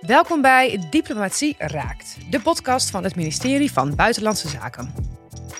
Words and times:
Welkom 0.00 0.42
bij 0.42 0.86
Diplomatie 0.90 1.54
Raakt, 1.58 2.16
de 2.30 2.40
podcast 2.40 2.90
van 2.90 3.04
het 3.04 3.16
ministerie 3.16 3.72
van 3.72 3.94
Buitenlandse 3.94 4.48
Zaken. 4.48 4.94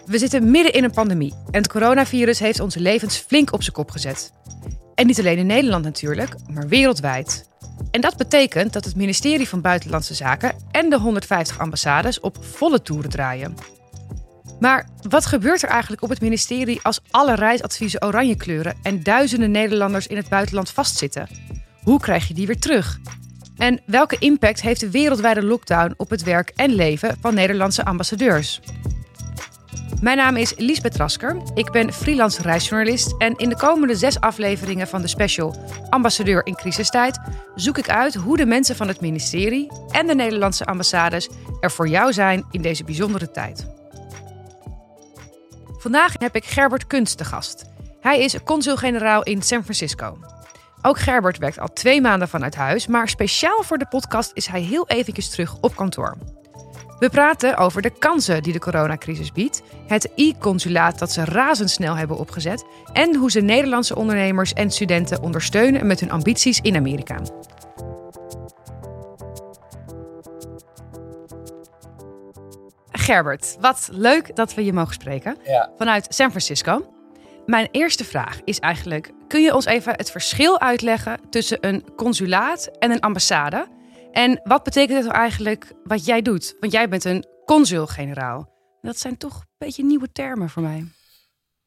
We 0.06 0.18
zitten 0.18 0.50
midden 0.50 0.72
in 0.72 0.84
een 0.84 0.90
pandemie 0.90 1.34
en 1.50 1.62
het 1.62 1.68
coronavirus 1.68 2.38
heeft 2.38 2.60
onze 2.60 2.80
levens 2.80 3.16
flink 3.16 3.52
op 3.52 3.62
zijn 3.62 3.74
kop 3.74 3.90
gezet. 3.90 4.32
En 4.94 5.06
niet 5.06 5.18
alleen 5.18 5.38
in 5.38 5.46
Nederland 5.46 5.84
natuurlijk, 5.84 6.34
maar 6.52 6.68
wereldwijd. 6.68 7.48
En 7.90 8.00
dat 8.00 8.16
betekent 8.16 8.72
dat 8.72 8.84
het 8.84 8.96
ministerie 8.96 9.48
van 9.48 9.60
Buitenlandse 9.60 10.14
Zaken 10.14 10.54
en 10.70 10.90
de 10.90 10.98
150 10.98 11.58
ambassades 11.58 12.20
op 12.20 12.44
volle 12.44 12.82
toeren 12.82 13.10
draaien. 13.10 13.54
Maar 14.60 14.88
wat 15.08 15.26
gebeurt 15.26 15.62
er 15.62 15.68
eigenlijk 15.68 16.02
op 16.02 16.08
het 16.08 16.20
ministerie 16.20 16.80
als 16.82 17.00
alle 17.10 17.34
reisadviezen 17.34 18.04
oranje 18.04 18.36
kleuren 18.36 18.76
en 18.82 19.02
duizenden 19.02 19.50
Nederlanders 19.50 20.06
in 20.06 20.16
het 20.16 20.28
buitenland 20.28 20.70
vastzitten? 20.70 21.28
Hoe 21.82 22.00
krijg 22.00 22.28
je 22.28 22.34
die 22.34 22.46
weer 22.46 22.58
terug? 22.58 22.98
En 23.56 23.80
welke 23.86 24.16
impact 24.18 24.62
heeft 24.62 24.80
de 24.80 24.90
wereldwijde 24.90 25.42
lockdown 25.42 25.94
op 25.96 26.10
het 26.10 26.22
werk 26.22 26.52
en 26.56 26.74
leven 26.74 27.16
van 27.20 27.34
Nederlandse 27.34 27.84
ambassadeurs? 27.84 28.60
Mijn 30.00 30.16
naam 30.16 30.36
is 30.36 30.54
Liesbeth 30.56 30.96
Rasker. 30.96 31.36
Ik 31.54 31.70
ben 31.70 31.92
freelance 31.92 32.42
reisjournalist. 32.42 33.14
En 33.18 33.36
in 33.36 33.48
de 33.48 33.56
komende 33.56 33.94
zes 33.94 34.20
afleveringen 34.20 34.88
van 34.88 35.00
de 35.02 35.08
special 35.08 35.56
Ambassadeur 35.90 36.46
in 36.46 36.54
crisistijd 36.54 37.20
zoek 37.54 37.78
ik 37.78 37.88
uit 37.88 38.14
hoe 38.14 38.36
de 38.36 38.46
mensen 38.46 38.76
van 38.76 38.88
het 38.88 39.00
ministerie 39.00 39.70
en 39.90 40.06
de 40.06 40.14
Nederlandse 40.14 40.64
ambassades 40.64 41.28
er 41.60 41.70
voor 41.70 41.88
jou 41.88 42.12
zijn 42.12 42.44
in 42.50 42.62
deze 42.62 42.84
bijzondere 42.84 43.30
tijd. 43.30 43.66
Vandaag 45.78 46.12
heb 46.18 46.36
ik 46.36 46.44
Gerbert 46.44 46.86
Kunst 46.86 47.18
te 47.18 47.24
gast. 47.24 47.64
Hij 48.00 48.20
is 48.20 48.42
consul-generaal 48.44 49.22
in 49.22 49.42
San 49.42 49.62
Francisco. 49.62 50.18
Ook 50.86 50.98
Gerbert 50.98 51.38
werkt 51.38 51.58
al 51.58 51.72
twee 51.72 52.00
maanden 52.00 52.28
vanuit 52.28 52.54
huis, 52.54 52.86
maar 52.86 53.08
speciaal 53.08 53.62
voor 53.62 53.78
de 53.78 53.86
podcast 53.86 54.30
is 54.34 54.46
hij 54.46 54.60
heel 54.60 54.88
eventjes 54.88 55.30
terug 55.30 55.56
op 55.60 55.76
kantoor. 55.76 56.16
We 56.98 57.10
praten 57.10 57.56
over 57.56 57.82
de 57.82 57.90
kansen 57.90 58.42
die 58.42 58.52
de 58.52 58.58
coronacrisis 58.58 59.32
biedt, 59.32 59.62
het 59.86 60.10
e-consulaat 60.14 60.98
dat 60.98 61.12
ze 61.12 61.24
razendsnel 61.24 61.94
hebben 61.94 62.18
opgezet 62.18 62.64
en 62.92 63.16
hoe 63.16 63.30
ze 63.30 63.40
Nederlandse 63.40 63.96
ondernemers 63.96 64.52
en 64.52 64.70
studenten 64.70 65.22
ondersteunen 65.22 65.86
met 65.86 66.00
hun 66.00 66.10
ambities 66.10 66.60
in 66.60 66.76
Amerika. 66.76 67.20
Gerbert, 72.90 73.56
wat 73.60 73.88
leuk 73.92 74.36
dat 74.36 74.54
we 74.54 74.64
je 74.64 74.72
mogen 74.72 74.94
spreken 74.94 75.36
Ja. 75.44 75.70
vanuit 75.76 76.06
San 76.08 76.30
Francisco. 76.30 76.95
Mijn 77.46 77.68
eerste 77.70 78.04
vraag 78.04 78.40
is 78.44 78.58
eigenlijk: 78.58 79.10
kun 79.28 79.42
je 79.42 79.54
ons 79.54 79.64
even 79.64 79.92
het 79.96 80.10
verschil 80.10 80.60
uitleggen 80.60 81.20
tussen 81.30 81.58
een 81.60 81.94
consulaat 81.96 82.66
en 82.78 82.90
een 82.90 83.00
ambassade? 83.00 83.68
En 84.12 84.40
wat 84.44 84.62
betekent 84.62 84.96
het 84.96 85.06
nou 85.06 85.18
eigenlijk 85.18 85.72
wat 85.84 86.04
jij 86.04 86.22
doet? 86.22 86.56
Want 86.60 86.72
jij 86.72 86.88
bent 86.88 87.04
een 87.04 87.26
consul-generaal. 87.44 88.52
Dat 88.80 88.98
zijn 88.98 89.16
toch 89.16 89.36
een 89.40 89.46
beetje 89.58 89.84
nieuwe 89.84 90.12
termen 90.12 90.48
voor 90.48 90.62
mij. 90.62 90.84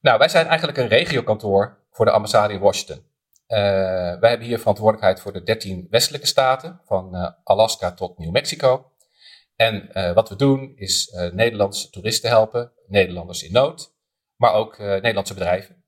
Nou, 0.02 0.17
wij 0.17 0.30
zijn 0.30 0.47
eigenlijk 0.47 0.77
een 0.77 0.88
regiokantoor 0.88 1.77
voor 1.91 2.05
de 2.05 2.11
ambassade 2.11 2.53
in 2.53 2.59
Washington. 2.59 3.03
Eh, 3.47 3.59
wij 4.19 4.30
hebben 4.30 4.47
hier 4.47 4.59
verantwoordelijkheid 4.59 5.19
voor 5.19 5.33
de 5.33 5.44
13 5.44 5.88
westelijke 5.89 6.27
staten, 6.27 6.81
van 6.85 7.16
eh, 7.16 7.30
Alaska 7.44 7.91
tot 7.91 8.17
New 8.17 8.31
Mexico. 8.31 8.91
En 9.55 9.91
eh, 9.91 10.13
wat 10.13 10.30
we 10.30 10.35
doen 10.35 10.72
is 10.75 11.11
Nederlandse 11.31 11.89
toeristen 11.89 12.30
helpen, 12.30 12.72
Nederlanders 12.88 13.44
in 13.44 13.52
nood, 13.52 13.97
maar 14.40 14.54
ook 14.54 14.78
eh, 14.78 14.88
Nederlandse 14.88 15.34
bedrijven. 15.34 15.80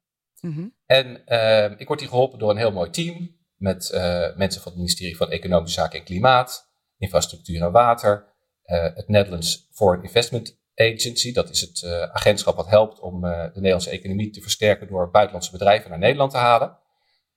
Mhm. 0.42 0.68
En 0.86 1.26
eh, 1.26 1.72
ik 1.78 1.88
word 1.88 2.00
hier 2.00 2.10
geholpen 2.10 2.40
door 2.40 2.50
een 2.50 2.58
heel 2.58 2.72
mooi 2.72 2.90
team 2.90 3.40
met 3.56 3.90
eh, 3.90 4.36
mensen 4.36 4.62
van 4.62 4.72
het 4.72 4.82
ministerie 4.82 5.18
van 5.18 5.30
Economische 5.30 5.80
Zaken 5.80 6.00
en 6.00 6.06
Klimaat, 6.06 6.72
Infrastructuur 6.98 7.62
en 7.62 7.72
Water, 7.72 8.26
eh, 8.64 8.84
het 8.96 9.08
Netherlands 9.08 9.68
Foreign 9.72 10.04
Investment 10.04 10.60
Agency, 10.76 11.34
dat 11.34 11.50
is 11.50 11.62
het 11.62 11.84
agentschap 12.12 12.56
wat 12.56 12.70
helpt 12.70 13.00
om 13.00 13.22
de 13.22 13.52
Nederlandse 13.54 13.90
economie 13.90 14.30
te 14.30 14.42
versterken 14.42 14.88
door 14.88 15.12
buitenlandse 15.12 15.52
bedrijven 15.52 15.90
naar 15.90 16.00
Nederland 16.00 16.32
te 16.32 16.38
halen. 16.38 16.78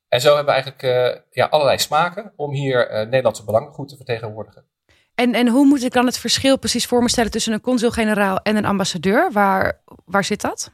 En 0.09 0.21
zo 0.21 0.35
hebben 0.35 0.55
we 0.55 0.63
eigenlijk 0.63 1.27
ja, 1.31 1.47
allerlei 1.47 1.79
smaken 1.79 2.33
om 2.37 2.53
hier 2.53 2.89
Nederlandse 2.91 3.45
belangen 3.45 3.73
goed 3.73 3.89
te 3.89 3.97
vertegenwoordigen. 3.97 4.65
En, 5.15 5.35
en 5.35 5.49
hoe 5.49 5.67
moet 5.67 5.83
ik 5.83 5.93
dan 5.93 6.07
het 6.07 6.19
verschil 6.19 6.59
precies 6.59 6.87
voor 6.87 7.03
me 7.03 7.09
stellen 7.09 7.31
tussen 7.31 7.53
een 7.53 7.61
consul-generaal 7.61 8.39
en 8.39 8.57
een 8.57 8.65
ambassadeur? 8.65 9.33
Waar, 9.33 9.83
waar 10.05 10.25
zit 10.25 10.41
dat? 10.41 10.73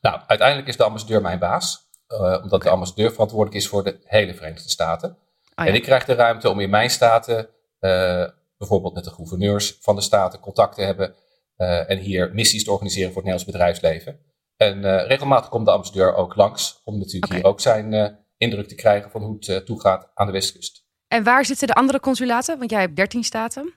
Nou, 0.00 0.20
uiteindelijk 0.26 0.68
is 0.68 0.76
de 0.76 0.84
ambassadeur 0.84 1.20
mijn 1.20 1.38
baas, 1.38 1.88
eh, 2.06 2.38
omdat 2.42 2.62
de 2.62 2.70
ambassadeur 2.70 3.12
verantwoordelijk 3.12 3.56
is 3.56 3.68
voor 3.68 3.84
de 3.84 4.00
hele 4.04 4.34
Verenigde 4.34 4.68
Staten. 4.68 5.10
Oh 5.10 5.16
ja. 5.54 5.66
En 5.66 5.74
ik 5.74 5.82
krijg 5.82 6.04
de 6.04 6.14
ruimte 6.14 6.50
om 6.50 6.60
in 6.60 6.70
mijn 6.70 6.90
staten, 6.90 7.48
eh, 7.78 8.26
bijvoorbeeld 8.58 8.94
met 8.94 9.04
de 9.04 9.10
gouverneurs 9.10 9.78
van 9.80 9.94
de 9.94 10.00
staten, 10.00 10.40
contact 10.40 10.74
te 10.74 10.82
hebben 10.82 11.14
eh, 11.56 11.90
en 11.90 11.98
hier 11.98 12.34
missies 12.34 12.64
te 12.64 12.70
organiseren 12.70 13.12
voor 13.12 13.22
het 13.22 13.30
Nederlands 13.30 13.58
bedrijfsleven. 13.58 14.20
En 14.56 15.06
regelmatig 15.06 15.48
komt 15.48 15.66
de 15.66 15.72
ambassadeur 15.72 16.14
ook 16.14 16.36
langs 16.36 16.80
om 16.84 16.98
natuurlijk 16.98 17.32
hier 17.32 17.44
ook 17.44 17.60
zijn 17.60 18.18
indruk 18.36 18.68
te 18.68 18.74
krijgen 18.74 19.10
van 19.10 19.22
hoe 19.22 19.36
het 19.40 19.66
toegaat 19.66 20.10
aan 20.14 20.26
de 20.26 20.32
westkust. 20.32 20.84
En 21.08 21.24
waar 21.24 21.44
zitten 21.44 21.66
de 21.66 21.74
andere 21.74 22.00
consulaten? 22.00 22.58
Want 22.58 22.70
jij 22.70 22.80
hebt 22.80 22.96
13 22.96 23.24
staten. 23.24 23.74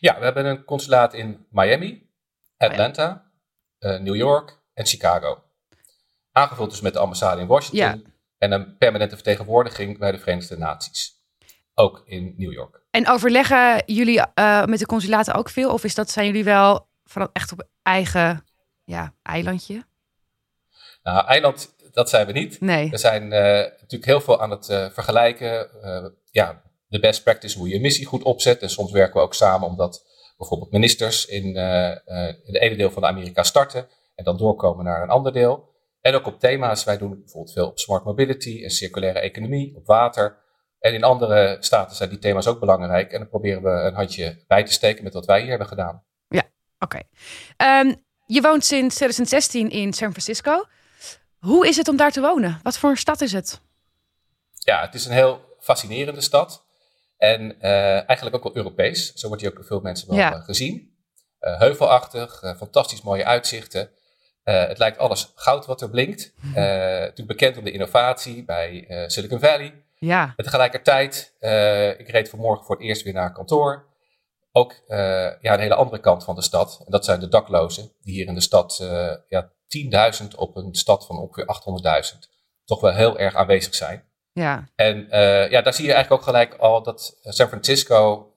Ja, 0.00 0.18
we 0.18 0.24
hebben 0.24 0.46
een 0.46 0.64
consulaat 0.64 1.14
in 1.14 1.46
Miami, 1.50 2.10
Atlanta, 2.56 3.30
eh, 3.78 3.98
New 3.98 4.16
York 4.16 4.59
en 4.80 4.86
Chicago. 4.86 5.42
Aangevuld 6.32 6.70
dus 6.70 6.80
met 6.80 6.92
de 6.92 6.98
ambassade 6.98 7.40
in 7.40 7.46
Washington 7.46 8.12
en 8.38 8.52
een 8.52 8.76
permanente 8.76 9.14
vertegenwoordiging 9.14 9.98
bij 9.98 10.12
de 10.12 10.18
Verenigde 10.18 10.56
Naties. 10.56 11.18
Ook 11.74 12.02
in 12.04 12.34
New 12.36 12.52
York. 12.52 12.80
En 12.90 13.08
overleggen 13.08 13.82
jullie 13.86 14.18
uh, 14.18 14.64
met 14.64 14.78
de 14.78 14.86
consulaten 14.86 15.34
ook 15.34 15.48
veel? 15.48 15.72
Of 15.72 15.84
is 15.84 15.94
dat, 15.94 16.10
zijn 16.10 16.26
jullie 16.26 16.44
wel 16.44 16.88
van 17.04 17.30
echt 17.32 17.52
op 17.52 17.68
eigen 17.82 18.44
ja, 18.84 19.14
eilandje? 19.22 19.84
Nou, 21.02 21.26
eiland, 21.26 21.74
dat 21.92 22.08
zijn 22.08 22.26
we 22.26 22.32
niet. 22.32 22.60
Nee. 22.60 22.90
We 22.90 22.98
zijn 22.98 23.22
uh, 23.22 23.30
natuurlijk 23.30 24.04
heel 24.04 24.20
veel 24.20 24.40
aan 24.40 24.50
het 24.50 24.68
uh, 24.68 24.86
vergelijken. 24.90 25.68
Ja, 26.30 26.62
de 26.86 27.00
best 27.00 27.22
practice, 27.22 27.58
hoe 27.58 27.68
je 27.68 27.74
een 27.74 27.80
missie 27.80 28.06
goed 28.06 28.22
opzet. 28.22 28.62
En 28.62 28.70
soms 28.70 28.92
werken 28.92 29.14
we 29.14 29.20
ook 29.20 29.34
samen 29.34 29.68
omdat 29.68 30.04
bijvoorbeeld 30.36 30.70
ministers 30.70 31.26
in, 31.26 31.44
in 31.44 32.52
de 32.52 32.58
ene 32.58 32.76
deel 32.76 32.90
van 32.90 33.04
Amerika 33.04 33.42
starten 33.42 33.88
en 34.20 34.26
dan 34.26 34.36
doorkomen 34.36 34.84
naar 34.84 35.02
een 35.02 35.08
ander 35.08 35.32
deel. 35.32 35.68
En 36.00 36.14
ook 36.14 36.26
op 36.26 36.40
thema's. 36.40 36.84
Wij 36.84 36.98
doen 36.98 37.18
bijvoorbeeld 37.18 37.52
veel 37.52 37.66
op 37.66 37.78
smart 37.78 38.04
mobility 38.04 38.62
en 38.62 38.70
circulaire 38.70 39.18
economie, 39.18 39.76
op 39.76 39.86
water. 39.86 40.38
En 40.78 40.94
in 40.94 41.04
andere 41.04 41.56
staten 41.60 41.96
zijn 41.96 42.08
die 42.08 42.18
thema's 42.18 42.46
ook 42.46 42.60
belangrijk. 42.60 43.12
En 43.12 43.18
dan 43.18 43.28
proberen 43.28 43.62
we 43.62 43.68
een 43.68 43.94
handje 43.94 44.44
bij 44.46 44.64
te 44.64 44.72
steken 44.72 45.04
met 45.04 45.14
wat 45.14 45.26
wij 45.26 45.40
hier 45.40 45.48
hebben 45.48 45.66
gedaan. 45.66 46.02
Ja, 46.28 46.42
oké. 46.78 47.00
Okay. 47.56 47.80
Um, 47.80 48.04
je 48.26 48.40
woont 48.40 48.64
sinds 48.64 48.94
2016 48.94 49.70
in 49.70 49.92
San 49.92 50.10
Francisco. 50.10 50.64
Hoe 51.38 51.68
is 51.68 51.76
het 51.76 51.88
om 51.88 51.96
daar 51.96 52.12
te 52.12 52.20
wonen? 52.20 52.60
Wat 52.62 52.78
voor 52.78 52.90
een 52.90 52.96
stad 52.96 53.20
is 53.20 53.32
het? 53.32 53.60
Ja, 54.52 54.80
het 54.80 54.94
is 54.94 55.04
een 55.04 55.12
heel 55.12 55.56
fascinerende 55.58 56.20
stad. 56.20 56.64
En 57.16 57.56
uh, 57.60 58.08
eigenlijk 58.08 58.36
ook 58.36 58.42
wel 58.42 58.56
Europees. 58.56 59.12
Zo 59.12 59.26
wordt 59.26 59.42
die 59.42 59.50
ook 59.50 59.56
door 59.56 59.66
veel 59.66 59.80
mensen 59.80 60.08
wel 60.08 60.16
ja. 60.16 60.34
uh, 60.34 60.44
gezien. 60.44 60.98
Uh, 61.40 61.58
heuvelachtig, 61.58 62.54
fantastisch 62.56 63.02
mooie 63.02 63.24
uitzichten. 63.24 63.90
Uh, 64.44 64.66
het 64.66 64.78
lijkt 64.78 64.98
alles 64.98 65.32
goud 65.34 65.66
wat 65.66 65.80
er 65.80 65.90
blinkt. 65.90 66.32
Uh, 66.44 66.54
natuurlijk 66.54 67.26
bekend 67.26 67.56
om 67.56 67.64
de 67.64 67.70
innovatie 67.70 68.44
bij 68.44 68.84
uh, 68.88 69.08
Silicon 69.08 69.40
Valley. 69.40 69.84
Ja. 69.98 70.32
En 70.36 70.44
tegelijkertijd, 70.44 71.34
ik 71.98 72.08
reed 72.08 72.28
vanmorgen 72.28 72.64
voor 72.64 72.76
het 72.76 72.84
eerst 72.84 73.02
weer 73.02 73.12
naar 73.12 73.32
kantoor. 73.32 73.88
Ook 74.52 74.74
ja, 75.40 75.54
een 75.54 75.60
hele 75.60 75.74
andere 75.74 76.00
kant 76.00 76.24
van 76.24 76.34
de 76.34 76.42
stad. 76.42 76.82
En 76.84 76.90
dat 76.90 77.04
zijn 77.04 77.20
de 77.20 77.28
daklozen, 77.28 77.92
die 78.02 78.14
hier 78.14 78.26
in 78.26 78.34
de 78.34 78.40
stad 78.40 78.78
ja, 79.28 79.52
10.000 80.22 80.26
op 80.36 80.56
een 80.56 80.74
stad 80.74 81.06
van 81.06 81.18
ongeveer 81.18 81.44
800.000 82.12 82.18
toch 82.64 82.80
wel 82.80 82.92
heel 82.92 83.18
erg 83.18 83.34
aanwezig 83.34 83.74
zijn. 83.74 84.04
Ja. 84.32 84.68
En 84.74 85.06
ja, 85.50 85.62
daar 85.62 85.74
zie 85.74 85.86
je 85.86 85.92
eigenlijk 85.92 86.10
ook 86.22 86.28
gelijk 86.28 86.54
al 86.54 86.82
dat 86.82 87.18
San 87.22 87.48
Francisco 87.48 88.30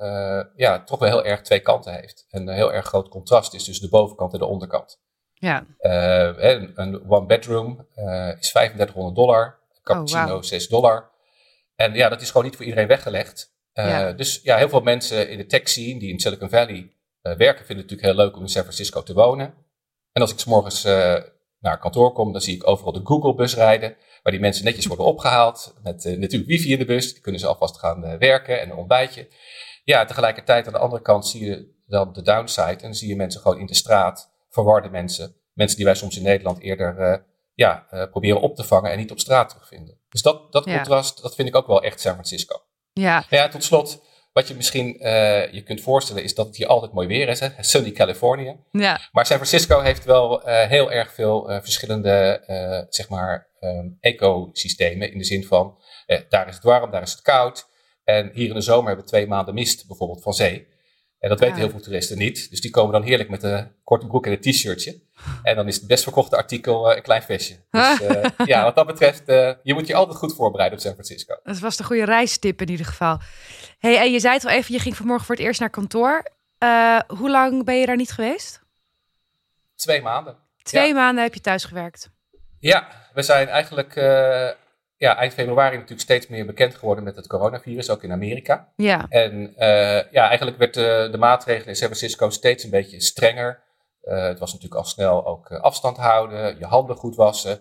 ja, 0.56 0.84
toch 0.84 1.00
wel 1.00 1.10
heel 1.10 1.26
erg 1.26 1.42
twee 1.42 1.60
kanten 1.60 1.94
heeft. 1.94 2.26
En 2.30 2.48
een 2.48 2.56
heel 2.56 2.74
erg 2.74 2.86
groot 2.86 3.10
contrast 3.10 3.54
is 3.54 3.64
tussen 3.64 3.84
de 3.84 3.92
bovenkant 3.92 4.34
en 4.34 4.40
de 4.40 4.46
onderkant. 4.46 5.02
Ja. 5.44 5.66
Uh, 5.82 6.44
een, 6.44 6.72
een 6.76 7.10
one 7.10 7.26
bedroom 7.26 7.88
uh, 7.96 8.32
is 8.40 8.50
3500 8.52 9.16
dollar, 9.16 9.60
cappuccino 9.84 10.24
oh, 10.24 10.30
wow. 10.30 10.44
6 10.44 10.68
dollar. 10.68 11.10
En 11.76 11.94
ja, 11.94 12.10
dat 12.10 12.22
is 12.22 12.28
gewoon 12.28 12.44
niet 12.44 12.56
voor 12.56 12.66
iedereen 12.66 12.88
weggelegd. 12.88 13.54
Uh, 13.74 13.90
Ja. 13.90 14.12
Dus 14.12 14.40
ja, 14.44 14.58
heel 14.58 14.70
veel 14.70 14.82
mensen 14.82 15.30
in 15.30 15.38
de 15.38 15.46
tech 15.46 15.70
scene 15.70 16.00
die 16.00 16.10
in 16.10 16.20
Silicon 16.20 16.50
Valley 16.50 16.92
werken, 17.22 17.66
vinden 17.66 17.86
het 17.86 17.92
natuurlijk 17.92 18.02
heel 18.02 18.16
leuk 18.16 18.36
om 18.36 18.42
in 18.42 18.50
San 18.50 18.62
Francisco 18.62 19.04
te 19.04 19.14
wonen. 19.14 19.54
En 20.12 20.22
als 20.22 20.32
ik 20.32 20.40
s 20.40 20.46
morgens 20.46 20.84
naar 21.60 21.80
kantoor 21.80 22.14
kom, 22.14 22.32
dan 22.32 22.42
zie 22.42 22.56
ik 22.56 22.68
overal 22.68 22.94
de 22.94 23.02
Google-bus 23.04 23.56
rijden, 23.56 23.96
waar 24.24 24.32
die 24.32 24.42
mensen 24.42 24.66
netjes 24.66 24.86
worden 24.86 25.06
opgehaald, 25.06 25.74
met 25.84 26.04
natuurlijk 26.04 26.50
wifi 26.50 26.72
in 26.72 26.80
de 26.80 26.86
bus, 26.86 27.14
die 27.14 27.22
kunnen 27.22 27.42
ze 27.42 27.48
alvast 27.48 27.80
gaan 27.80 28.18
werken 28.18 28.62
en 28.62 28.70
een 28.70 28.78
ontbijtje. 28.78 29.28
Ja, 29.84 30.06
tegelijkertijd 30.06 30.68
aan 30.68 30.74
de 30.74 30.80
andere 30.80 31.02
kant 31.02 31.28
zie 31.28 31.46
je 31.46 31.82
dan 31.86 32.14
de 32.14 32.22
downside 32.22 32.70
en 32.70 32.78
dan 32.78 32.96
zie 32.96 33.10
je 33.10 33.16
mensen 33.16 33.42
gewoon 33.42 33.60
in 33.60 33.66
de 33.66 33.76
straat 33.76 34.33
verwarde 34.54 34.90
mensen. 34.90 35.36
Mensen 35.54 35.78
die 35.78 35.86
wij 35.86 35.96
soms 35.96 36.18
in 36.18 36.24
Nederland 36.24 36.60
eerder 36.60 37.00
uh, 37.00 37.16
ja, 37.54 37.88
uh, 37.92 38.06
proberen 38.10 38.42
op 38.42 38.56
te 38.56 38.64
vangen 38.64 38.92
en 38.92 38.98
niet 38.98 39.12
op 39.12 39.20
straat 39.20 39.50
terugvinden. 39.50 40.00
Dus 40.10 40.22
dat, 40.22 40.52
dat 40.52 40.66
Ja. 40.66 40.76
contrast, 40.76 41.22
dat 41.22 41.36
vind 41.36 41.48
ik 41.48 41.56
ook 41.56 41.68
wel 41.68 41.84
echt 41.84 42.00
San 42.00 42.14
Francisco. 42.14 42.62
Ja. 42.94 43.26
Ja, 43.30 43.48
tot 43.48 43.64
slot, 43.64 44.04
wat 44.34 44.48
je 44.48 44.56
misschien 44.56 45.06
uh, 45.06 45.52
je 45.52 45.64
kunt 45.64 45.82
voorstellen 45.82 46.24
is 46.24 46.36
dat 46.36 46.46
het 46.46 46.56
hier 46.56 46.68
altijd 46.68 46.94
mooi 46.94 47.08
weer 47.08 47.28
is. 47.28 47.40
Hè? 47.40 47.48
Sunny 47.60 47.92
California. 47.92 48.56
Ja. 48.72 49.00
Maar 49.12 49.26
San 49.26 49.38
Francisco 49.38 49.80
heeft 49.80 50.06
wel 50.06 50.48
uh, 50.48 50.62
heel 50.62 50.92
erg 50.92 51.14
veel 51.14 51.52
uh, 51.52 51.58
verschillende 51.62 52.44
zeg 52.90 53.10
maar, 53.10 53.48
um, 53.60 53.98
ecosystemen. 54.00 55.12
In 55.12 55.18
de 55.18 55.24
zin 55.24 55.44
van, 55.44 55.78
daar 56.30 56.48
is 56.48 56.56
het 56.56 56.64
warm, 56.64 56.92
daar 56.92 57.02
is 57.02 57.12
het 57.12 57.22
koud. 57.22 57.72
En 58.04 58.32
hier 58.34 58.48
in 58.48 58.54
de 58.54 58.62
zomer 58.62 58.88
hebben 58.88 59.06
we 59.06 59.12
twee 59.12 59.28
maanden 59.28 59.54
mist 59.54 59.88
bijvoorbeeld 59.88 60.22
van 60.22 60.34
zee. 60.34 60.68
En 61.24 61.30
dat 61.30 61.40
weten 61.40 61.58
heel 61.58 61.70
veel 61.70 61.80
toeristen 61.80 62.18
niet. 62.18 62.50
Dus 62.50 62.62
die 62.62 62.72
komen 62.72 62.92
dan 62.92 63.04
heerlijk 63.04 63.30
met 63.30 63.44
een 63.44 63.72
korte 63.84 64.08
broek 64.08 64.26
en 64.26 64.32
een 64.32 64.40
t-shirtje. 64.40 65.00
En 65.44 65.56
dan 65.56 65.68
is 65.68 65.76
het 65.76 65.88
best 65.88 66.04
verkochte 66.04 66.38
artikel 66.38 66.90
uh, 66.90 66.96
een 66.96 67.02
klein 67.02 67.22
vestje. 67.22 67.60
Dus 67.72 68.02
uh, 68.02 68.24
ja, 68.46 68.64
wat 68.64 68.76
dat 68.76 68.86
betreft, 68.86 69.30
uh, 69.30 69.52
je 69.64 69.74
moet 69.74 69.88
je 69.88 69.96
altijd 69.96 70.18
goed 70.18 70.36
voorbereiden 70.36 70.78
op 70.78 70.84
San 70.84 70.94
Francisco. 70.94 71.40
Dat 71.44 71.60
was 71.60 71.78
de 71.78 71.84
goede 71.84 72.06
reistip 72.06 72.62
in 72.62 72.70
ieder 72.70 72.86
geval. 72.86 73.20
Hey, 73.80 73.98
en 73.98 74.12
je 74.12 74.20
zei 74.20 74.34
het 74.34 74.46
al 74.46 74.52
even, 74.52 74.74
je 74.74 74.80
ging 74.80 74.96
vanmorgen 74.96 75.26
voor 75.26 75.36
het 75.36 75.44
eerst 75.44 75.60
naar 75.60 75.70
kantoor. 75.70 76.24
hoe 77.08 77.30
lang 77.30 77.66
ben 77.66 77.80
je 77.80 77.86
daar 77.86 77.96
niet 77.96 78.12
geweest? 78.12 78.62
Twee 79.76 80.02
maanden. 80.02 80.38
Twee 80.64 80.88
ja. 80.88 80.94
maanden 80.94 81.24
heb 81.24 81.34
je 81.34 81.42
thuis 81.42 81.64
gewerkt. 81.64 82.10
Ja, 82.60 82.88
we 83.14 83.22
zijn 83.22 83.48
eigenlijk 83.48 83.96
ja, 85.04 85.18
eind 85.18 85.34
februari 85.34 85.76
natuurlijk 85.76 86.02
steeds 86.02 86.28
meer 86.28 86.46
bekend 86.46 86.76
geworden 86.76 87.04
met 87.04 87.16
het 87.16 87.28
coronavirus, 87.28 87.90
ook 87.90 88.04
in 88.04 88.12
Amerika. 88.12 88.72
Ja. 88.76 89.06
En 89.10 89.54
ja, 90.12 90.28
eigenlijk 90.28 90.58
werd 90.58 90.74
de, 90.74 91.08
de 91.12 91.18
maatregelen 91.18 91.68
in 91.68 91.76
San 91.76 91.88
Francisco 91.88 92.30
steeds 92.30 92.64
een 92.64 92.70
beetje 92.70 93.02
strenger. 93.02 93.64
Uh, 94.04 94.24
het 94.24 94.40
was 94.40 94.54
natuurlijk 94.54 94.82
al 94.82 94.88
snel 94.88 95.26
ook 95.26 95.52
afstand 95.52 95.98
houden, 95.98 96.58
je 96.60 96.66
handen 96.66 96.96
goed 96.96 97.16
wassen, 97.16 97.60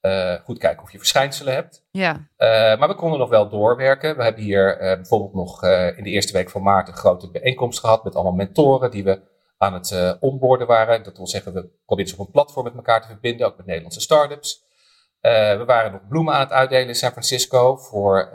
uh, 0.00 0.34
goed 0.44 0.58
kijken 0.58 0.82
of 0.82 0.92
je 0.92 0.98
verschijnselen 0.98 1.54
hebt. 1.54 1.84
Ja. 1.90 2.28
maar 2.76 2.88
we 2.88 2.94
konden 2.94 3.18
nog 3.18 3.28
wel 3.28 3.48
doorwerken. 3.48 4.16
We 4.16 4.22
hebben 4.22 4.42
hier 4.42 4.76
bijvoorbeeld 4.78 5.34
nog 5.34 5.62
in 5.96 6.04
de 6.04 6.10
eerste 6.10 6.32
week 6.32 6.50
van 6.50 6.62
maart 6.62 6.88
een 6.88 6.94
grote 6.94 7.30
bijeenkomst 7.30 7.80
gehad 7.80 8.04
met 8.04 8.14
allemaal 8.14 8.32
mentoren 8.32 8.90
die 8.90 9.04
we 9.04 9.20
aan 9.58 9.74
het 9.74 10.16
onboorden 10.20 10.66
waren. 10.66 11.02
Dat 11.02 11.16
wil 11.16 11.26
zeggen, 11.26 11.52
we 11.52 11.68
proberen 11.84 12.10
ze 12.10 12.18
op 12.18 12.26
een 12.26 12.32
platform 12.32 12.64
met 12.64 12.74
elkaar 12.74 13.00
te 13.00 13.08
verbinden, 13.08 13.46
ook 13.46 13.56
met 13.56 13.66
Nederlandse 13.66 14.00
start-ups. 14.00 14.65
We 15.20 15.62
waren 15.66 15.92
nog 15.92 16.08
bloemen 16.08 16.34
aan 16.34 16.40
het 16.40 16.50
uitdelen 16.50 16.88
in 16.88 16.94
San 16.94 17.10
Francisco 17.10 17.76
voor 17.76 18.30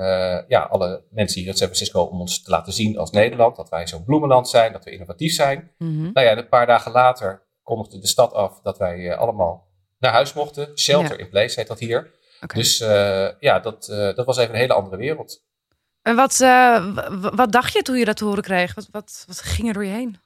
ja, 0.48 0.62
alle 0.62 1.04
mensen 1.10 1.40
hier 1.40 1.50
in 1.50 1.58
San 1.58 1.68
Francisco 1.68 2.02
om 2.02 2.20
ons 2.20 2.44
te 2.44 2.52
laten 2.52 2.74
zien 2.74 2.98
als 2.98 3.12
Nederland. 3.12 3.56
Dat 3.56 3.70
wij 3.70 3.88
zo'n 3.88 4.04
bloemenland 4.04 4.50
zijn, 4.50 4.72
dat 4.72 4.84
we 4.84 4.92
innovatief 4.92 5.34
zijn. 5.34 5.72
Mm 5.78 5.88
-hmm. 5.88 6.12
Nou 6.14 6.28
ja, 6.28 6.38
een 6.38 6.50
paar 6.50 6.66
dagen 6.66 6.92
later 6.92 7.42
kondigde 7.64 8.00
de 8.00 8.08
stad 8.08 8.34
af 8.34 8.62
dat 8.62 8.78
wij 8.78 8.98
uh, 8.98 9.18
allemaal 9.18 9.68
naar 10.00 10.12
huis 10.12 10.34
mochten. 10.34 10.78
Shelter 10.78 11.18
ja. 11.18 11.24
in 11.24 11.30
place 11.30 11.60
heet 11.60 11.68
dat 11.68 11.80
hier. 11.80 12.12
Okay. 12.42 12.62
Dus 12.62 12.82
uh, 12.82 13.30
ja, 13.40 13.60
dat, 13.60 13.88
uh, 13.92 14.16
dat 14.16 14.26
was 14.26 14.38
even 14.38 14.54
een 14.54 14.60
hele 14.60 14.74
andere 14.74 14.98
wereld. 14.98 15.44
En 16.02 16.16
wat, 16.16 16.38
wat 17.36 17.52
dacht 17.52 17.74
je 17.74 17.82
toen 17.82 17.98
je 17.98 18.06
dat 18.06 18.18
te 18.18 18.26
horen 18.26 18.44
kreeg? 18.44 18.74
Wat, 18.74 18.88
wat, 18.92 19.24
wat 19.28 19.42
ging 19.42 19.68
er 19.68 19.74
door 19.74 19.86
je 19.86 19.92
heen? 19.92 20.18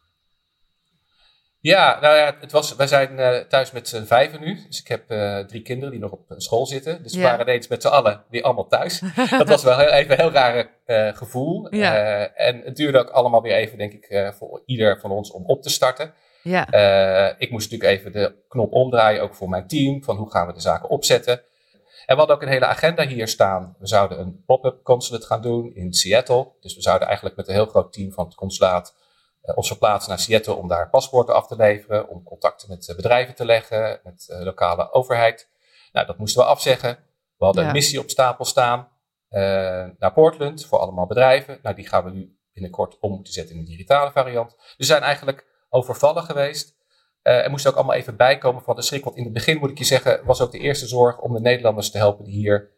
Ja, 1.65 2.00
nou 2.01 2.15
ja, 2.17 2.35
het 2.39 2.51
was, 2.51 2.75
wij 2.75 2.88
zijn 2.88 3.45
thuis 3.47 3.71
met 3.71 3.88
z'n 3.88 4.03
vijven 4.03 4.39
nu. 4.39 4.59
Dus 4.67 4.79
ik 4.79 4.88
heb 4.88 5.07
drie 5.47 5.62
kinderen 5.62 5.91
die 5.91 6.00
nog 6.00 6.12
op 6.12 6.25
school 6.38 6.65
zitten. 6.65 7.03
Dus 7.03 7.13
we 7.13 7.19
Ja. 7.19 7.25
waren 7.25 7.47
ineens 7.47 7.67
met 7.67 7.81
z'n 7.81 7.88
allen 7.88 8.23
weer 8.29 8.44
allemaal 8.44 8.67
thuis. 8.67 9.01
dat 9.38 9.47
was 9.47 9.63
wel 9.63 9.77
heel, 9.77 9.89
even 9.89 10.12
een 10.12 10.19
heel 10.19 10.31
rare 10.31 10.69
gevoel. 11.15 11.75
Ja. 11.75 12.27
en 12.27 12.62
het 12.62 12.75
duurde 12.75 13.00
ook 13.00 13.09
allemaal 13.09 13.41
weer 13.41 13.56
even, 13.56 13.77
denk 13.77 13.94
ik, 13.94 14.33
voor 14.38 14.62
ieder 14.65 15.00
van 15.00 15.12
ons 15.12 15.31
om 15.31 15.45
op 15.45 15.62
te 15.62 15.69
starten. 15.69 16.13
Ja, 16.44 16.67
ik 17.38 17.51
moest 17.51 17.71
natuurlijk 17.71 18.00
even 18.00 18.12
de 18.12 18.35
knop 18.47 18.71
omdraaien, 18.73 19.21
ook 19.21 19.35
voor 19.35 19.50
mijn 19.50 19.67
team, 19.67 20.03
van 20.03 20.15
hoe 20.15 20.31
gaan 20.31 20.47
we 20.47 20.53
de 20.53 20.59
zaken 20.62 20.89
opzetten. 20.89 21.41
En 22.06 22.13
we 22.13 22.15
hadden 22.15 22.35
ook 22.35 22.41
een 22.41 22.47
hele 22.47 22.65
agenda 22.65 23.07
hier 23.07 23.27
staan. 23.27 23.75
We 23.79 23.88
zouden 23.88 24.19
een 24.19 24.44
pop-up 24.45 24.83
consulate 24.83 25.25
gaan 25.25 25.41
doen 25.41 25.75
in 25.75 25.94
Seattle. 25.94 26.47
Dus 26.59 26.75
we 26.75 26.81
zouden 26.81 27.07
eigenlijk 27.07 27.38
met 27.38 27.47
een 27.47 27.53
heel 27.53 27.65
groot 27.65 27.94
team 27.94 28.12
van 28.12 28.25
het 28.25 28.35
consulaat 28.35 28.95
ons 29.56 29.68
verplaatsen 29.68 30.09
naar 30.09 30.19
Seattle 30.19 30.53
om 30.53 30.68
daar 30.68 30.89
paspoorten 30.89 31.36
af 31.36 31.47
te 31.47 31.56
leveren, 31.56 32.09
om 32.09 32.24
contacten 32.24 32.69
met 32.69 32.88
uh, 32.88 32.95
bedrijven 32.95 33.36
te 33.36 33.45
leggen, 33.45 34.00
met 34.03 34.25
de 34.27 34.44
lokale 34.44 34.92
overheid. 34.92 35.50
Nou, 35.92 36.07
dat 36.07 36.18
moesten 36.18 36.42
we 36.42 36.47
afzeggen. 36.47 36.97
We 37.38 37.45
hadden 37.45 37.62
Ja. 37.63 37.68
een 37.69 37.75
missie 37.75 38.00
op 38.00 38.09
stapel 38.09 38.45
staan 38.45 38.89
naar 40.00 40.13
Portland 40.13 40.65
voor 40.65 40.80
allemaal 40.80 41.06
bedrijven. 41.07 41.59
Nou, 41.62 41.75
die 41.75 41.88
gaan 41.88 42.03
we 42.03 42.09
nu 42.12 42.38
binnenkort 42.53 43.00
om 43.00 43.12
moeten 43.12 43.33
zetten 43.33 43.56
in 43.56 43.62
een 43.62 43.68
digitale 43.68 44.12
variant. 44.12 44.56
Dus 44.57 44.75
we 44.77 44.83
zijn 44.83 45.01
eigenlijk 45.01 45.65
overvallen 45.69 46.24
geweest. 46.24 46.75
Uh, 47.24 47.44
er 47.44 47.50
moest 47.50 47.68
ook 47.68 47.75
allemaal 47.75 47.95
even 47.95 48.15
bijkomen 48.15 48.62
van 48.62 48.75
de 48.75 48.81
schrik. 48.81 49.03
Want 49.03 49.15
in 49.15 49.24
het 49.24 49.33
begin, 49.33 49.57
moet 49.57 49.69
ik 49.69 49.77
je 49.77 49.83
zeggen, 49.83 50.25
was 50.25 50.41
ook 50.41 50.51
de 50.51 50.59
eerste 50.59 50.88
zorg 50.88 51.19
om 51.19 51.33
de 51.33 51.39
Nederlanders 51.39 51.91
te 51.91 51.98
helpen 51.98 52.25
die 52.25 52.33
hier 52.33 52.71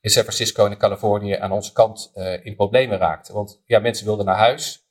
in 0.00 0.10
San 0.10 0.22
Francisco 0.22 0.64
en 0.64 0.70
in 0.72 0.78
Californië 0.78 1.32
aan 1.34 1.52
onze 1.52 1.72
kant 1.72 2.10
uh, 2.14 2.44
in 2.46 2.54
problemen 2.56 2.98
raakten. 2.98 3.34
Want 3.34 3.62
ja, 3.64 3.78
mensen 3.78 4.06
wilden 4.06 4.26
naar 4.26 4.36
huis. 4.36 4.83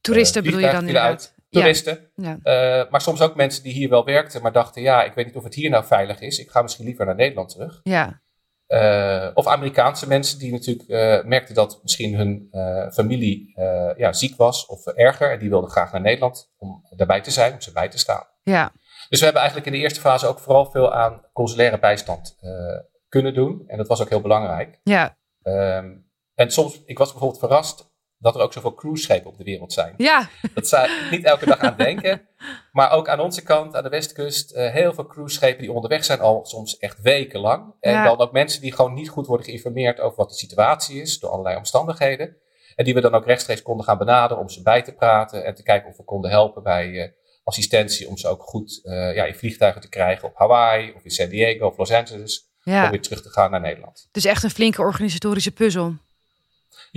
Toeristen 0.00 0.44
Uh, 0.44 0.50
bedoel 0.50 0.66
je 0.66 0.72
dan 0.72 0.86
inderdaad? 0.86 1.36
Toeristen. 1.50 2.10
Ja. 2.14 2.38
Uh, 2.42 2.90
maar 2.90 3.00
soms 3.00 3.20
ook 3.20 3.34
mensen 3.34 3.62
die 3.62 3.72
hier 3.72 3.88
wel 3.88 4.04
werkten, 4.04 4.42
maar 4.42 4.52
dachten, 4.52 4.82
ja, 4.82 5.02
ik 5.02 5.14
weet 5.14 5.26
niet 5.26 5.36
of 5.36 5.44
het 5.44 5.54
hier 5.54 5.70
nou 5.70 5.84
veilig 5.84 6.20
is. 6.20 6.38
Ik 6.38 6.50
ga 6.50 6.62
misschien 6.62 6.84
liever 6.84 7.06
naar 7.06 7.14
Nederland 7.14 7.48
terug. 7.50 7.80
Ja, 7.82 8.22
Uh, 8.68 9.28
of 9.34 9.46
Amerikaanse 9.46 10.08
mensen 10.08 10.38
die 10.38 10.52
natuurlijk 10.52 10.88
uh, 10.88 11.24
merkten 11.28 11.54
dat 11.54 11.78
misschien 11.82 12.14
hun 12.14 12.48
familie 12.92 13.52
ja, 13.96 14.12
ziek 14.12 14.36
was 14.36 14.66
of 14.66 14.86
erger. 14.86 15.32
En 15.32 15.38
die 15.38 15.48
wilden 15.48 15.70
graag 15.70 15.92
naar 15.92 16.00
Nederland 16.00 16.52
om 16.58 16.84
daarbij 16.96 17.20
te 17.20 17.30
zijn, 17.30 17.52
om 17.52 17.60
ze 17.60 17.72
bij 17.72 17.88
te 17.88 17.98
staan. 17.98 18.26
ja, 18.42 18.72
Dus 19.08 19.18
we 19.18 19.24
hebben 19.24 19.42
eigenlijk 19.42 19.66
in 19.72 19.78
de 19.78 19.84
eerste 19.84 20.00
fase 20.00 20.26
ook 20.26 20.38
vooral 20.38 20.70
veel 20.70 20.94
aan 20.94 21.22
consulaire 21.32 21.78
bijstand 21.78 22.38
kunnen 23.08 23.34
doen. 23.34 23.64
En 23.66 23.76
dat 23.76 23.88
was 23.88 24.02
ook 24.02 24.08
heel 24.08 24.20
belangrijk. 24.20 24.80
ja. 24.82 25.16
Um, 25.42 26.06
en 26.34 26.50
soms, 26.50 26.82
ik 26.84 26.98
was 26.98 27.10
bijvoorbeeld 27.10 27.40
verrast 27.40 27.90
dat 28.18 28.34
er 28.34 28.40
ook 28.40 28.52
zoveel 28.52 28.74
cruiseschepen 28.74 29.30
op 29.30 29.38
de 29.38 29.44
wereld 29.44 29.72
zijn. 29.72 29.94
Ja, 29.96 30.28
Dat 30.54 30.68
zou 30.68 30.88
niet 31.10 31.24
elke 31.24 31.44
dag 31.46 31.58
aan 31.58 31.76
denken. 31.76 32.20
Maar 32.72 32.90
ook 32.90 33.08
aan 33.08 33.20
onze 33.20 33.42
kant, 33.42 33.74
aan 33.74 33.82
de 33.82 33.88
westkust, 33.88 34.56
uh, 34.56 34.70
heel 34.70 34.94
veel 34.94 35.06
cruiseschepen 35.06 35.60
die 35.60 35.72
onderweg 35.72 36.04
zijn 36.04 36.20
al 36.20 36.46
soms 36.46 36.78
echt 36.78 37.00
wekenlang. 37.00 37.74
En 37.80 37.92
Ja. 37.92 38.04
dan 38.04 38.18
ook 38.18 38.32
mensen 38.32 38.60
die 38.60 38.72
gewoon 38.72 38.94
niet 38.94 39.08
goed 39.08 39.26
worden 39.26 39.46
geïnformeerd 39.46 40.00
over 40.00 40.16
wat 40.16 40.28
de 40.28 40.34
situatie 40.34 41.00
is 41.00 41.18
door 41.18 41.30
allerlei 41.30 41.56
omstandigheden. 41.56 42.36
En 42.74 42.84
die 42.84 42.94
we 42.94 43.00
dan 43.00 43.14
ook 43.14 43.26
rechtstreeks 43.26 43.62
konden 43.62 43.84
gaan 43.84 43.98
benaderen 43.98 44.42
om 44.42 44.48
ze 44.48 44.62
bij 44.62 44.82
te 44.82 44.92
praten 44.92 45.44
en 45.44 45.54
te 45.54 45.62
kijken 45.62 45.90
of 45.90 45.96
we 45.96 46.04
konden 46.04 46.30
helpen 46.30 46.62
bij 46.62 46.88
uh, 46.88 47.08
assistentie 47.44 48.08
om 48.08 48.16
ze 48.16 48.28
ook 48.28 48.42
goed 48.42 48.80
uh, 48.84 49.14
ja, 49.14 49.24
in 49.24 49.34
vliegtuigen 49.34 49.80
te 49.80 49.88
krijgen 49.88 50.28
op 50.28 50.36
Hawaii 50.36 50.92
of 50.96 51.04
in 51.04 51.10
San 51.10 51.28
Diego 51.28 51.66
of 51.66 51.78
Los 51.78 51.92
Angeles. 51.92 52.46
Om 52.64 52.72
ja. 52.72 52.90
weer 52.90 53.00
terug 53.02 53.22
te 53.22 53.30
gaan 53.30 53.50
naar 53.50 53.60
Nederland. 53.60 54.08
Dus 54.12 54.24
echt 54.24 54.42
een 54.42 54.50
flinke 54.50 54.82
organisatorische 54.82 55.52
puzzel. 55.52 55.94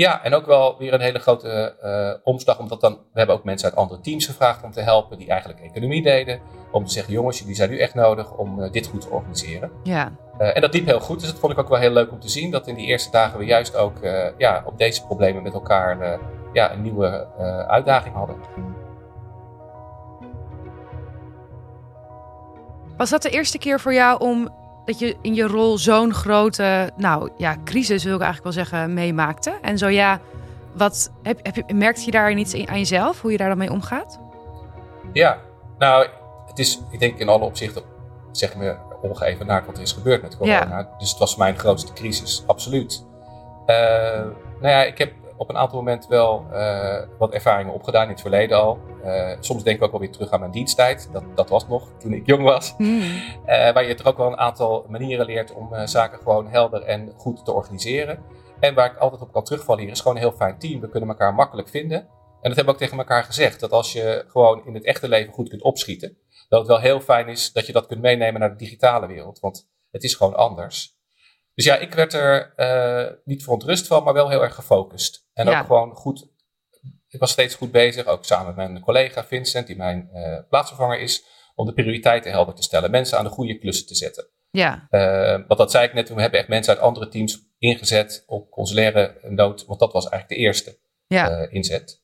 Ja, 0.02 0.24
en 0.24 0.34
ook 0.34 0.46
wel 0.46 0.78
weer 0.78 0.94
een 0.94 1.02
hele 1.02 1.20
grote 1.20 1.76
uh, 1.84 2.14
omslag, 2.24 2.60
omdat 2.60 2.82
dan, 2.82 2.94
we 2.94 3.18
hebben 3.18 3.36
ook 3.36 3.44
mensen 3.44 3.70
uit 3.70 3.78
andere 3.78 4.02
teams 4.02 4.26
gevraagd 4.26 4.64
om 4.64 4.72
te 4.72 4.82
helpen, 4.82 5.18
die 5.18 5.30
eigenlijk 5.30 5.60
economie 5.60 6.02
deden. 6.04 6.40
Om 6.72 6.86
te 6.86 6.92
zeggen, 6.92 7.14
jongens, 7.14 7.40
jullie 7.40 7.56
zijn 7.56 7.70
nu 7.70 7.80
echt 7.80 7.94
nodig 7.94 8.34
om 8.38 8.60
uh, 8.60 8.72
dit 8.72 8.88
goed 8.88 9.02
te 9.02 9.10
organiseren. 9.10 9.72
Ja, 9.84 10.12
Uh, 10.40 10.56
en 10.56 10.62
dat 10.62 10.74
liep 10.74 10.86
heel 10.86 11.00
goed, 11.00 11.20
dus 11.20 11.30
dat 11.30 11.40
vond 11.40 11.52
ik 11.52 11.60
ook 11.60 11.70
wel 11.70 11.80
heel 11.80 11.92
leuk 11.92 12.12
om 12.12 12.20
te 12.20 12.30
zien, 12.30 12.52
dat 12.52 12.68
in 12.68 12.76
die 12.76 12.86
eerste 12.86 13.12
dagen 13.12 13.40
we 13.40 13.46
juist 13.46 13.76
ook 13.76 13.98
ja, 14.38 14.64
op 14.66 14.78
deze 14.78 15.06
problemen 15.06 15.44
met 15.44 15.54
elkaar 15.54 16.20
ja, 16.54 16.74
een 16.74 16.82
nieuwe 16.82 17.28
uitdaging 17.68 18.16
hadden. 18.16 18.36
was 22.98 23.10
dat 23.10 23.22
de 23.22 23.30
eerste 23.30 23.58
keer 23.58 23.80
voor 23.80 23.94
jou 23.94 24.20
om 24.20 24.61
dat 24.86 25.00
je 25.00 25.18
in 25.22 25.34
je 25.34 25.48
rol 25.48 25.78
zo'n 25.78 26.14
grote, 26.14 26.92
nou 26.96 27.30
ja, 27.38 27.56
crisis 27.64 28.04
wil 28.04 28.16
ik 28.16 28.22
eigenlijk 28.22 28.56
wel 28.56 28.66
zeggen, 28.66 28.94
meemaakte? 28.94 29.54
En 29.62 29.78
zo 29.78 29.88
ja, 29.88 30.20
wat 30.74 31.12
heb, 31.24 31.40
heb 31.44 31.56
je, 31.56 31.74
merkte 31.74 32.06
je 32.06 32.12
daar 32.12 32.32
iets 32.32 32.66
aan 32.66 32.78
jezelf, 32.78 33.22
hoe 33.22 33.32
je 33.32 33.38
daar 33.38 33.50
dan 33.50 33.58
mee 33.58 33.72
omgaat? 33.72 34.20
Ja, 35.14 35.38
nou, 35.78 36.08
het 36.48 36.60
is, 36.60 36.82
ik 36.92 37.00
denk 37.00 37.20
in 37.20 37.30
alle 37.30 37.46
opzichten, 37.46 37.84
zeg 38.32 38.56
me 38.56 38.76
ongeëvenaard 39.02 39.66
wat 39.66 39.76
er 39.76 39.82
is 39.82 39.92
gebeurd 39.92 40.22
met 40.22 40.38
corona. 40.38 40.78
Ja. 40.78 40.96
Dus 40.98 41.10
het 41.10 41.20
was 41.20 41.36
mijn 41.36 41.58
grootste 41.58 41.94
crisis, 41.94 42.44
absoluut. 42.48 43.06
Uh, 43.68 43.76
nou 44.60 44.74
ja, 44.74 44.84
ik 44.84 44.98
heb 44.98 45.14
op 45.42 45.50
een 45.50 45.58
aantal 45.58 45.78
momenten 45.78 46.10
wel 46.10 46.46
uh, 46.52 47.02
wat 47.18 47.34
ervaringen 47.34 47.74
opgedaan 47.74 48.04
in 48.04 48.10
het 48.10 48.22
verleden 48.22 48.58
al. 48.58 48.80
Uh, 49.06 49.32
soms 49.40 49.64
denk 49.64 49.78
ik 49.78 49.84
ook 49.84 49.92
wel 49.92 50.00
weer 50.00 50.12
terug 50.12 50.32
aan 50.32 50.40
mijn 50.40 50.52
diensttijd. 50.52 51.10
Dat, 51.12 51.24
dat 51.36 51.50
was 51.50 51.68
nog 51.68 51.90
toen 52.00 52.14
ik 52.14 52.26
jong 52.26 52.44
was. 52.44 52.76
Uh, 52.78 53.16
waar 53.46 53.86
je 53.86 53.94
toch 53.94 54.08
ook 54.08 54.18
wel 54.18 54.28
een 54.28 54.38
aantal 54.38 54.86
manieren 54.90 55.26
leert 55.26 55.54
om 55.54 55.88
zaken 55.88 56.20
gewoon 56.20 56.48
helder 56.48 56.82
en 56.82 57.14
goed 57.18 57.46
te 57.46 57.54
organiseren. 57.54 58.24
En 58.60 58.74
waar 58.74 58.92
ik 58.92 58.98
altijd 58.98 59.22
op 59.22 59.32
kan 59.32 59.44
terugvallen 59.44 59.84
hier 59.84 59.92
is 59.92 60.00
gewoon 60.02 60.16
een 60.16 60.24
heel 60.24 60.32
fijn 60.32 60.60
team. 60.60 60.82
We 60.82 60.90
kunnen 60.90 61.10
elkaar 61.10 61.34
makkelijk 61.34 61.70
vinden. 61.70 61.98
En 61.98 62.08
dat 62.50 62.56
hebben 62.56 62.66
we 62.66 62.72
ook 62.72 62.78
tegen 62.78 62.98
elkaar 62.98 63.24
gezegd. 63.24 63.60
Dat 63.60 63.72
als 63.72 63.94
je 63.94 64.26
gewoon 64.28 64.66
in 64.66 64.74
het 64.74 64.86
echte 64.86 65.08
leven 65.08 65.34
goed 65.34 65.50
kunt 65.50 65.62
opschieten. 65.62 66.18
Dat 66.50 66.60
het 66.60 66.68
wel 66.68 66.80
heel 66.80 67.00
fijn 67.00 67.28
is 67.28 67.52
dat 67.52 67.66
je 67.66 67.74
dat 67.74 67.88
kunt 67.88 68.02
meenemen 68.02 68.40
naar 68.40 68.52
de 68.52 68.56
digitale 68.56 69.08
wereld. 69.08 69.40
Want 69.40 69.70
het 69.92 70.04
is 70.04 70.16
gewoon 70.16 70.36
anders. 70.36 71.00
Dus 71.56 71.66
ja, 71.66 71.78
ik 71.78 71.94
werd 71.94 72.14
er 72.14 72.54
niet 73.24 73.44
verontrust 73.44 73.88
van, 73.88 74.04
maar 74.04 74.14
wel 74.14 74.30
heel 74.30 74.44
erg 74.44 74.56
gefocust. 74.56 75.21
En 75.34 75.48
Ja. 75.48 75.60
ook 75.60 75.66
gewoon 75.66 75.96
goed. 75.96 76.30
Ik 77.08 77.20
was 77.20 77.32
steeds 77.32 77.56
goed 77.56 77.72
bezig, 77.72 78.06
ook 78.06 78.26
samen 78.26 78.56
met 78.56 78.72
mijn 78.72 78.84
collega 78.84 79.24
Vincent, 79.26 79.68
die 79.68 79.76
mijn 79.76 80.10
uh, 80.14 80.38
plaatsvervanger 80.50 81.00
is, 81.00 81.26
om 81.56 81.66
de 81.66 81.74
prioriteiten 81.74 82.32
helder 82.32 82.54
te 82.56 82.64
stellen. 82.64 82.92
Mensen 82.92 83.18
aan 83.18 83.24
de 83.24 83.30
goede 83.30 83.58
klussen 83.58 83.88
te 83.88 83.96
zetten. 83.96 84.28
Ja, 84.52 84.88
Uh, 84.90 85.32
want 85.32 85.58
dat 85.58 85.72
zei 85.72 85.88
ik 85.88 85.94
net, 85.94 86.10
we 86.10 86.22
hebben 86.22 86.40
echt 86.40 86.50
mensen 86.50 86.74
uit 86.74 86.82
andere 86.84 87.08
teams 87.08 87.40
ingezet 87.58 88.24
op 88.28 88.50
consulaire 88.52 89.20
nood, 89.24 89.66
want 89.66 89.80
dat 89.80 89.94
was 89.94 90.10
eigenlijk 90.10 90.42
de 90.42 90.48
eerste. 90.48 90.80
inzet. 91.50 92.02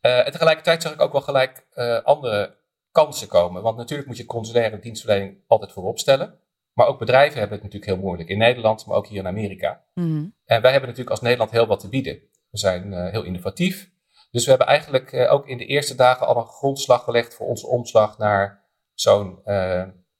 en 0.00 0.32
tegelijkertijd 0.32 0.82
zag 0.82 0.92
ik 0.92 1.00
ook 1.00 1.12
wel 1.12 1.20
gelijk 1.20 1.66
andere 2.04 2.56
kansen 2.92 3.28
komen. 3.28 3.62
Want 3.62 3.76
natuurlijk 3.76 4.08
moet 4.08 4.16
je 4.16 4.24
consulaire 4.24 4.78
dienstverlening 4.78 5.44
altijd 5.46 5.72
voorop 5.72 5.98
stellen. 5.98 6.40
Maar 6.72 6.86
ook 6.86 6.98
bedrijven 6.98 7.38
hebben 7.38 7.58
het 7.58 7.64
natuurlijk 7.66 7.92
heel 7.92 8.02
moeilijk. 8.02 8.28
In 8.28 8.38
Nederland, 8.38 8.86
maar 8.86 8.96
ook 8.96 9.06
hier 9.06 9.18
in 9.18 9.26
Amerika. 9.26 9.84
Mhm. 9.94 10.26
En 10.44 10.62
wij 10.62 10.70
hebben 10.70 10.88
natuurlijk 10.88 11.10
als 11.10 11.20
Nederland 11.20 11.50
heel 11.50 11.66
wat 11.66 11.80
te 11.80 11.88
bieden. 11.88 12.18
We 12.50 12.58
zijn 12.58 13.10
heel 13.10 13.22
innovatief. 13.22 13.90
Dus 14.30 14.44
we 14.44 14.50
hebben 14.50 14.68
eigenlijk 14.68 15.14
ook 15.30 15.46
in 15.46 15.58
de 15.58 15.66
eerste 15.66 15.94
dagen 15.94 16.26
al 16.26 16.36
een 16.36 16.46
grondslag 16.46 17.04
gelegd 17.04 17.34
voor 17.34 17.46
onze 17.46 17.66
omslag 17.66 18.18
naar 18.18 18.64
zo'n 18.94 19.40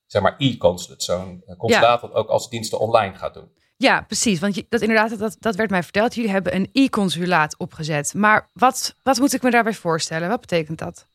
zeg 0.06 0.23
maar 0.23 0.35
e-consulate. 0.38 1.04
Zo'n 1.04 1.44
consulaat 1.56 2.00
dat 2.00 2.12
ook 2.12 2.28
als 2.28 2.50
diensten 2.50 2.80
online 2.80 3.14
gaat 3.14 3.35
doen. 3.35 3.50
Ja, 3.76 4.00
precies. 4.00 4.40
Want 4.40 4.54
je, 4.54 4.66
dat 4.68 4.80
inderdaad, 4.80 5.18
dat, 5.18 5.37
dat 5.38 5.54
werd 5.54 5.71
mij 5.71 5.82
verteld. 5.82 6.14
Jullie 6.14 6.30
hebben 6.30 6.54
een 6.54 6.68
e-consulaat 6.73 7.59
opgezet. 7.59 8.14
Maar 8.14 8.50
wat, 8.52 8.97
wat 9.02 9.18
moet 9.18 9.35
ik 9.35 9.42
me 9.42 9.50
daarbij 9.50 9.73
voorstellen? 9.73 10.28
Wat 10.28 10.40
betekent 10.40 10.78
dat? 10.78 11.09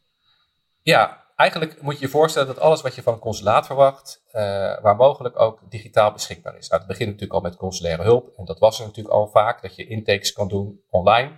Ja, 0.82 1.27
eigenlijk 1.38 1.82
moet 1.82 2.00
je 2.00 2.06
je 2.06 2.12
voorstellen 2.12 2.48
dat 2.48 2.60
alles 2.60 2.82
wat 2.82 2.96
je 2.96 3.02
van 3.02 3.14
een 3.14 3.20
consulaat 3.20 3.66
verwacht, 3.66 4.24
uh, 4.28 4.34
waar 4.82 4.96
mogelijk 4.96 5.40
ook 5.40 5.60
digitaal 5.70 6.12
beschikbaar 6.12 6.58
is. 6.58 6.68
Nou, 6.68 6.82
het 6.82 6.90
begint 6.90 7.10
natuurlijk 7.10 7.34
al 7.34 7.50
met 7.50 7.56
consulaire 7.56 8.04
hulp. 8.04 8.34
En 8.38 8.46
dat 8.46 8.60
was 8.60 8.80
er 8.80 8.86
natuurlijk 8.86 9.16
al 9.16 9.28
vaak, 9.28 9.62
dat 9.62 9.76
je 9.76 9.88
intakes 9.88 10.34
kan 10.34 10.48
doen 10.48 10.82
online. 10.90 11.32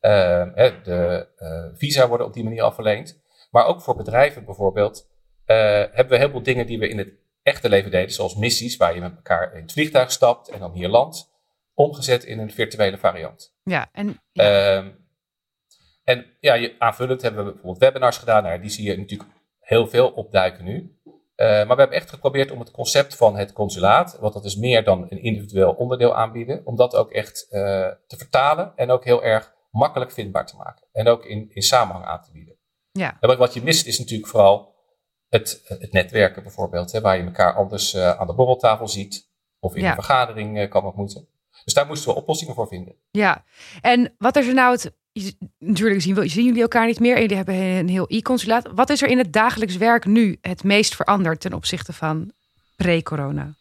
Ehm, 0.00 0.72
de 0.82 1.28
uh, 1.38 1.78
visa 1.78 2.08
worden 2.08 2.26
op 2.26 2.32
die 2.32 2.44
manier 2.44 2.62
al 2.62 2.72
verleend. 2.72 3.20
Maar 3.50 3.66
ook 3.66 3.82
voor 3.82 3.96
bedrijven 3.96 4.44
bijvoorbeeld 4.44 5.08
uh, 5.46 5.56
hebben 5.66 6.08
we 6.08 6.16
heel 6.16 6.30
veel 6.30 6.42
dingen 6.42 6.66
die 6.66 6.78
we 6.78 6.88
in 6.88 6.98
het 6.98 7.08
echte 7.42 7.68
leven 7.68 7.90
deden, 7.90 8.12
zoals 8.12 8.34
missies, 8.34 8.76
waar 8.76 8.94
je 8.94 9.00
met 9.00 9.14
elkaar 9.16 9.54
in 9.54 9.62
het 9.62 9.72
vliegtuig 9.72 10.12
stapt 10.12 10.48
en 10.48 10.58
dan 10.58 10.72
hier 10.72 10.88
landt, 10.88 11.30
omgezet 11.74 12.24
in 12.24 12.38
een 12.38 12.50
virtuele 12.50 12.98
variant. 12.98 13.54
Ja, 13.62 13.88
en. 13.92 14.20
Ja. 14.32 14.84
En 16.10 16.26
ja, 16.40 16.54
je, 16.54 16.74
aanvullend 16.78 17.22
hebben 17.22 17.44
we 17.44 17.50
bijvoorbeeld 17.50 17.82
webinars 17.82 18.16
gedaan. 18.16 18.42
Nou, 18.42 18.60
die 18.60 18.70
zie 18.70 18.84
je 18.84 18.98
natuurlijk 18.98 19.30
heel 19.60 19.86
veel 19.86 20.08
opduiken 20.08 20.64
nu. 20.64 20.98
Uh, 21.04 21.46
maar 21.46 21.76
we 21.76 21.82
hebben 21.82 21.96
echt 21.96 22.10
geprobeerd 22.10 22.50
om 22.50 22.58
het 22.58 22.70
concept 22.70 23.16
van 23.16 23.36
het 23.36 23.52
consulaat, 23.52 24.18
wat 24.20 24.32
dat 24.32 24.44
is 24.44 24.56
meer 24.56 24.84
dan 24.84 25.06
een 25.08 25.22
individueel 25.22 25.72
onderdeel 25.72 26.16
aanbieden, 26.16 26.66
om 26.66 26.76
dat 26.76 26.94
ook 26.94 27.10
echt 27.10 27.46
uh, 27.50 27.60
te 28.06 28.16
vertalen 28.16 28.72
en 28.76 28.90
ook 28.90 29.04
heel 29.04 29.24
erg 29.24 29.54
makkelijk 29.70 30.10
vindbaar 30.10 30.46
te 30.46 30.56
maken. 30.56 30.86
En 30.92 31.08
ook 31.08 31.24
in, 31.24 31.50
in 31.52 31.62
samenhang 31.62 32.04
aan 32.04 32.22
te 32.22 32.32
bieden. 32.32 32.56
Ja. 32.92 33.16
En 33.20 33.38
wat 33.38 33.54
je 33.54 33.62
mist 33.62 33.86
is 33.86 33.98
natuurlijk 33.98 34.28
vooral 34.28 34.74
het, 35.28 35.62
het 35.64 35.92
netwerken 35.92 36.42
bijvoorbeeld, 36.42 36.92
hè, 36.92 37.00
waar 37.00 37.16
je 37.16 37.24
elkaar 37.24 37.54
anders 37.54 37.94
uh, 37.94 38.10
aan 38.10 38.26
de 38.26 38.34
borreltafel 38.34 38.88
ziet 38.88 39.28
of 39.58 39.74
in 39.74 39.84
een 39.84 39.94
vergadering 39.94 40.68
kan 40.68 40.84
ontmoeten. 40.84 41.28
Dus 41.64 41.74
daar 41.74 41.86
moesten 41.86 42.12
we 42.12 42.18
oplossingen 42.18 42.54
voor 42.54 42.68
vinden. 42.68 42.94
Ja, 43.10 43.44
en 43.80 44.14
wat 44.18 44.36
is 44.36 44.46
er 44.46 44.54
nou 44.54 44.72
het 44.72 44.92
natuurlijk 45.58 46.00
zien, 46.00 46.28
zien 46.28 46.44
jullie 46.44 46.62
elkaar 46.62 46.86
niet 46.86 47.00
meer. 47.00 47.20
Jullie 47.20 47.36
hebben 47.36 47.54
een 47.54 47.88
heel 47.88 48.08
e-consulaat. 48.08 48.68
Wat 48.74 48.90
is 48.90 49.02
er 49.02 49.08
in 49.08 49.18
het 49.18 49.32
dagelijks 49.32 49.76
werk 49.76 50.04
nu 50.04 50.38
het 50.40 50.64
meest 50.64 50.94
veranderd 50.94 51.40
ten 51.40 51.52
opzichte 51.52 51.92
van 51.92 52.32
pre-corona? 52.76 53.54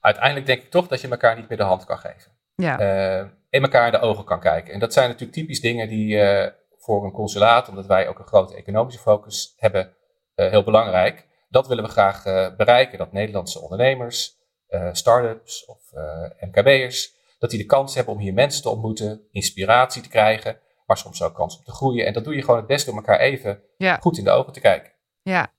Uiteindelijk 0.00 0.46
denk 0.46 0.62
ik 0.62 0.70
toch 0.70 0.88
dat 0.88 1.00
je 1.00 1.08
elkaar 1.08 1.36
niet 1.36 1.48
meer 1.48 1.58
de 1.58 1.64
hand 1.64 1.84
kan 1.84 1.98
geven. 1.98 2.32
Ja. 2.54 2.80
Uh, 3.20 3.28
in 3.50 3.62
elkaar 3.62 3.86
in 3.86 3.92
de 3.92 4.00
ogen 4.00 4.24
kan 4.24 4.40
kijken. 4.40 4.72
En 4.72 4.80
dat 4.80 4.92
zijn 4.92 5.08
natuurlijk 5.08 5.38
typisch 5.38 5.60
dingen 5.60 5.88
die 5.88 6.14
uh, 6.14 6.46
voor 6.78 7.04
een 7.04 7.12
consulaat, 7.12 7.68
omdat 7.68 7.86
wij 7.86 8.08
ook 8.08 8.18
een 8.18 8.26
grote 8.26 8.56
economische 8.56 9.00
focus 9.00 9.54
hebben, 9.56 9.92
uh, 10.36 10.50
heel 10.50 10.64
belangrijk. 10.64 11.26
Dat 11.48 11.68
willen 11.68 11.84
we 11.84 11.90
graag 11.90 12.22
bereiken. 12.56 12.98
Dat 12.98 13.12
Nederlandse 13.12 13.60
ondernemers, 13.60 14.36
start-ups 14.92 15.64
of 15.64 15.78
MKB'ers 16.40 17.14
dat 17.38 17.50
die 17.50 17.58
de 17.58 17.66
kans 17.66 17.94
hebben 17.94 18.14
om 18.14 18.20
hier 18.20 18.34
mensen 18.34 18.62
te 18.62 18.68
ontmoeten, 18.68 19.20
inspiratie 19.30 20.02
te 20.02 20.08
krijgen, 20.08 20.58
maar 20.86 20.96
soms 20.96 21.22
ook 21.22 21.34
kans 21.34 21.56
om 21.56 21.64
te 21.64 21.72
groeien. 21.72 22.06
En 22.06 22.12
dat 22.12 22.24
doe 22.24 22.34
je 22.34 22.40
gewoon 22.40 22.56
het 22.56 22.66
beste 22.66 22.90
door 22.90 22.98
elkaar 22.98 23.18
even 23.18 23.62
goed 24.00 24.18
in 24.18 24.24
de 24.24 24.30
ogen 24.30 24.52
te 24.52 24.60
kijken. 24.60 24.92
Ja, 25.22 25.52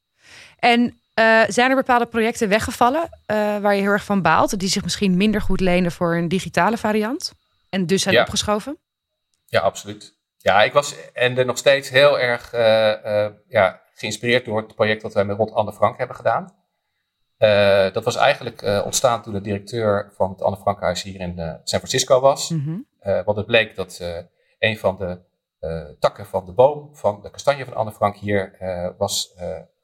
en 0.59 0.81
uh, 1.19 1.43
zijn 1.47 1.69
er 1.69 1.75
bepaalde 1.75 2.05
projecten 2.05 2.49
weggevallen 2.49 3.09
waar 3.61 3.75
je 3.75 3.81
heel 3.81 3.91
erg 3.91 4.03
van 4.03 4.21
baalt, 4.21 4.59
die 4.59 4.69
zich 4.69 4.83
misschien 4.83 5.17
minder 5.17 5.41
goed 5.41 5.59
lenen 5.59 5.91
voor 5.91 6.15
een 6.15 6.27
digitale 6.27 6.77
variant 6.77 7.33
en 7.69 7.85
dus 7.85 8.01
zijn 8.01 8.19
opgeschoven? 8.19 8.77
Ja, 9.45 9.59
absoluut. 9.59 10.17
Ja, 10.37 10.63
ik 10.63 10.73
was 10.73 11.11
en 11.13 11.37
er 11.37 11.45
nog 11.45 11.57
steeds 11.57 11.89
heel 11.89 12.19
erg 12.19 12.51
ja, 13.47 13.81
geïnspireerd 13.93 14.45
door 14.45 14.57
het 14.57 14.75
project 14.75 15.01
dat 15.01 15.13
wij 15.13 15.25
met 15.25 15.37
Rot 15.37 15.51
Anne 15.51 15.73
Frank 15.73 15.97
hebben 15.97 16.15
gedaan. 16.15 16.53
Uh, 17.43 17.91
dat 17.93 18.03
was 18.03 18.15
eigenlijk 18.15 18.61
uh, 18.61 18.81
ontstaan 18.85 19.21
toen 19.21 19.33
de 19.33 19.41
directeur 19.41 20.11
van 20.15 20.29
het 20.29 20.41
Anne 20.41 20.57
Frankhuis 20.57 21.03
hier 21.03 21.19
in 21.19 21.39
uh, 21.39 21.53
San 21.63 21.79
Francisco 21.79 22.19
was. 22.19 22.49
Mm 22.49 22.63
-hmm. 22.65 22.85
want 23.25 23.37
het 23.37 23.45
bleek 23.45 23.75
dat 23.75 24.01
een 24.59 24.77
van 24.77 24.97
de 24.97 25.19
takken 25.99 26.25
van 26.25 26.45
de 26.45 26.51
boom, 26.51 26.95
van 26.95 27.21
de 27.21 27.31
kastanje 27.31 27.65
van 27.65 27.73
Anne 27.73 27.91
Frank 27.91 28.15
hier, 28.15 28.57
was 28.97 29.35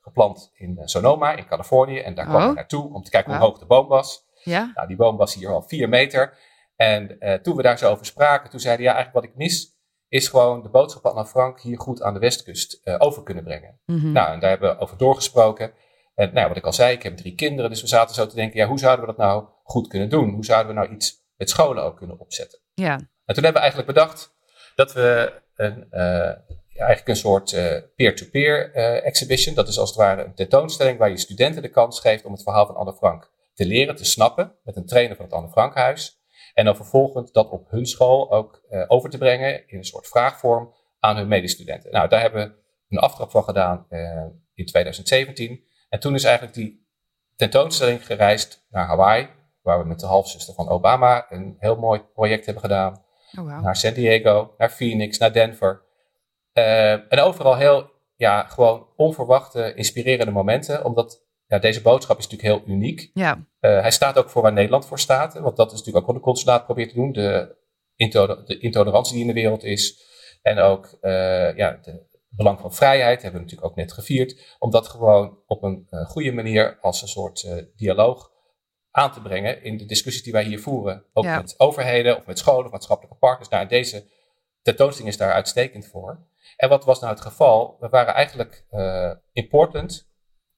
geplant 0.02 0.52
in 0.54 0.80
Sonoma 0.84 1.36
in 1.36 1.46
Californië. 1.46 2.00
En 2.00 2.16
daar 2.16 2.26
kwam 2.26 2.50
oh. 2.50 2.56
naartoe 2.56 2.94
om 2.94 3.04
te 3.04 3.10
kijken 3.10 3.32
hoe 3.32 3.42
hoog 3.42 3.60
de 3.60 3.66
boom 3.66 3.88
was. 3.88 4.26
Ja. 4.44 4.72
Nou, 4.76 4.88
die 4.88 4.98
boom 4.98 5.18
was 5.18 5.34
hier 5.34 5.50
al 5.50 5.62
vier 5.62 5.90
meter. 5.90 6.38
En 6.76 7.18
toen 7.42 7.56
we 7.56 7.62
daar 7.62 7.78
zo 7.78 7.92
over 7.92 8.06
spraken, 8.06 8.50
toen 8.50 8.60
zeiden 8.60 8.86
ja, 8.86 8.94
eigenlijk 8.94 9.26
wat 9.26 9.34
ik 9.34 9.38
mis 9.38 9.78
is 10.08 10.28
gewoon 10.28 10.62
de 10.62 10.70
boodschap 10.70 11.02
van 11.02 11.12
Anne 11.12 11.26
Frank 11.26 11.62
hier 11.62 11.80
goed 11.80 12.02
aan 12.02 12.14
de 12.14 12.20
westkust 12.20 12.82
over 12.98 13.24
kunnen 13.24 13.44
brengen. 13.44 13.80
Mm 13.86 14.00
-hmm. 14.00 14.12
Nou, 14.12 14.32
en 14.34 14.40
daar 14.40 14.50
hebben 14.50 14.70
we 14.70 14.82
over 14.82 14.98
doorgesproken. 14.98 15.74
En 16.20 16.34
nou, 16.34 16.48
wat 16.48 16.58
ik 16.58 16.66
al 16.66 16.74
zei, 16.74 16.96
ik 16.96 17.04
heb 17.04 17.18
drie 17.18 17.36
kinderen, 17.36 17.70
dus 17.70 17.82
we 17.82 17.88
zaten 17.88 18.16
zo 18.16 18.28
te 18.28 18.36
denken, 18.36 18.60
ja, 18.60 18.68
hoe 18.68 18.80
zouden 18.80 19.06
we 19.06 19.12
dat 19.12 19.26
nou 19.26 19.46
goed 19.64 19.88
kunnen 19.88 20.10
doen? 20.10 20.30
Hoe 20.30 20.46
zouden 20.46 20.74
we 20.74 20.80
nou 20.80 20.94
iets 20.94 21.24
met 21.38 21.50
scholen 21.50 21.84
ook 21.84 21.98
kunnen 21.98 22.20
opzetten? 22.20 22.60
Ja. 22.74 22.94
En 23.26 23.36
toen 23.36 23.44
hebben 23.44 23.54
we 23.54 23.60
eigenlijk 23.60 23.88
bedacht 23.88 24.36
dat 24.76 24.94
we 24.94 25.34
een, 25.56 25.88
uh, 25.92 26.02
eigenlijk 26.76 27.08
een 27.08 27.16
soort 27.16 27.52
uh, 27.52 27.78
peer-to-peer 27.96 28.76
uh, 28.76 29.06
exhibition, 29.06 29.56
dat 29.56 29.68
is 29.68 29.80
als 29.80 29.90
het 29.90 29.98
ware 29.98 30.24
een 30.24 30.34
tentoonstelling 30.34 30.98
waar 30.98 31.10
je 31.10 31.18
studenten 31.18 31.62
de 31.62 31.70
kans 31.70 32.00
geeft 32.00 32.26
om 32.26 32.32
het 32.32 32.44
verhaal 32.44 32.66
van 32.66 32.76
Anne 32.76 32.94
Frank 32.94 33.32
te 33.54 33.66
leren, 33.66 33.96
te 33.96 34.06
snappen, 34.06 34.56
met 34.64 34.76
een 34.76 34.86
trainer 34.86 35.16
van 35.16 35.26
het 35.26 35.34
Anne 35.34 35.50
Frankhuis. 35.50 36.22
En 36.54 36.66
dan 36.66 36.76
vervolgens 36.76 37.32
dat 37.32 37.50
op 37.50 37.70
hun 37.70 37.86
school 37.86 38.32
ook 38.32 38.62
over 38.88 39.10
te 39.10 39.18
brengen 39.18 39.68
in 39.68 39.78
een 39.78 39.84
soort 39.84 40.08
vraagvorm 40.08 40.74
aan 41.00 41.16
hun 41.16 41.28
medestudenten. 41.28 41.92
Nou, 41.92 42.10
daar 42.10 42.22
hebben 42.22 42.48
we 42.48 42.96
een 42.96 43.02
aftrap 43.02 43.32
van 43.32 43.44
gedaan 43.44 43.88
in 44.54 44.66
2017. 44.66 45.68
En 45.90 46.00
toen 46.00 46.14
is 46.16 46.24
eigenlijk 46.24 46.56
die 46.56 46.88
tentoonstelling 47.36 48.06
gereisd 48.06 48.66
naar 48.70 48.88
Hawaii, 48.88 49.30
waar 49.62 49.80
we 49.80 49.88
met 49.88 50.00
de 50.00 50.06
halfzuster 50.06 50.54
van 50.54 50.70
Obama 50.70 51.26
een 51.30 51.56
heel 51.60 51.76
mooi 51.76 52.02
project 52.14 52.46
hebben 52.46 52.64
gedaan. 52.64 53.06
Oh, 53.40 53.46
wow. 53.46 53.64
Naar 53.64 53.76
San 53.76 53.94
Diego, 53.94 54.54
naar 54.58 54.70
Phoenix, 54.70 55.18
naar 55.18 55.34
Denver. 55.34 55.82
Uh, 56.54 56.92
en 56.92 57.20
overal 57.20 57.56
heel, 57.56 57.92
ja, 58.16 58.44
gewoon 58.44 58.88
onverwachte, 58.96 59.74
inspirerende 59.74 60.32
momenten, 60.32 60.86
omdat 60.86 61.28
ja, 61.46 61.60
deze 61.60 61.82
boodschap 61.82 62.18
is 62.18 62.28
natuurlijk 62.28 62.66
heel 62.66 62.76
uniek. 62.76 63.12
Ja. 63.14 63.36
Uh, 63.36 63.82
hij 63.82 63.92
staat 63.92 64.18
ook 64.18 64.30
voor 64.30 64.42
waar 64.42 64.54
Nederland 64.54 64.86
voor 64.86 65.00
staat, 65.00 65.34
want 65.34 65.56
dat 65.56 65.72
is 65.72 65.78
natuurlijk 65.78 66.06
ook 66.06 66.12
wat 66.12 66.16
de 66.16 66.30
consulaat 66.30 66.66
probeert 66.66 66.90
te 66.90 66.96
doen, 66.96 67.12
de, 67.12 67.56
de 68.46 68.60
intolerantie 68.60 69.14
die 69.14 69.22
in 69.22 69.28
de 69.28 69.42
wereld 69.42 69.64
is. 69.64 70.08
En 70.42 70.60
ook 70.60 70.98
uh, 71.02 71.58
ja, 71.58 71.80
de 71.82 72.08
belang 72.30 72.60
van 72.60 72.74
vrijheid 72.74 73.22
hebben 73.22 73.42
we 73.42 73.46
natuurlijk 73.46 73.72
ook 73.72 73.78
net 73.78 73.94
gevierd. 73.94 74.56
Om 74.60 74.72
dat 74.72 74.88
gewoon 74.88 75.40
op 75.48 75.64
een 75.64 75.88
uh, 75.90 76.06
goede 76.06 76.32
manier 76.32 76.78
als 76.82 77.02
een 77.02 77.08
soort 77.08 77.44
uh, 77.44 77.64
dialoog 77.76 78.32
aan 78.92 79.12
te 79.12 79.22
brengen 79.22 79.64
in 79.64 79.78
de 79.78 79.86
discussies 79.86 80.24
die 80.24 80.34
wij 80.34 80.44
hier 80.44 80.60
voeren. 80.60 81.06
Ook 81.14 81.24
ja. 81.24 81.38
met 81.38 81.60
overheden 81.60 82.18
of 82.18 82.26
met 82.26 82.40
scholen 82.40 82.66
of 82.66 82.72
maatschappelijke 82.72 83.18
partners. 83.18 83.50
Nou, 83.50 83.68
deze 83.68 84.08
tentoonstelling 84.62 85.14
is 85.14 85.20
daar 85.20 85.34
uitstekend 85.34 85.88
voor. 85.88 86.28
En 86.58 86.70
wat 86.70 86.86
was 86.86 87.00
nou 87.00 87.14
het 87.14 87.22
geval? 87.22 87.78
We 87.80 87.90
waren 87.90 88.14
eigenlijk 88.14 88.66
uh, 88.72 89.12
in 89.32 89.48
Portland 89.48 90.10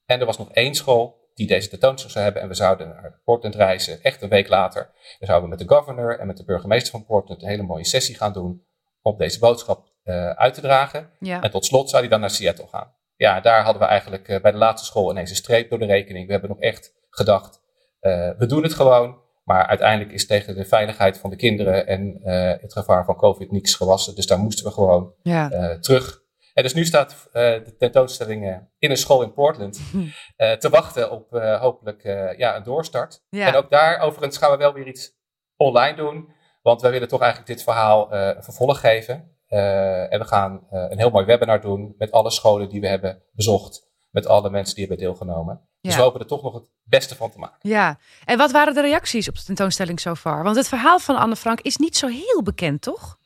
en 0.06 0.20
er 0.20 0.25
was 0.25 0.38
nog 0.38 0.51
één 0.51 0.75
school 0.75 1.30
die 1.34 1.48
deze 1.48 1.70
tentoonstelling 1.70 2.13
zou 2.13 2.24
hebben. 2.24 2.42
En 2.42 2.48
we 2.48 2.54
zouden 2.54 2.88
naar 2.88 3.22
Portland 3.24 3.56
reizen, 3.56 4.01
echt 4.01 4.22
een 4.22 4.30
week 4.30 4.48
later. 4.48 4.92
We 5.20 5.25
zouden 5.25 5.50
met 5.50 5.60
de 5.60 5.68
governor 5.68 6.20
en 6.20 6.28
met 6.28 6.38
de 6.38 6.46
burgemeester 6.46 6.92
van 6.92 7.06
Portland 7.06 7.42
een 7.42 7.48
hele 7.48 7.63
mooie 7.63 7.86
sessie 7.86 8.16
gaan 8.16 8.34
doen 8.34 8.66
om 9.01 9.18
deze 9.18 9.40
boodschap 9.40 9.90
uit 10.36 10.53
te 10.53 10.62
dragen. 10.62 11.10
Ja. 11.20 11.41
En 11.41 11.51
tot 11.51 11.65
slot 11.65 11.89
zou 11.89 12.01
hij 12.01 12.12
dan 12.12 12.20
naar 12.20 12.29
Seattle 12.29 12.67
gaan. 12.67 12.93
Ja, 13.22 13.39
daar 13.39 13.63
hadden 13.63 13.81
we 13.81 13.88
eigenlijk 13.88 14.27
uh, 14.27 14.41
bij 14.41 14.51
de 14.51 14.58
laatste 14.58 14.88
school 14.88 15.12
ineens 15.12 15.29
een 15.29 15.36
streep 15.36 15.70
door 15.70 15.79
de 15.79 15.86
rekening. 15.86 16.25
We 16.25 16.31
hebben 16.31 16.50
nog 16.50 16.60
echt 16.60 16.93
gedacht, 17.10 17.62
uh, 18.01 18.29
we 18.38 18.46
doen 18.46 18.63
het 18.63 18.74
gewoon. 18.74 19.20
Maar 19.43 19.67
uiteindelijk 19.67 20.12
is 20.12 20.27
tegen 20.27 20.55
de 20.55 20.65
veiligheid 20.65 21.17
van 21.17 21.29
de 21.29 21.36
kinderen 21.36 21.88
en 21.88 22.20
het 22.62 22.74
gevaar 22.74 23.05
van 23.05 23.15
COVID 23.15 23.51
niets 23.51 23.75
gewassen. 23.75 24.15
Dus 24.15 24.25
daar 24.25 24.39
moesten 24.39 24.65
we 24.65 24.72
gewoon 24.72 25.13
ja. 25.24 25.77
terug. 25.79 26.22
En 26.53 26.63
dus 26.63 26.74
nu 26.74 26.86
staat 26.86 27.29
de 27.31 27.75
tentoonstelling 27.77 28.67
in 28.79 28.89
een 28.89 28.98
school 28.98 29.22
in 29.22 29.34
Portland 29.34 29.79
te 30.60 30.70
wachten 30.70 31.12
op 31.12 31.29
hopelijk 31.60 32.03
ja, 32.38 32.55
een 32.55 32.63
doorstart. 32.63 33.24
Ja. 33.29 33.48
En 33.48 33.55
ook 33.55 33.70
daar 33.70 34.00
overigens 34.00 34.38
gaan 34.38 34.51
we 34.51 34.58
wel 34.58 34.74
weer 34.74 34.88
iets 34.88 35.12
online 35.55 35.96
doen. 35.96 36.34
Want 36.62 36.81
wij 36.81 36.91
willen 36.91 37.08
toch 37.08 37.22
eigenlijk 37.22 37.51
dit 37.51 37.63
verhaal 37.63 38.13
een 38.13 38.43
vervolg 38.43 38.79
geven. 38.79 39.31
Uh, 39.51 40.13
en 40.13 40.20
we 40.20 40.25
gaan 40.25 40.67
uh, 40.72 40.86
een 40.89 40.98
heel 40.98 41.10
mooi 41.10 41.25
webinar 41.25 41.62
doen 41.62 41.96
met 41.98 42.12
alle 42.12 42.31
scholen 42.31 42.70
die 42.70 42.81
we 42.81 42.88
hebben 42.88 43.22
bezocht. 43.31 43.89
Met 44.10 44.27
alle 44.27 44.50
mensen 44.50 44.75
die 44.75 44.86
hebben 44.88 45.05
deelgenomen. 45.05 45.62
Ja. 45.63 45.89
Dus 45.89 45.96
we 45.96 46.01
hopen 46.01 46.20
er 46.20 46.27
toch 46.27 46.43
nog 46.43 46.53
het 46.53 46.70
beste 46.84 47.15
van 47.15 47.31
te 47.31 47.39
maken. 47.39 47.70
Ja, 47.70 47.98
en 48.25 48.38
wat 48.38 48.51
waren 48.51 48.74
de 48.74 48.81
reacties 48.81 49.29
op 49.29 49.36
de 49.36 49.43
tentoonstelling 49.43 50.00
zo 50.00 50.15
far? 50.15 50.43
Want 50.43 50.55
het 50.55 50.67
verhaal 50.67 51.00
van 51.00 51.15
Anne 51.15 51.36
Frank 51.36 51.62
is 51.62 51.77
niet 51.77 51.98
zo 51.98 52.08
heel 52.08 52.43
bekend, 52.43 52.81
toch? 52.81 53.17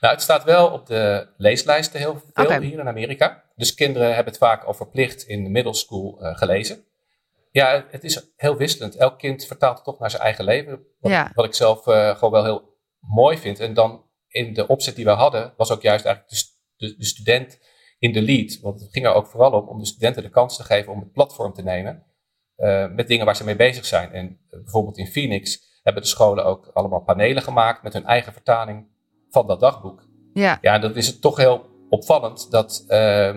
Nou, 0.00 0.14
het 0.14 0.22
staat 0.22 0.44
wel 0.44 0.68
op 0.68 0.86
de 0.86 1.28
leeslijsten 1.36 2.00
heel 2.00 2.22
veel 2.32 2.60
hier 2.60 2.78
in 2.78 2.88
Amerika. 2.88 3.42
Dus 3.56 3.74
kinderen 3.74 4.14
hebben 4.14 4.32
het 4.32 4.42
vaak 4.42 4.64
al 4.64 4.74
verplicht 4.74 5.22
in 5.22 5.44
de 5.44 5.50
middle 5.50 5.74
school 5.74 6.18
uh, 6.20 6.36
gelezen. 6.36 6.84
Ja, 7.50 7.84
het 7.90 8.04
is 8.04 8.32
heel 8.36 8.56
wisselend. 8.56 8.96
Elk 8.96 9.18
kind 9.18 9.46
vertaalt 9.46 9.76
het 9.76 9.84
toch 9.84 9.98
naar 9.98 10.10
zijn 10.10 10.22
eigen 10.22 10.44
leven. 10.44 10.86
Wat, 11.00 11.28
wat 11.34 11.44
ik 11.44 11.54
zelf 11.54 11.86
uh, 11.86 12.10
gewoon 12.10 12.30
wel 12.30 12.44
heel 12.44 12.76
mooi 13.00 13.38
vind. 13.38 13.60
En 13.60 13.74
dan 13.74 14.03
in 14.34 14.54
de 14.54 14.66
opzet 14.66 14.96
die 14.96 15.04
we 15.04 15.10
hadden, 15.10 15.52
was 15.56 15.70
ook 15.70 15.82
juist 15.82 16.04
eigenlijk 16.04 16.36
de, 16.36 16.86
de, 16.86 16.96
de 16.96 17.04
student 17.04 17.58
in 17.98 18.12
de 18.12 18.22
lead. 18.22 18.60
Want 18.60 18.80
het 18.80 18.92
ging 18.92 19.06
er 19.06 19.14
ook 19.14 19.26
vooral 19.26 19.52
om 19.52 19.68
om 19.68 19.78
de 19.78 19.86
studenten 19.86 20.22
de 20.22 20.30
kans 20.30 20.56
te 20.56 20.64
geven 20.64 20.92
om 20.92 21.00
het 21.00 21.12
platform 21.12 21.52
te 21.52 21.62
nemen. 21.62 22.02
Uh, 22.56 22.90
met 22.90 23.08
dingen 23.08 23.24
waar 23.24 23.36
ze 23.36 23.44
mee 23.44 23.56
bezig 23.56 23.84
zijn. 23.84 24.12
En 24.12 24.38
bijvoorbeeld 24.50 24.98
in 24.98 25.06
Phoenix 25.06 25.60
hebben 25.82 26.02
de 26.02 26.08
scholen 26.08 26.44
ook 26.44 26.70
allemaal 26.72 27.00
panelen 27.00 27.42
gemaakt 27.42 27.82
met 27.82 27.92
hun 27.92 28.04
eigen 28.04 28.32
vertaling 28.32 28.86
van 29.30 29.46
dat 29.46 29.60
dagboek. 29.60 30.08
Ja. 30.32 30.58
Ja, 30.60 30.78
dan 30.78 30.96
is 30.96 31.06
het 31.06 31.20
toch 31.20 31.36
heel 31.36 31.66
opvallend 31.88 32.50
dat 32.50 32.84
uh, 32.88 33.34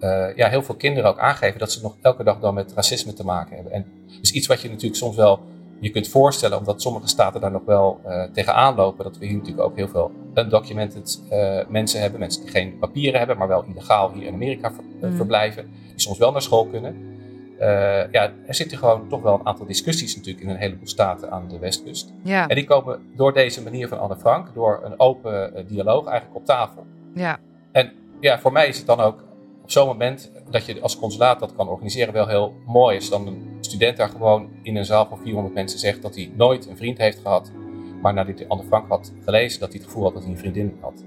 uh, 0.00 0.36
ja, 0.36 0.48
heel 0.48 0.62
veel 0.62 0.76
kinderen 0.76 1.10
ook 1.10 1.18
aangeven 1.18 1.58
dat 1.58 1.72
ze 1.72 1.82
nog 1.82 1.96
elke 2.02 2.24
dag 2.24 2.40
dan 2.40 2.54
met 2.54 2.72
racisme 2.72 3.12
te 3.12 3.24
maken 3.24 3.54
hebben. 3.54 3.72
En 3.72 3.86
dat 4.06 4.18
is 4.22 4.32
iets 4.32 4.46
wat 4.46 4.60
je 4.60 4.68
natuurlijk 4.68 4.96
soms 4.96 5.16
wel 5.16 5.40
je 5.80 5.90
kunt 5.90 6.08
voorstellen, 6.08 6.58
omdat 6.58 6.82
sommige 6.82 7.08
staten 7.08 7.40
daar 7.40 7.50
nog 7.50 7.64
wel 7.64 8.00
uh, 8.06 8.22
tegenaan 8.32 8.74
lopen, 8.74 9.04
dat 9.04 9.18
we 9.18 9.26
hier 9.26 9.36
natuurlijk 9.36 9.66
ook 9.66 9.76
heel 9.76 9.88
veel 9.88 10.10
undocumented 10.34 11.22
uh, 11.32 11.58
mensen 11.68 12.00
hebben, 12.00 12.20
mensen 12.20 12.42
die 12.42 12.50
geen 12.50 12.78
papieren 12.78 13.18
hebben, 13.18 13.38
maar 13.38 13.48
wel 13.48 13.64
illegaal 13.64 14.12
hier 14.12 14.26
in 14.26 14.34
Amerika 14.34 14.72
ver, 14.72 15.10
mm. 15.10 15.16
verblijven, 15.16 15.70
die 15.90 16.00
soms 16.00 16.18
wel 16.18 16.32
naar 16.32 16.42
school 16.42 16.66
kunnen. 16.66 17.08
Ja, 18.10 18.32
er 18.46 18.54
zitten 18.54 18.78
gewoon 18.78 19.08
toch 19.08 19.22
wel 19.22 19.34
een 19.34 19.46
aantal 19.46 19.66
discussies 19.66 20.16
natuurlijk 20.16 20.44
in 20.44 20.50
een 20.50 20.56
heleboel 20.56 20.86
staten 20.86 21.30
aan 21.30 21.48
de 21.48 21.58
westkust. 21.58 22.12
Ja. 22.22 22.48
En 22.48 22.54
die 22.54 22.64
komen 22.64 23.00
door 23.16 23.32
deze 23.32 23.62
manier 23.62 23.88
van 23.88 23.98
Anne 23.98 24.16
Frank, 24.16 24.54
door 24.54 24.80
een 24.84 25.00
open 25.00 25.66
dialoog 25.68 26.06
eigenlijk 26.06 26.40
op 26.40 26.44
tafel. 26.44 26.86
Ja. 27.14 27.38
En 27.72 27.92
ja, 28.20 28.38
voor 28.38 28.52
mij 28.52 28.68
is 28.68 28.76
het 28.78 28.86
dan 28.86 29.00
ook 29.00 29.24
op 29.62 29.70
zo'n 29.70 29.86
moment 29.86 30.30
dat 30.50 30.66
je 30.66 30.80
als 30.80 30.98
consulaat 30.98 31.40
dat 31.40 31.54
kan 31.56 31.68
organiseren 31.68 32.12
wel 32.12 32.26
heel 32.26 32.54
mooi 32.66 32.96
is. 32.96 33.10
Dan 33.10 33.26
een 33.26 33.58
student 33.70 33.96
daar 33.96 34.08
gewoon 34.08 34.48
in 34.62 34.76
een 34.76 34.84
zaal 34.84 35.06
van 35.06 35.18
400 35.18 35.54
mensen 35.54 35.78
zegt 35.78 36.02
dat 36.02 36.14
hij 36.14 36.32
nooit 36.34 36.66
een 36.66 36.76
vriend 36.76 36.98
heeft 36.98 37.18
gehad. 37.18 37.50
Maar 38.02 38.14
nadat 38.14 38.38
hij 38.38 38.48
Anne 38.48 38.64
Frank 38.64 38.88
had 38.88 39.12
gelezen, 39.24 39.60
dat 39.60 39.68
hij 39.68 39.78
het 39.78 39.88
gevoel 39.88 40.04
had 40.04 40.12
dat 40.12 40.22
hij 40.22 40.32
een 40.32 40.38
vriendin 40.38 40.78
had. 40.80 41.04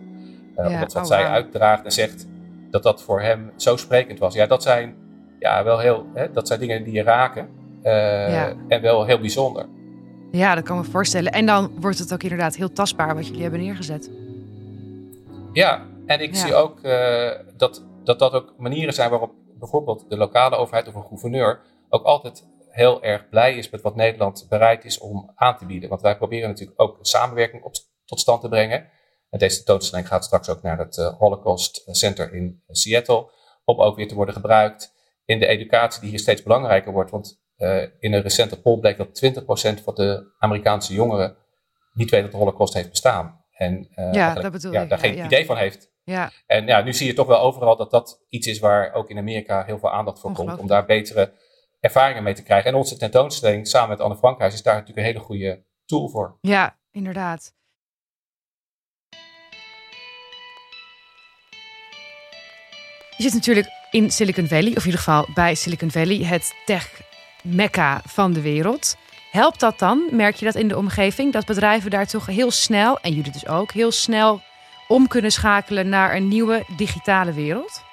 Uh, 0.58 0.66
ja, 0.66 0.74
omdat 0.74 0.94
wat 0.94 1.04
oh, 1.04 1.10
zij 1.10 1.24
wow. 1.24 1.34
uitdraagt 1.34 1.86
en 1.86 1.92
zegt, 1.92 2.28
dat 2.70 2.84
dat 2.84 3.02
voor 3.02 3.22
hem 3.22 3.52
zo 3.56 3.78
sprekend 3.78 4.20
was. 4.20 4.34
Ja, 4.34 4.46
dat 4.46 4.64
zijn, 4.64 4.96
ja, 5.40 5.64
wel 5.64 5.80
heel, 5.80 6.06
hè, 6.14 6.32
dat 6.32 6.48
zijn 6.48 6.60
dingen 6.60 6.84
die 6.84 6.94
je 6.94 7.04
raken. 7.04 7.50
Uh, 7.84 7.92
ja. 8.32 8.54
En 8.68 8.82
wel 8.82 9.06
heel 9.06 9.20
bijzonder. 9.20 9.66
Ja, 10.32 10.56
dat 10.56 10.64
kan 10.64 10.78
me 10.78 10.84
voorstellen. 10.84 11.32
En 11.32 11.46
dan 11.46 11.72
wordt 11.80 12.00
het 12.00 12.14
ook 12.14 12.24
inderdaad 12.24 12.56
heel 12.56 12.72
tastbaar 12.72 13.16
wat 13.16 13.28
jullie 13.28 13.42
hebben 13.42 13.60
neergezet. 13.60 14.10
Ja, 15.54 15.82
en 16.06 16.20
ik 16.22 16.34
ja. 16.34 16.40
zie 16.40 16.56
ook 16.56 16.80
uh, 16.84 17.30
dat 17.58 17.84
dat 18.04 18.20
dat 18.20 18.34
ook 18.34 18.54
manieren 18.58 18.94
zijn 18.94 19.10
waarop 19.10 19.32
bijvoorbeeld 19.60 20.06
de 20.10 20.18
lokale 20.18 20.56
overheid 20.56 20.88
of 20.88 20.96
een 20.96 21.04
gouverneur 21.04 21.60
ook 21.90 22.04
altijd 22.04 22.46
heel 22.74 23.04
erg 23.04 23.30
blij 23.30 23.58
is 23.58 23.70
met 23.70 23.82
wat 23.82 23.96
Nederland 23.96 24.46
bereid 24.50 24.86
is 24.86 24.98
om 24.98 25.32
aan 25.36 25.58
te 25.58 25.66
bieden. 25.66 25.90
Want 25.90 26.02
wij 26.02 26.18
proberen 26.18 26.50
natuurlijk 26.50 26.82
ook 26.82 26.98
samenwerking 27.02 27.64
op, 27.64 27.74
tot 28.06 28.20
stand 28.20 28.42
te 28.42 28.50
brengen. 28.50 28.90
En 29.30 29.40
deze 29.40 29.56
tentoonstelling 29.56 30.08
gaat 30.08 30.26
straks 30.26 30.50
ook 30.50 30.62
naar 30.62 30.78
het 30.78 30.98
uh, 30.98 31.18
Holocaust 31.18 31.84
Center 31.86 32.34
in 32.34 32.64
Seattle, 32.68 33.32
om 33.66 33.82
ook 33.82 33.96
weer 33.96 34.08
te 34.08 34.16
worden 34.16 34.34
gebruikt 34.34 34.94
in 35.26 35.40
de 35.40 35.46
educatie 35.46 36.02
die 36.02 36.10
hier 36.10 36.20
steeds 36.20 36.44
belangrijker 36.44 36.92
wordt. 36.92 37.12
Want 37.12 37.42
uh, 37.58 37.82
in 38.00 38.14
een 38.14 38.22
recente 38.22 38.62
poll 38.62 38.80
bleek 38.80 38.98
dat 38.98 39.44
20% 39.80 39.84
van 39.84 39.96
de 39.96 40.34
Amerikaanse 40.40 40.94
jongeren 40.94 41.38
niet 41.94 42.10
weet 42.10 42.22
dat 42.22 42.32
de 42.32 42.38
Holocaust 42.38 42.74
heeft 42.74 42.90
bestaan. 42.90 43.46
En 43.52 43.88
uh, 43.96 44.14
ja, 44.14 44.34
dat 44.34 44.52
bedoel 44.52 44.72
ja, 44.72 44.82
ik. 44.82 44.90
daar 44.90 45.00
geen 45.00 45.16
ja, 45.16 45.26
idee 45.26 45.46
van 45.46 45.58
heeft. 45.58 45.92
Ja. 46.04 46.32
En 46.46 46.66
ja, 46.66 46.82
nu 46.82 46.94
zie 46.94 47.08
je 47.08 47.14
toch 47.14 47.28
wel 47.28 47.40
overal 47.40 47.76
dat 47.76 47.92
dat 47.92 48.26
iets 48.30 48.48
is 48.48 48.60
waar 48.60 48.94
ook 48.94 49.10
in 49.10 49.18
Amerika 49.18 49.64
heel 49.64 49.80
veel 49.80 49.92
aandacht 49.92 50.20
voor 50.20 50.32
komt. 50.32 50.58
Om 50.58 50.68
daar 50.68 50.86
betere 50.86 51.34
ervaringen 51.84 52.24
mee 52.24 52.34
te 52.34 52.44
krijgen. 52.44 52.70
En 52.70 52.78
onze 52.78 52.98
tentoonstelling 52.98 53.68
samen 53.68 53.90
met 53.90 54.00
Anne 54.00 54.16
Frankhuis 54.16 54.54
is 54.54 54.62
daar 54.62 54.74
natuurlijk 54.74 55.00
een 55.00 55.14
hele 55.14 55.26
goede 55.26 55.64
tool 55.86 56.10
voor. 56.10 56.38
Ja, 56.42 56.78
inderdaad. 56.92 57.54
Je 63.18 63.24
zit 63.24 63.34
natuurlijk 63.34 63.68
in 63.92 64.12
Silicon 64.12 64.48
Valley, 64.48 64.70
of 64.70 64.78
in 64.78 64.86
ieder 64.86 65.00
geval 65.00 65.28
bij 65.34 65.56
Silicon 65.56 65.92
Valley, 65.92 66.24
het 66.24 66.54
tech-mekka 66.66 68.02
van 68.06 68.34
de 68.34 68.42
wereld. 68.42 68.98
Helpt 69.32 69.60
dat 69.60 69.80
dan? 69.80 70.08
Merk 70.12 70.36
je 70.36 70.46
dat 70.46 70.56
in 70.56 70.68
de 70.68 70.78
omgeving? 70.78 71.34
Dat 71.34 71.46
bedrijven 71.46 71.92
daar 71.92 72.08
toch 72.08 72.26
heel 72.26 72.52
snel, 72.52 73.00
en 73.00 73.14
jullie 73.14 73.32
dus 73.32 73.48
ook, 73.48 73.72
heel 73.72 73.92
snel 73.92 74.42
om 74.88 75.08
kunnen 75.08 75.32
schakelen 75.32 75.90
naar 75.90 76.16
een 76.16 76.28
nieuwe 76.28 76.66
digitale 76.78 77.34
wereld? 77.34 77.84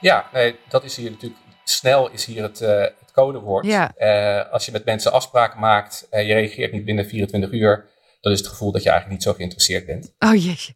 Ja, 0.00 0.28
nee, 0.32 0.58
dat 0.68 0.84
is 0.84 0.96
hier 0.96 1.10
natuurlijk. 1.10 1.40
Snel 1.68 2.10
is 2.10 2.24
hier 2.24 2.42
het, 2.42 2.60
uh, 2.60 2.80
het 2.80 3.12
codewoord. 3.12 3.66
Ja. 3.66 3.92
Uh, 3.98 4.52
als 4.52 4.66
je 4.66 4.72
met 4.72 4.84
mensen 4.84 5.12
afspraken 5.12 5.60
maakt 5.60 6.06
en 6.10 6.26
je 6.26 6.34
reageert 6.34 6.72
niet 6.72 6.84
binnen 6.84 7.06
24 7.06 7.50
uur, 7.50 7.88
dan 8.20 8.32
is 8.32 8.38
het 8.38 8.48
gevoel 8.48 8.72
dat 8.72 8.82
je 8.82 8.90
eigenlijk 8.90 9.18
niet 9.18 9.28
zo 9.28 9.36
geïnteresseerd 9.36 9.86
bent. 9.86 10.14
Oh 10.18 10.34
jeetje. 10.34 10.74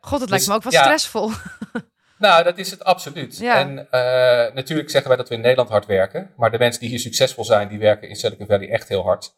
God, 0.00 0.20
het 0.20 0.20
dus, 0.20 0.30
lijkt 0.30 0.46
me 0.46 0.54
ook 0.54 0.62
wel 0.62 0.72
ja, 0.72 0.82
stressvol. 0.82 1.30
Nou, 2.18 2.44
dat 2.44 2.58
is 2.58 2.70
het 2.70 2.84
absoluut. 2.84 3.38
Ja. 3.38 3.58
En 3.58 3.74
natuurlijk 4.54 4.90
zeggen 4.90 5.08
wij 5.08 5.16
dat 5.16 5.28
we 5.28 5.34
in 5.34 5.40
Nederland 5.40 5.68
hard 5.68 5.86
werken, 5.86 6.30
maar 6.36 6.50
de 6.50 6.58
mensen 6.58 6.80
die 6.80 6.90
hier 6.90 6.98
succesvol 6.98 7.44
zijn, 7.44 7.68
die 7.68 7.78
werken 7.78 8.08
in 8.08 8.16
Silicon 8.16 8.46
Valley 8.46 8.70
echt 8.70 8.88
heel 8.88 9.02
hard. 9.02 9.34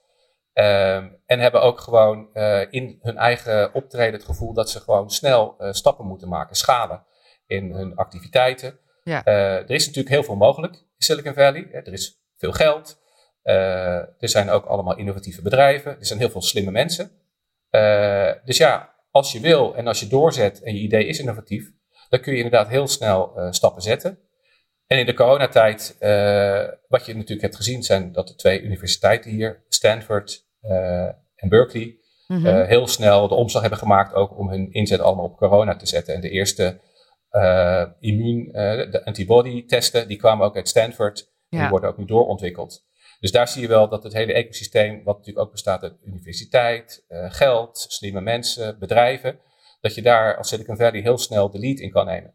Um, 0.54 1.20
en 1.26 1.38
hebben 1.38 1.62
ook 1.62 1.80
gewoon 1.80 2.28
uh, 2.34 2.60
in 2.70 2.98
hun 3.02 3.16
eigen 3.16 3.74
optreden 3.74 4.12
het 4.12 4.24
gevoel 4.24 4.52
dat 4.52 4.70
ze 4.70 4.80
gewoon 4.80 5.10
snel 5.10 5.56
uh, 5.58 5.72
stappen 5.72 6.06
moeten 6.06 6.28
maken, 6.28 6.56
schalen 6.56 7.04
in 7.46 7.72
hun 7.72 7.96
activiteiten. 7.96 8.78
Ja. 9.02 9.26
Uh, 9.26 9.34
er 9.56 9.70
is 9.70 9.86
natuurlijk 9.86 10.14
heel 10.14 10.24
veel 10.24 10.36
mogelijk 10.36 10.74
in 10.74 10.82
Silicon 10.98 11.34
Valley. 11.34 11.68
Er 11.72 11.92
is 11.92 12.22
veel 12.36 12.52
geld. 12.52 13.00
er 13.42 14.28
zijn 14.28 14.50
ook 14.50 14.64
allemaal 14.64 14.96
innovatieve 14.96 15.42
bedrijven. 15.42 15.98
Er 15.98 16.06
zijn 16.06 16.18
heel 16.18 16.30
veel 16.30 16.42
slimme 16.42 16.70
mensen. 16.70 17.10
dus 18.44 18.56
ja, 18.56 18.94
als 19.10 19.32
je 19.32 19.40
wil 19.40 19.76
en 19.76 19.86
als 19.86 20.00
je 20.00 20.06
doorzet 20.06 20.62
en 20.62 20.74
je 20.74 20.80
idee 20.80 21.06
is 21.06 21.18
innovatief, 21.18 21.70
dan 22.08 22.20
kun 22.20 22.32
je 22.32 22.42
inderdaad 22.42 22.68
heel 22.68 22.88
snel 22.88 23.48
stappen 23.50 23.82
zetten. 23.82 24.18
En 24.86 24.98
in 24.98 25.06
de 25.06 25.14
coronatijd, 25.14 25.96
wat 26.88 27.06
je 27.06 27.14
natuurlijk 27.14 27.40
hebt 27.40 27.56
gezien, 27.56 27.82
zijn 27.82 28.12
dat 28.12 28.28
de 28.28 28.34
twee 28.34 28.62
universiteiten 28.62 29.30
hier, 29.30 29.64
Stanford 29.68 30.46
en 31.42 31.48
Berkeley, 31.48 31.96
mm 32.26 32.36
-hmm. 32.36 32.46
uh, 32.46 32.66
heel 32.66 32.86
snel 32.86 33.28
de 33.28 33.34
omslag 33.34 33.60
hebben 33.62 33.78
gemaakt 33.78 34.14
ook 34.14 34.38
om 34.38 34.48
hun 34.48 34.72
inzet 34.72 35.00
allemaal 35.00 35.24
op 35.24 35.36
corona 35.36 35.76
te 35.76 35.86
zetten. 35.86 36.14
En 36.14 36.20
de 36.20 36.30
eerste 36.30 36.80
immuun, 38.00 38.44
de 38.90 39.04
antibody 39.04 39.66
testen, 39.66 40.08
die 40.08 40.16
kwamen 40.16 40.46
ook 40.46 40.56
uit 40.56 40.68
Stanford. 40.68 41.32
Ja. 41.48 41.60
Die 41.60 41.68
worden 41.68 41.90
ook 41.90 41.98
nu 41.98 42.04
doorontwikkeld. 42.04 42.84
Dus 43.20 43.32
daar 43.32 43.48
zie 43.48 43.62
je 43.62 43.68
wel 43.68 43.88
dat 43.88 44.02
het 44.02 44.12
hele 44.12 44.32
ecosysteem, 44.32 45.04
wat 45.04 45.16
natuurlijk 45.16 45.46
ook 45.46 45.52
bestaat 45.52 45.82
uit 45.82 45.98
universiteit, 46.04 47.04
geld, 47.08 47.84
slimme 47.88 48.20
mensen, 48.20 48.78
bedrijven, 48.78 49.40
dat 49.80 49.94
je 49.94 50.02
daar 50.02 50.36
als 50.36 50.48
Silicon 50.48 50.76
Valley 50.76 51.00
heel 51.00 51.18
snel 51.18 51.50
de 51.50 51.58
lead 51.58 51.78
in 51.78 51.90
kan 51.90 52.06
nemen. 52.06 52.34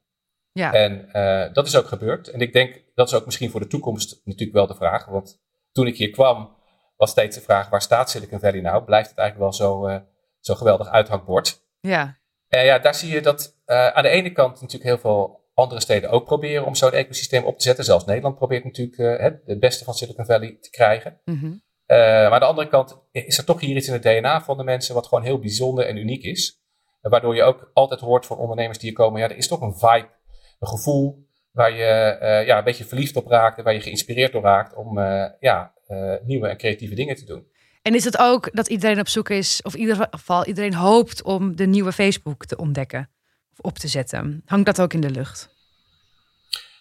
Ja. 0.52 0.74
En 0.74 1.10
uh, 1.14 1.54
dat 1.54 1.68
is 1.68 1.76
ook 1.78 1.88
gebeurd. 1.88 2.28
En 2.28 2.40
ik 2.40 2.54
denk, 2.54 2.84
dat 2.96 3.08
is 3.08 3.14
ook 3.14 3.26
misschien 3.26 3.50
voor 3.50 3.60
de 3.60 3.68
toekomst 3.68 4.22
natuurlijk 4.24 4.58
wel 4.58 4.68
de 4.68 4.76
vraag. 4.76 5.06
Want 5.06 5.42
toen 5.72 5.88
ik 5.88 5.98
hier 5.98 6.10
kwam, 6.10 6.56
was 6.96 7.10
steeds 7.10 7.36
de 7.36 7.42
vraag, 7.42 7.70
waar 7.70 7.82
staat 7.82 8.10
Silicon 8.10 8.40
Valley 8.40 8.62
nou? 8.62 8.84
Blijft 8.84 9.10
het 9.10 9.18
eigenlijk 9.18 9.50
wel 9.50 9.68
zo, 9.68 9.88
uh, 9.88 10.00
zo 10.40 10.56
geweldig 10.56 10.88
uithangbord? 10.88 11.62
Ja. 11.80 12.18
En 12.60 12.66
ja, 12.66 12.80
daar 12.80 12.96
zie 12.96 13.14
je 13.14 13.22
dat 13.22 13.58
uh, 13.66 13.88
aan 13.88 14.04
de 14.04 14.10
ene 14.10 14.32
kant 14.32 14.62
natuurlijk 14.62 14.84
heel 14.84 14.98
veel 14.98 15.46
andere 15.54 15.82
steden 15.82 16.10
ook 16.10 16.26
proberen 16.26 16.66
om 16.66 16.76
zo'n 16.76 16.92
ecosysteem 16.92 17.44
op 17.44 17.58
te 17.58 17.64
zetten. 17.64 17.86
Zelfs 17.86 18.06
Nederland 18.06 18.36
probeert 18.36 18.64
natuurlijk 18.64 19.22
het, 19.22 19.42
het 19.46 19.60
beste 19.60 19.84
van 19.84 19.94
Silicon 19.94 20.26
Valley 20.26 20.58
te 20.62 20.70
krijgen. 20.70 21.20
Mm 21.26 21.40
-hmm. 21.40 21.62
maar 21.88 22.32
aan 22.32 22.40
de 22.40 22.46
andere 22.46 22.68
kant 22.68 23.02
is 23.12 23.38
er 23.38 23.46
toch 23.46 23.60
hier 23.60 23.76
iets 23.76 23.88
in 23.88 23.94
het 23.94 24.04
DNA 24.04 24.42
van 24.42 24.58
de 24.58 24.64
mensen 24.64 24.96
wat 24.96 25.08
gewoon 25.08 25.24
heel 25.24 25.40
bijzonder 25.40 25.86
en 25.86 25.98
uniek 25.98 26.24
is. 26.24 26.62
Waardoor 27.02 27.36
je 27.36 27.44
ook 27.44 27.72
altijd 27.74 28.00
hoort 28.00 28.26
van 28.26 28.38
ondernemers 28.38 28.78
die 28.78 28.90
hier 28.90 28.98
komen, 28.98 29.22
ja, 29.22 29.30
er 29.30 29.38
is 29.38 29.48
toch 29.48 29.62
een 29.62 29.78
vibe 29.78 30.16
een 30.60 30.68
gevoel 30.68 31.26
waar 31.52 31.72
je 31.72 32.18
uh, 32.22 32.46
ja, 32.46 32.58
een 32.58 32.64
beetje 32.64 32.86
verliefd 32.86 33.16
op 33.16 33.28
raakt 33.28 33.58
en 33.58 33.64
waar 33.64 33.74
je 33.74 33.82
geïnspireerd 33.82 34.32
door 34.32 34.42
raakt 34.42 34.76
om 34.76 34.98
uh, 34.98 35.26
ja, 35.40 35.74
uh, 35.88 36.14
nieuwe 36.24 36.48
en 36.48 36.58
creatieve 36.58 36.96
dingen 36.96 37.16
te 37.16 37.26
doen. 37.26 37.48
En 37.88 37.96
is 37.96 38.04
het 38.04 38.18
ook 38.18 38.50
dat 38.54 38.68
iedereen 38.68 39.00
op 39.00 39.08
zoek 39.08 39.30
is, 39.30 39.62
of 39.62 39.74
in 39.74 39.80
ieder 39.80 40.08
geval 40.12 40.46
iedereen 40.46 40.74
hoopt 40.74 41.24
om 41.24 41.56
de 41.56 41.66
nieuwe 41.66 41.92
Facebook 41.92 42.46
te 42.46 42.58
ontdekken 42.58 43.10
of 43.52 43.60
op 43.62 43.78
te 43.78 43.88
zetten? 43.88 44.42
Hangt 44.46 44.66
dat 44.66 44.82
ook 44.82 44.94
in 44.94 45.02
de 45.02 45.10
lucht? 45.10 45.50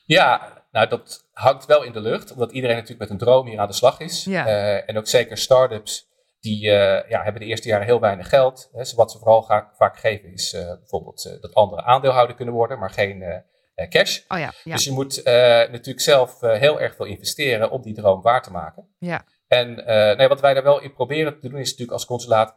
Ja, 0.05 0.62
nou 0.71 0.88
dat 0.88 1.29
hangt 1.33 1.66
wel 1.66 1.83
in 1.83 1.92
de 1.92 2.01
lucht, 2.01 2.33
omdat 2.33 2.53
iedereen 2.53 2.77
natuurlijk 2.77 3.01
met 3.01 3.11
een 3.11 3.27
droom 3.27 3.47
hier 3.47 3.59
aan 3.59 3.66
de 3.66 3.75
slag 3.75 4.01
is. 4.01 4.25
Ja. 4.25 4.47
en 4.81 4.97
ook 4.97 5.07
zeker 5.07 5.38
start-ups 5.38 6.07
die 6.40 6.61
ja, 6.61 7.23
hebben 7.23 7.40
de 7.40 7.47
eerste 7.47 7.69
jaren 7.69 7.87
heel 7.87 8.01
weinig 8.01 8.29
geld. 8.29 8.71
Hè. 8.73 8.83
Wat 8.95 9.12
ze 9.12 9.19
vooral 9.19 9.42
vaak, 9.42 9.77
vaak 9.77 9.99
geven 9.99 10.33
is 10.33 10.51
bijvoorbeeld 10.51 11.38
dat 11.40 11.55
anderen 11.55 11.85
aandeelhouder 11.85 12.37
kunnen 12.37 12.55
worden, 12.55 12.79
maar 12.79 12.90
geen 12.90 13.45
cash. 13.88 14.21
Oh 14.29 14.38
ja, 14.38 14.53
ja. 14.64 14.75
Dus 14.75 14.85
je 14.85 14.92
moet 14.92 15.25
natuurlijk 15.71 16.01
zelf 16.01 16.40
heel 16.40 16.81
erg 16.81 16.97
veel 16.97 17.07
investeren 17.07 17.71
om 17.71 17.83
die 17.83 17.95
droom 17.95 18.23
waar 18.23 18.42
te 18.42 18.51
maken. 18.51 18.88
Ja. 18.99 19.25
En 19.47 19.75
nee, 20.17 20.29
wat 20.29 20.41
wij 20.41 20.55
daar 20.55 20.63
wel 20.63 20.81
in 20.81 20.93
proberen 20.93 21.41
te 21.41 21.49
doen 21.49 21.59
is 21.59 21.71
natuurlijk 21.71 21.93
als 21.93 22.07
consulaat 22.07 22.57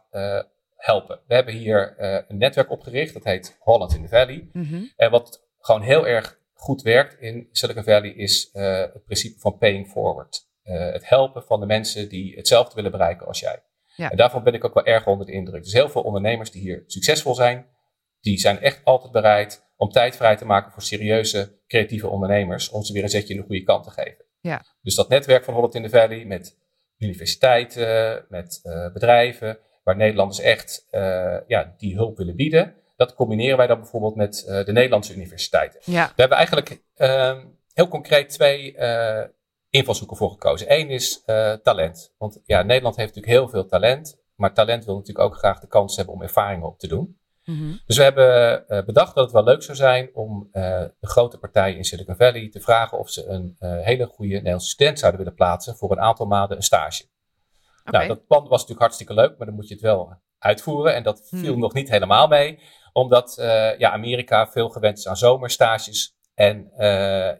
helpen. 0.76 1.20
We 1.26 1.34
hebben 1.34 1.54
hier 1.54 1.94
een 2.28 2.38
netwerk 2.38 2.70
opgericht, 2.70 3.14
dat 3.14 3.24
heet 3.24 3.56
Holland 3.60 3.94
in 3.94 4.02
the 4.02 4.08
Valley. 4.08 4.48
Mhm. 4.52 4.82
En 4.96 5.10
wat 5.10 5.46
gewoon 5.58 5.82
heel 5.82 6.06
erg 6.06 6.38
goed 6.54 6.82
werkt 6.82 7.20
in 7.20 7.48
Silicon 7.52 7.84
Valley 7.84 8.10
is 8.10 8.50
het 8.52 9.04
principe 9.04 9.40
van 9.40 9.58
paying 9.58 9.88
forward. 9.88 10.48
het 10.70 11.08
helpen 11.08 11.42
van 11.42 11.60
de 11.60 11.66
mensen 11.66 12.08
die 12.08 12.36
hetzelfde 12.36 12.74
willen 12.74 12.90
bereiken 12.90 13.26
als 13.26 13.40
jij. 13.40 13.62
Ja. 13.96 14.10
En 14.10 14.16
daarvan 14.16 14.42
ben 14.42 14.54
ik 14.54 14.64
ook 14.64 14.74
wel 14.74 14.84
erg 14.84 15.06
onder 15.06 15.26
de 15.26 15.32
indruk. 15.32 15.62
Dus 15.62 15.72
heel 15.72 15.88
veel 15.88 16.02
ondernemers 16.02 16.50
die 16.50 16.62
hier 16.62 16.84
succesvol 16.86 17.34
zijn, 17.34 17.66
die 18.20 18.38
zijn 18.38 18.60
echt 18.60 18.80
altijd 18.84 19.12
bereid 19.12 19.68
om 19.76 19.90
tijd 19.90 20.16
vrij 20.16 20.36
te 20.36 20.44
maken 20.44 20.72
voor 20.72 20.82
serieuze 20.82 21.58
creatieve 21.66 22.08
ondernemers, 22.08 22.68
om 22.68 22.82
ze 22.82 22.92
weer 22.92 23.02
een 23.02 23.08
zetje 23.08 23.34
in 23.34 23.40
de 23.40 23.46
goede 23.46 23.62
kant 23.62 23.84
te 23.84 23.90
geven. 23.90 24.24
Ja. 24.40 24.64
Dus 24.82 24.94
dat 24.94 25.08
netwerk 25.08 25.44
van 25.44 25.54
Holland 25.54 25.74
in 25.74 25.82
the 25.82 25.88
Valley 25.88 26.24
met 26.24 26.58
universiteiten, 27.00 28.24
met 28.28 28.60
uh, 28.64 28.92
bedrijven, 28.92 29.58
waar 29.84 29.96
Nederlanders 29.96 30.40
echt 30.40 30.86
uh, 30.90 31.36
ja, 31.46 31.74
die 31.78 31.94
hulp 31.94 32.16
willen 32.16 32.36
bieden, 32.36 32.74
dat 32.96 33.14
combineren 33.14 33.56
wij 33.56 33.66
dan 33.66 33.78
bijvoorbeeld 33.78 34.14
met 34.14 34.44
uh, 34.48 34.64
de 34.64 34.72
Nederlandse 34.72 35.14
universiteiten. 35.14 35.80
Ja. 35.84 36.06
We 36.06 36.20
hebben 36.20 36.36
eigenlijk 36.36 36.82
ehm, 36.94 37.46
heel 37.72 37.88
concreet 37.88 38.28
twee 38.28 38.76
invalshoeken 39.70 40.16
voor 40.16 40.30
gekozen. 40.30 40.72
Eén 40.72 40.90
is 40.90 41.22
talent. 41.62 42.14
Want 42.18 42.40
ja, 42.44 42.62
Nederland 42.62 42.96
heeft 42.96 43.14
natuurlijk 43.14 43.40
heel 43.40 43.48
veel 43.48 43.66
talent, 43.66 44.18
maar 44.34 44.54
talent 44.54 44.84
wil 44.84 44.96
natuurlijk 44.96 45.26
ook 45.26 45.36
graag 45.36 45.60
de 45.60 45.66
kans 45.66 45.96
hebben 45.96 46.14
om 46.14 46.22
ervaringen 46.22 46.66
op 46.66 46.78
te 46.78 46.88
doen. 46.88 47.19
Mhm. 47.50 47.72
Dus 47.86 47.96
we 47.96 48.02
hebben 48.02 48.64
uh, 48.68 48.82
bedacht 48.84 49.14
dat 49.14 49.24
het 49.24 49.32
wel 49.32 49.44
leuk 49.44 49.62
zou 49.62 49.76
zijn 49.76 50.10
om 50.14 50.48
uh, 50.52 50.62
de 51.00 51.06
grote 51.06 51.38
partijen 51.38 51.76
in 51.76 51.84
Silicon 51.84 52.16
Valley 52.16 52.48
te 52.48 52.60
vragen 52.60 52.98
of 52.98 53.10
ze 53.10 53.26
een 53.26 53.56
uh, 53.60 53.80
hele 53.80 54.06
goede 54.06 54.34
Nederlandse 54.34 54.70
student 54.70 54.98
zouden 54.98 55.20
willen 55.20 55.36
plaatsen 55.36 55.76
voor 55.76 55.90
een 55.90 56.00
aantal 56.00 56.26
maanden 56.26 56.56
een 56.56 56.62
stage. 56.62 57.04
Nou, 57.84 58.06
dat 58.06 58.26
plan 58.26 58.42
was 58.42 58.50
natuurlijk 58.50 58.80
hartstikke 58.80 59.14
leuk, 59.14 59.38
maar 59.38 59.46
dan 59.46 59.56
moet 59.56 59.68
je 59.68 59.74
het 59.74 59.82
wel 59.82 60.12
uitvoeren. 60.38 60.94
En 60.94 61.02
dat 61.02 61.28
viel 61.28 61.52
Hmm. 61.52 61.60
nog 61.60 61.72
niet 61.72 61.90
helemaal 61.90 62.26
mee, 62.28 62.62
omdat 62.92 63.34
ja, 63.78 63.90
Amerika 63.90 64.46
veel 64.46 64.68
gewend 64.68 64.98
is 64.98 65.08
aan 65.08 65.16
zomerstages. 65.16 66.16
En 66.34 66.70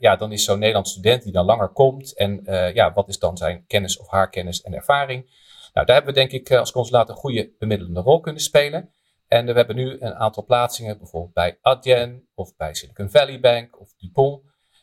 ja, 0.01 0.17
dan 0.17 0.33
is 0.33 0.45
zo'n 0.45 0.59
Nederlands 0.59 0.91
student 0.91 1.23
die 1.23 1.33
dan 1.33 1.45
langer 1.45 1.69
komt. 1.69 2.17
En 2.17 2.41
ja, 2.75 2.93
wat 2.93 3.09
is 3.09 3.19
dan 3.19 3.37
zijn 3.37 3.65
kennis 3.67 3.99
of 3.99 4.09
haar 4.09 4.31
kennis 4.31 4.63
en 4.63 4.75
ervaring? 4.75 5.25
Nou, 5.73 5.87
daar 5.87 5.97
hebben 5.97 6.15
we 6.15 6.21
denk 6.21 6.33
ik 6.33 6.53
als 6.53 6.73
consulaat 6.73 7.09
een 7.09 7.15
goede 7.15 7.51
bemiddelende 7.59 8.01
rol 8.01 8.21
kunnen 8.21 8.43
spelen. 8.43 8.93
En 9.33 9.47
we 9.47 9.53
hebben 9.53 9.77
nu 9.77 9.97
een 10.01 10.15
aantal 10.15 10.45
plaatsingen, 10.45 10.99
bijvoorbeeld 10.99 11.35
bij 11.35 11.59
Adyen 11.61 12.29
of 12.35 12.57
bij 12.57 12.75
Silicon 12.75 13.11
Valley 13.11 13.41
Bank 13.41 13.81
of 13.81 13.93
Dupont. 13.97 14.43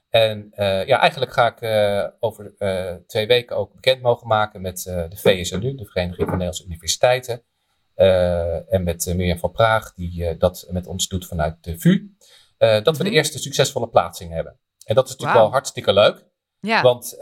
En 0.09 0.47
uh, 0.55 0.85
ja, 0.85 0.99
eigenlijk 0.99 1.33
ga 1.33 1.47
ik 1.47 1.61
uh, 1.61 2.07
over 2.19 2.53
uh, 2.59 2.93
twee 3.07 3.27
weken 3.27 3.55
ook 3.55 3.73
bekend 3.73 4.01
mogen 4.01 4.27
maken 4.27 4.61
met 4.61 4.83
de 4.83 5.17
VSNU, 5.17 5.75
de 5.75 5.85
Vereniging 5.85 6.17
van 6.17 6.37
Nederlandse 6.37 6.65
Universiteiten. 6.65 7.43
en 8.69 8.83
met 8.83 9.13
Mirjam 9.15 9.37
van 9.37 9.51
Praag, 9.51 9.93
die 9.93 10.37
dat 10.37 10.67
met 10.69 10.87
ons 10.87 11.07
doet 11.07 11.25
vanuit 11.27 11.63
de 11.63 11.79
VU. 11.79 12.15
dat 12.57 12.97
we 12.97 13.03
de 13.03 13.09
Mhm. 13.09 13.13
eerste 13.17 13.39
succesvolle 13.39 13.89
plaatsing 13.89 14.31
hebben. 14.33 14.59
En 14.85 14.95
dat 14.95 15.05
is 15.05 15.11
natuurlijk 15.11 15.39
wel 15.39 15.51
hartstikke 15.51 15.93
leuk. 15.93 16.25
Ja. 16.59 16.81
Want 16.81 17.15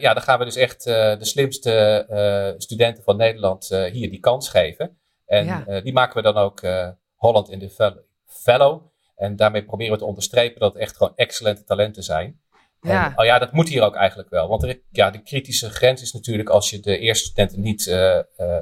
ja, 0.00 0.14
dan 0.14 0.22
gaan 0.22 0.38
we 0.38 0.44
dus 0.44 0.56
echt 0.56 0.84
de 0.84 1.16
slimste 1.20 2.54
studenten 2.58 3.02
van 3.02 3.16
Nederland 3.16 3.68
hier 3.68 4.10
die 4.10 4.20
kans 4.20 4.48
geven. 4.48 4.99
En 5.30 5.44
Ja. 5.44 5.64
uh, 5.68 5.82
die 5.82 5.92
maken 5.92 6.16
we 6.16 6.22
dan 6.22 6.36
ook 6.36 6.62
uh, 6.62 6.88
Holland 7.14 7.50
in 7.50 7.58
the 7.58 8.00
Fellow. 8.26 8.82
En 9.16 9.36
daarmee 9.36 9.64
proberen 9.64 9.92
we 9.92 9.98
te 9.98 10.04
onderstrepen 10.04 10.60
dat 10.60 10.72
het 10.72 10.82
echt 10.82 10.96
gewoon 10.96 11.12
excellente 11.16 11.64
talenten 11.64 12.02
zijn. 12.02 12.40
Ja. 12.80 13.06
En, 13.06 13.18
oh 13.18 13.24
ja, 13.24 13.38
dat 13.38 13.52
moet 13.52 13.68
hier 13.68 13.82
ook 13.82 13.94
eigenlijk 13.94 14.30
wel. 14.30 14.48
Want 14.48 14.62
er, 14.62 14.80
ja, 14.90 15.10
de 15.10 15.22
kritische 15.22 15.70
grens 15.70 16.02
is 16.02 16.12
natuurlijk 16.12 16.48
als 16.48 16.70
je 16.70 16.80
de 16.80 16.98
eerste 16.98 17.24
studenten 17.24 17.60
niet 17.60 17.86
uh, 17.86 18.18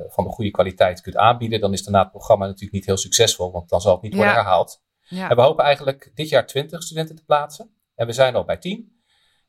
van 0.09 0.25
de 0.25 0.31
goede 0.31 0.51
kwaliteit 0.51 1.01
kunt 1.01 1.17
aanbieden, 1.17 1.61
dan 1.61 1.73
is 1.73 1.83
daarna 1.83 2.01
het 2.03 2.11
programma 2.11 2.45
natuurlijk 2.47 2.73
niet 2.73 2.87
heel 2.87 2.97
succesvol, 2.97 3.53
want 3.53 3.69
dan 3.69 3.81
zal 3.81 3.93
het 3.93 4.03
niet 4.03 4.15
worden 4.15 4.33
Ja. 4.33 4.39
herhaald. 4.39 4.83
Ja. 5.03 5.31
En 5.31 5.37
we 5.37 5.43
hopen 5.43 5.65
eigenlijk 5.65 6.11
dit 6.15 6.29
jaar 6.29 6.47
20 6.47 6.83
studenten 6.83 7.17
te 7.17 7.25
plaatsen. 7.25 7.71
En 7.95 8.07
we 8.07 8.13
zijn 8.13 8.35
al 8.35 8.45
bij 8.45 8.57
10. 8.57 9.03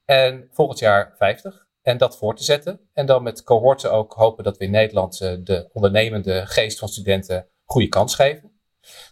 En 0.06 0.48
volgend 0.52 0.80
jaar 0.80 1.14
50. 1.18 1.68
En 1.82 1.98
dat 1.98 2.18
voor 2.18 2.36
te 2.36 2.44
zetten. 2.44 2.80
En 2.94 3.06
dan 3.06 3.24
met 3.24 3.44
cohorten 3.44 3.92
ook 3.92 4.14
hopen 4.14 4.44
dat 4.44 4.58
we 4.58 4.64
in 4.66 4.72
Nederland 4.72 5.22
eh, 5.22 5.36
de 5.44 5.70
ondernemende 5.74 6.46
geest 6.46 6.80
van 6.80 6.88
studenten 6.88 7.48
goede 7.66 7.88
kans 7.88 8.16
geven. 8.16 8.52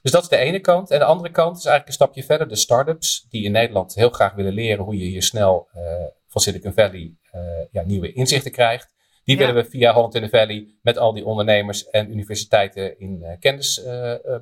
Dus 0.02 0.12
dat 0.12 0.24
is 0.24 0.30
de 0.30 0.38
ene 0.38 0.60
kant. 0.60 0.92
En 0.92 1.00
de 1.00 1.06
andere 1.06 1.32
kant 1.32 1.58
is 1.58 1.66
eigenlijk 1.66 1.88
een 1.88 1.94
stapje 2.06 2.24
verder. 2.24 2.48
De 2.48 2.56
start-ups 2.56 3.26
die 3.30 3.44
in 3.44 3.52
Nederland 3.52 3.96
heel 3.96 4.10
graag 4.10 4.34
willen 4.34 4.54
leren 4.54 4.84
hoe 4.86 4.98
je 4.98 5.06
hier 5.06 5.24
snel 5.24 5.68
eh, 5.74 5.82
van 6.28 6.42
Silicon 6.42 6.74
Valley 6.74 7.16
eh, 7.32 7.42
ja, 7.72 7.84
nieuwe 7.84 8.12
inzichten 8.14 8.52
krijgt. 8.52 8.96
Die 9.24 9.38
Ja. 9.38 9.46
willen 9.46 9.64
we 9.64 9.70
via 9.70 9.94
Holland 9.94 10.16
in 10.16 10.22
the 10.24 10.30
Valley 10.30 10.78
met 10.82 10.98
al 10.98 11.14
die 11.14 11.26
ondernemers 11.26 11.90
en 11.90 12.12
universiteiten 12.12 13.00
in 13.00 13.38
kennis 13.40 13.82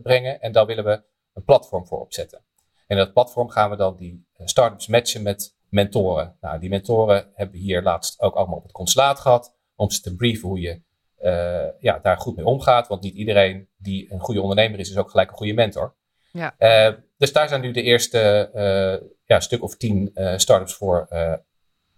brengen. 0.04 0.42
En 0.42 0.52
daar 0.52 0.66
willen 0.66 0.84
we 0.84 1.04
een 1.34 1.44
platform 1.44 1.88
voor 1.88 2.00
opzetten. 2.00 2.44
En 2.88 2.98
dat 2.98 3.14
platform 3.14 3.50
gaan 3.50 3.70
we 3.70 3.76
dan 3.76 3.96
die 3.96 4.26
start-ups 4.44 4.88
matchen 4.88 5.22
met 5.22 5.55
mentoren. 5.76 6.38
Nou, 6.42 6.60
die 6.60 6.70
mentoren 6.70 7.32
hebben 7.34 7.60
hier 7.60 7.82
laatst 7.82 8.22
ook 8.22 8.36
allemaal 8.36 8.58
op 8.58 8.64
het 8.64 8.72
consulaat 8.72 9.20
gehad. 9.20 9.54
Om 9.76 9.90
ze 9.90 10.02
te 10.02 10.16
brieven 10.16 10.48
hoe 10.48 10.60
je 10.60 10.82
eh, 11.18 11.68
ja, 11.80 12.00
daar 12.00 12.18
goed 12.18 12.36
mee 12.36 12.46
omgaat. 12.46 12.88
Want 12.88 13.02
niet 13.02 13.16
iedereen 13.16 13.70
die 13.78 14.14
een 14.14 14.20
goede 14.20 14.42
ondernemer 14.42 14.80
is, 14.80 14.90
is 14.90 14.98
ook 14.98 15.10
gelijk 15.10 15.30
een 15.30 15.38
goede 15.38 15.54
mentor. 15.54 15.96
Ja. 16.32 16.56
Eh, 16.58 16.94
dus 17.18 17.34
daar 17.34 17.48
zijn 17.48 17.62
nu 17.62 17.72
de 17.72 17.82
eerste 17.82 18.50
eh, 18.54 19.08
ja, 19.26 19.40
stuk 19.40 19.64
of 19.64 19.76
tien 19.76 20.12
start-ups 20.36 20.74
voor 20.74 21.08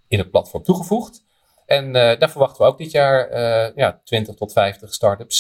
in 0.07 0.19
het 0.19 0.31
platform 0.31 0.63
toegevoegd. 0.63 1.25
En 1.65 1.91
daar 1.93 2.29
verwachten 2.29 2.65
we 2.65 2.71
ook 2.71 2.77
dit 2.77 2.91
jaar 2.91 3.37
ja, 3.75 4.01
20 4.03 4.35
tot 4.35 4.53
50 4.53 4.93
start-ups 4.93 5.39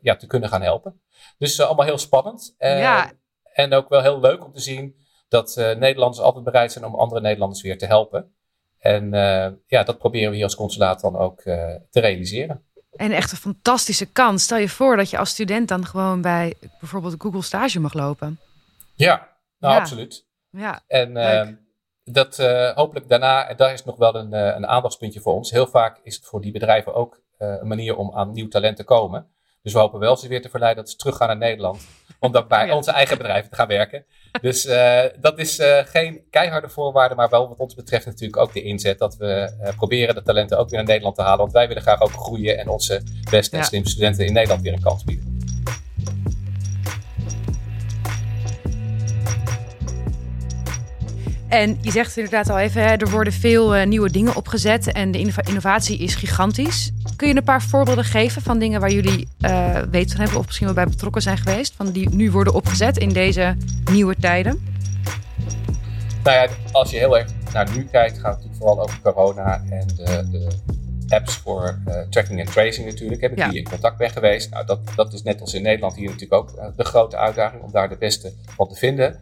ja, 0.00 0.16
te 0.18 0.26
kunnen 0.26 0.48
gaan 0.48 0.62
helpen. 0.62 1.00
Dus 1.38 1.60
allemaal 1.60 1.86
heel 1.86 1.98
spannend. 1.98 2.54
Ja. 2.58 3.12
En 3.52 3.72
ook 3.72 3.88
wel 3.88 4.02
heel 4.02 4.20
leuk 4.20 4.44
om 4.44 4.52
te 4.52 4.60
zien 4.60 5.03
dat 5.34 5.56
eh, 5.56 5.76
Nederlanders 5.76 6.22
altijd 6.22 6.44
bereid 6.44 6.72
zijn 6.72 6.84
om 6.84 6.94
andere 6.94 7.20
Nederlanders 7.20 7.62
weer 7.62 7.78
te 7.78 7.86
helpen. 7.86 8.34
En 8.78 9.14
eh, 9.14 9.52
ja, 9.66 9.82
dat 9.82 9.98
proberen 9.98 10.28
we 10.30 10.34
hier 10.34 10.44
als 10.44 10.54
consulaat 10.54 11.00
dan 11.00 11.16
ook 11.16 11.40
eh, 11.40 11.74
te 11.90 12.00
realiseren. 12.00 12.62
En 12.96 13.12
echt 13.12 13.32
een 13.32 13.36
fantastische 13.38 14.06
kans. 14.06 14.42
Stel 14.42 14.58
je 14.58 14.68
voor 14.68 14.96
dat 14.96 15.10
je 15.10 15.18
als 15.18 15.30
student 15.30 15.68
dan 15.68 15.86
gewoon 15.86 16.20
bij 16.20 16.54
bijvoorbeeld 16.80 17.14
Google 17.18 17.42
stage 17.42 17.80
mag 17.80 17.92
lopen. 17.92 18.40
Ja, 18.94 19.28
nou 19.58 19.74
Ja. 19.74 19.80
absoluut. 19.80 20.26
Ja, 20.50 20.82
En 20.86 21.12
Leuk. 21.12 21.44
eh, 21.46 21.52
dat 22.04 22.36
hopelijk 22.74 23.08
daarna, 23.08 23.48
en 23.48 23.56
daar 23.56 23.72
is 23.72 23.84
nog 23.84 23.96
wel 23.96 24.14
een, 24.14 24.32
een 24.32 24.66
aandachtspuntje 24.66 25.20
voor 25.20 25.34
ons. 25.34 25.50
Heel 25.50 25.66
vaak 25.66 26.00
is 26.02 26.14
het 26.16 26.24
voor 26.24 26.40
die 26.40 26.52
bedrijven 26.52 26.94
ook 26.94 27.20
een 27.38 27.66
manier 27.68 27.96
om 27.96 28.14
aan 28.14 28.32
nieuw 28.32 28.48
talent 28.48 28.76
te 28.76 28.84
komen. 28.84 29.26
Dus 29.62 29.72
we 29.72 29.78
hopen 29.78 30.00
wel 30.00 30.16
ze 30.16 30.28
weer 30.28 30.42
te 30.42 30.48
verleiden 30.48 30.82
dat 30.82 30.92
ze 30.92 30.98
teruggaan 30.98 31.28
naar 31.28 31.36
Nederland. 31.36 31.86
Om 32.20 32.32
dan 32.32 32.48
bij 32.48 32.62
Oh 32.62 32.68
ja. 32.68 32.76
onze 32.76 32.90
eigen 32.90 33.16
bedrijven 33.18 33.50
te 33.50 33.56
gaan 33.56 33.66
werken. 33.68 34.04
Dus 34.40 34.66
eh, 34.66 35.00
dat 35.20 35.38
is 35.38 35.58
eh, 35.58 35.78
geen 35.84 36.20
keiharde 36.30 36.68
voorwaarde, 36.68 37.14
maar 37.14 37.28
wel 37.28 37.48
wat 37.48 37.58
ons 37.58 37.74
betreft 37.74 38.06
natuurlijk 38.06 38.36
ook 38.36 38.52
de 38.52 38.62
inzet. 38.62 38.98
Dat 38.98 39.16
we 39.16 39.52
eh, 39.60 39.76
proberen 39.76 40.14
de 40.14 40.22
talenten 40.22 40.58
ook 40.58 40.68
weer 40.68 40.78
naar 40.78 40.88
Nederland 40.88 41.16
te 41.16 41.22
halen. 41.22 41.38
Want 41.38 41.52
wij 41.52 41.68
willen 41.68 41.82
graag 41.82 42.00
ook 42.02 42.10
groeien 42.12 42.58
en 42.58 42.68
onze 42.68 43.02
beste 43.30 43.52
en 43.56 43.62
Ja. 43.62 43.64
slimste 43.68 43.90
studenten 43.90 44.26
in 44.26 44.32
Nederland 44.32 44.62
weer 44.62 44.72
een 44.72 44.82
kans 44.82 45.04
bieden. 45.04 45.38
En 51.54 51.78
je 51.80 51.90
zegt 51.90 52.16
inderdaad 52.16 52.50
al 52.50 52.58
even, 52.58 52.82
hè, 52.82 52.88
er 52.94 53.10
worden 53.10 53.32
veel 53.32 53.74
eh, 53.74 53.86
nieuwe 53.86 54.10
dingen 54.10 54.36
opgezet 54.36 54.92
en 54.92 55.10
de 55.10 55.18
innova- 55.18 55.42
innovatie 55.44 55.98
is 55.98 56.14
gigantisch. 56.14 56.90
Kun 57.16 57.28
je 57.28 57.36
een 57.36 57.42
paar 57.44 57.62
voorbeelden 57.62 58.04
geven 58.04 58.42
van 58.42 58.58
dingen 58.58 58.80
waar 58.80 58.90
jullie 58.92 59.28
eh 59.40 59.78
weten 59.90 60.10
van 60.10 60.20
hebben 60.20 60.38
of 60.38 60.44
misschien 60.46 60.66
wel 60.66 60.74
bij 60.74 60.86
betrokken 60.86 61.22
zijn 61.22 61.38
geweest, 61.38 61.74
van 61.76 61.90
die 61.90 62.08
nu 62.14 62.30
worden 62.30 62.54
opgezet 62.54 62.98
in 62.98 63.08
deze 63.08 63.56
nieuwe 63.90 64.14
tijden? 64.20 64.62
Nou 66.24 66.36
ja, 66.36 66.48
als 66.72 66.90
je 66.90 66.96
heel 66.96 67.18
erg 67.18 67.28
naar 67.52 67.70
nu 67.76 67.84
kijkt, 67.84 68.18
gaat 68.18 68.34
het 68.34 68.44
natuurlijk 68.44 68.56
vooral 68.56 68.82
over 68.82 69.00
corona 69.02 69.62
en 69.70 69.86
de, 69.96 70.28
de 70.30 70.48
apps 71.08 71.36
voor 71.36 71.78
eh, 71.86 71.94
tracking 72.10 72.40
en 72.40 72.46
tracing 72.46 72.86
natuurlijk. 72.86 73.20
Heb 73.20 73.32
ik 73.32 73.38
Ja. 73.38 73.48
hier 73.50 73.58
in 73.58 73.68
contact 73.68 73.98
ben 73.98 74.10
geweest. 74.10 74.50
Nou, 74.50 74.66
dat, 74.66 74.80
dat 74.96 75.12
is 75.12 75.22
net 75.22 75.40
als 75.40 75.54
in 75.54 75.62
Nederland 75.62 75.96
hier 75.96 76.10
natuurlijk 76.10 76.40
ook 76.40 76.76
de 76.76 76.84
grote 76.84 77.16
uitdaging 77.16 77.62
om 77.62 77.70
daar 77.72 77.88
de 77.88 77.96
beste 77.96 78.32
van 78.56 78.68
te 78.68 78.74
vinden. 78.74 79.20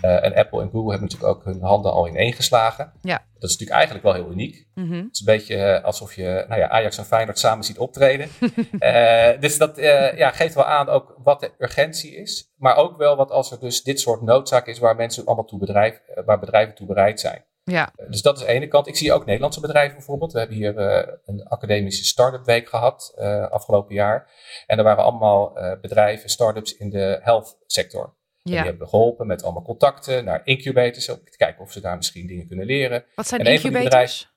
Eh, 0.00 0.24
en 0.24 0.34
Apple 0.34 0.60
en 0.60 0.70
Google 0.70 0.90
hebben 0.90 1.08
natuurlijk 1.08 1.36
ook 1.36 1.44
hun 1.44 1.62
handen 1.62 1.92
al 1.92 2.06
in 2.06 2.16
één 2.16 2.32
geslagen. 2.32 2.92
Ja. 3.02 3.24
Dat 3.38 3.50
is 3.50 3.56
natuurlijk 3.58 3.70
eigenlijk 3.70 4.04
wel 4.04 4.14
heel 4.14 4.32
uniek. 4.32 4.66
Mhm. 4.74 4.94
Het 4.94 5.08
is 5.12 5.20
een 5.20 5.26
beetje 5.26 5.56
eh, 5.56 5.84
alsof 5.84 6.14
je 6.14 6.44
nou 6.48 6.60
ja, 6.60 6.68
Ajax 6.68 6.98
en 6.98 7.04
Feyenoord 7.04 7.38
samen 7.38 7.64
ziet 7.64 7.78
optreden. 7.78 8.28
Eh, 8.78 9.40
dus 9.40 9.58
dat 9.58 9.76
ja, 10.16 10.30
geeft 10.30 10.54
wel 10.54 10.64
aan 10.64 10.88
ook 10.88 11.14
wat 11.22 11.40
de 11.40 11.50
urgentie 11.58 12.16
is. 12.16 12.52
Maar 12.56 12.76
ook 12.76 12.96
wel 12.96 13.16
wat 13.16 13.30
als 13.30 13.50
er 13.50 13.60
dus 13.60 13.82
dit 13.82 14.00
soort 14.00 14.22
noodzaak 14.22 14.66
is 14.66 14.78
waar 14.78 14.96
mensen 14.96 15.26
allemaal 15.26 15.44
toe 15.44 15.58
bedrijf, 15.58 16.00
waar 16.24 16.38
bedrijven 16.38 16.74
toe 16.74 16.86
bereid 16.86 17.20
zijn. 17.20 17.44
Ja, 17.64 17.92
Dus 18.08 18.22
dat 18.22 18.38
is 18.38 18.44
de 18.44 18.52
ene 18.52 18.68
kant. 18.68 18.86
Ik 18.86 18.96
zie 18.96 19.12
ook 19.12 19.24
Nederlandse 19.24 19.60
bedrijven 19.60 19.96
bijvoorbeeld. 19.96 20.32
We 20.32 20.38
hebben 20.38 20.56
hier 20.56 20.78
een 21.24 21.44
academische 21.48 22.04
start-up 22.04 22.44
week 22.44 22.68
gehad 22.68 23.12
eh, 23.16 23.50
afgelopen 23.50 23.94
jaar. 23.94 24.30
En 24.66 24.78
er 24.78 24.84
waren 24.84 25.04
allemaal 25.04 25.58
bedrijven, 25.80 26.30
start-ups 26.30 26.76
in 26.76 26.90
de 26.90 27.18
health 27.22 27.58
sector. 27.66 28.14
En 28.42 28.50
die 28.50 28.54
ja. 28.54 28.62
hebben 28.62 28.82
we 28.82 28.88
geholpen 28.88 29.26
met 29.26 29.42
allemaal 29.42 29.62
contacten 29.62 30.24
naar 30.24 30.40
incubators. 30.44 31.08
Om 31.08 31.24
te 31.24 31.36
kijken 31.36 31.62
of 31.62 31.72
ze 31.72 31.80
daar 31.80 31.96
misschien 31.96 32.26
dingen 32.26 32.46
kunnen 32.46 32.66
leren. 32.66 33.04
Wat 33.14 33.26
zijn 33.26 33.40
En 33.40 33.52
incubators? 33.52 34.28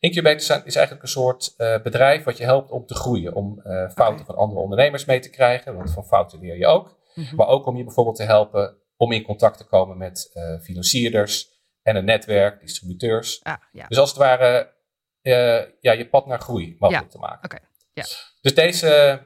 Incubators 0.00 0.46
zijn, 0.46 0.64
is 0.64 0.76
eigenlijk 0.76 1.04
een 1.06 1.12
soort 1.12 1.54
bedrijf 1.82 2.24
wat 2.24 2.36
je 2.36 2.44
helpt 2.44 2.70
om 2.70 2.86
te 2.86 2.94
groeien. 2.94 3.34
Om 3.34 3.62
fouten 3.94 4.26
van 4.26 4.34
andere 4.34 4.60
ondernemers 4.60 5.04
mee 5.04 5.20
te 5.20 5.30
krijgen. 5.30 5.76
Want 5.76 5.92
van 5.92 6.06
fouten 6.06 6.40
leer 6.40 6.56
je 6.56 6.66
ook. 6.66 7.00
Mhm. 7.14 7.36
Maar 7.36 7.46
ook 7.46 7.66
om 7.66 7.76
je 7.76 7.84
bijvoorbeeld 7.84 8.16
te 8.16 8.22
helpen 8.22 8.76
om 8.96 9.12
in 9.12 9.22
contact 9.22 9.58
te 9.58 9.64
komen 9.64 9.98
met 9.98 10.32
financierders 10.62 11.50
en 11.82 11.96
een 11.96 12.04
netwerk, 12.04 12.60
distributeurs. 12.60 13.40
Ah, 13.42 13.54
ja. 13.72 13.86
Dus 13.86 13.98
als 13.98 14.08
het 14.08 14.18
ware 14.18 14.72
ja, 15.80 15.92
je 15.92 16.08
pad 16.10 16.26
naar 16.26 16.40
groei 16.40 16.76
mogelijk 16.78 17.10
te 17.10 17.18
maken. 17.18 17.44
Okay. 17.44 17.60
Ja. 17.92 18.04
Dus 18.40 18.54
deze 18.54 19.20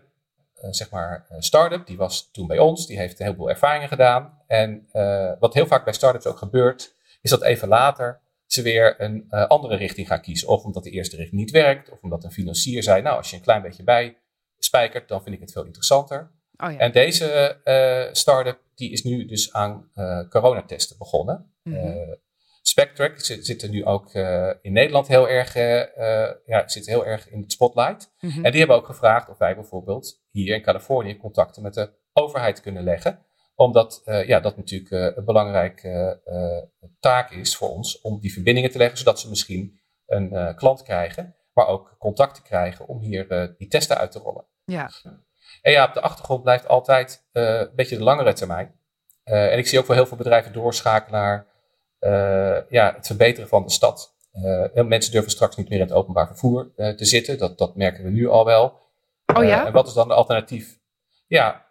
zeg 0.71 0.91
maar, 0.91 1.27
start-up, 1.39 1.87
die 1.87 1.97
was 1.97 2.31
toen 2.33 2.47
bij 2.47 2.59
ons, 2.59 2.87
die 2.87 2.99
heeft 2.99 3.19
een 3.19 3.25
heleboel 3.25 3.49
ervaringen 3.49 3.89
gedaan. 3.89 4.43
En 4.47 4.89
uh, 4.93 5.33
wat 5.39 5.55
heel 5.55 5.67
vaak 5.67 5.85
bij 5.85 5.93
start-ups 5.93 6.27
ook 6.27 6.39
gebeurt, 6.39 6.95
is 7.21 7.31
dat 7.31 7.43
even 7.43 7.69
later 7.69 8.21
ze 8.47 8.63
weer 8.63 9.01
een 9.01 9.27
uh, 9.31 9.47
andere 9.47 9.77
richting 9.77 10.07
gaan 10.07 10.21
kiezen. 10.21 10.49
Of 10.49 10.65
omdat 10.65 10.85
de 10.85 10.91
eerste 10.91 11.17
richting 11.17 11.41
niet 11.41 11.51
werkt, 11.51 11.91
of 11.91 12.03
omdat 12.03 12.25
een 12.25 12.33
financier 12.33 12.83
zei, 12.83 13.03
nou, 13.03 13.17
als 13.17 13.31
je 13.31 13.37
een 13.37 13.43
klein 13.43 13.63
beetje 13.63 13.85
bij 13.85 14.17
spijkert, 14.59 15.09
dan 15.09 15.23
vind 15.23 15.35
ik 15.35 15.41
het 15.41 15.53
veel 15.53 15.65
interessanter. 15.65 16.31
Oh 16.57 16.73
ja. 16.73 16.79
En 16.79 16.93
deze 16.93 17.59
start-up, 18.13 18.61
die 18.75 18.91
is 18.93 19.05
nu 19.05 19.25
dus 19.25 19.53
aan 19.53 19.91
coronatesten 20.29 20.99
begonnen. 20.99 21.53
Mm 21.63 21.75
-hmm. 21.75 22.17
Spectrack 22.69 23.21
zit, 23.21 23.63
er 23.63 23.69
nu 23.69 23.85
ook 23.85 24.15
uh, 24.15 24.53
in 24.61 24.73
Nederland 24.73 25.07
heel 25.07 25.29
erg, 25.29 25.57
uh, 25.57 26.31
ja, 26.45 26.69
zit 26.69 26.87
heel 26.87 27.07
erg 27.07 27.31
in 27.31 27.41
het 27.41 27.53
spotlight. 27.53 28.15
Mhm. 28.21 28.45
En 28.45 28.51
die 28.51 28.59
hebben 28.59 28.77
ook 28.77 28.87
gevraagd 28.87 29.29
of 29.29 29.39
wij 29.39 29.55
bijvoorbeeld 29.55 30.23
hier 30.31 30.55
in 30.55 30.63
Californië 30.63 31.17
contacten 31.17 31.63
met 31.63 31.75
de 31.75 31.91
overheid 32.13 32.61
kunnen 32.61 32.83
leggen. 32.83 33.27
Omdat 33.55 34.03
ja, 34.05 34.41
dat 34.41 34.57
natuurlijk 34.57 35.17
een 35.17 35.25
belangrijke 35.25 36.21
taak 37.01 37.31
is 37.31 37.57
voor 37.57 37.71
ons 37.71 38.01
om 38.01 38.21
die 38.21 38.33
verbindingen 38.33 38.71
te 38.71 38.79
leggen, 38.79 38.99
zodat 38.99 39.21
ze 39.21 39.29
misschien 39.29 39.81
een 40.07 40.55
klant 40.55 40.83
krijgen, 40.83 41.37
maar 41.53 41.67
ook 41.67 41.97
contacten 41.99 42.43
krijgen 42.43 42.89
om 42.89 43.01
hier 43.01 43.55
die 43.59 43.69
testen 43.69 43.97
uit 43.97 44.13
te 44.13 44.19
rollen. 44.19 44.47
Ja. 44.65 44.91
En 45.63 45.73
ja, 45.73 45.87
op 45.87 45.95
de 45.95 46.01
achtergrond 46.01 46.43
blijft 46.43 46.69
altijd 46.69 47.29
een 47.33 47.71
beetje 47.75 47.97
de 47.97 48.05
langere 48.05 48.33
termijn. 48.33 48.81
en 49.25 49.59
ik 49.59 49.67
zie 49.67 49.79
ook 49.79 49.87
wel 49.87 49.97
heel 49.97 50.07
veel 50.07 50.17
bedrijven 50.17 50.53
doorschakelen 50.53 51.21
naar 51.21 51.47
eh, 51.47 51.55
ja, 52.69 52.93
het 52.97 53.07
verbeteren 53.07 53.49
van 53.49 53.63
de 53.63 53.71
stad. 53.71 54.15
Uh, 54.45 54.85
mensen 54.85 55.13
durven 55.13 55.31
straks 55.31 55.57
niet 55.57 55.69
meer 55.69 55.79
in 55.79 55.85
het 55.85 55.95
openbaar 55.95 56.27
vervoer 56.27 56.71
uh, 56.77 56.89
te 56.89 57.05
zitten. 57.05 57.39
Dat, 57.39 57.59
dat 57.59 57.77
merken 57.77 58.05
we 58.05 58.11
nu 58.11 58.29
al 58.29 58.45
wel. 58.45 58.81
Oh 59.35 59.45
ja? 59.45 59.67
en 59.67 59.73
wat 59.73 59.87
is 59.87 59.93
dan 59.93 60.09
de 60.09 60.15
alternatief? 60.15 60.79
Ja, 61.27 61.67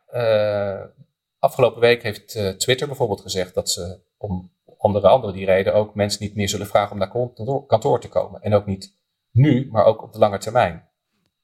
afgelopen 1.39 1.81
week 1.81 2.03
heeft 2.03 2.39
Twitter 2.57 2.87
bijvoorbeeld 2.87 3.21
gezegd 3.21 3.53
dat 3.53 3.69
ze 3.69 3.99
om 4.17 4.51
onder 4.77 5.07
andere 5.07 5.33
die 5.33 5.45
reden 5.45 5.73
ook 5.73 5.95
mensen 5.95 6.23
niet 6.23 6.35
meer 6.35 6.49
zullen 6.49 6.67
vragen 6.67 6.91
om 6.91 6.97
naar 6.97 7.65
kantoor, 7.67 7.99
te 7.99 8.09
komen. 8.09 8.41
En 8.41 8.53
ook 8.53 8.65
niet 8.65 8.95
nu, 9.31 9.67
maar 9.71 9.85
ook 9.85 10.03
op 10.03 10.13
de 10.13 10.19
lange 10.19 10.37
termijn. 10.37 10.89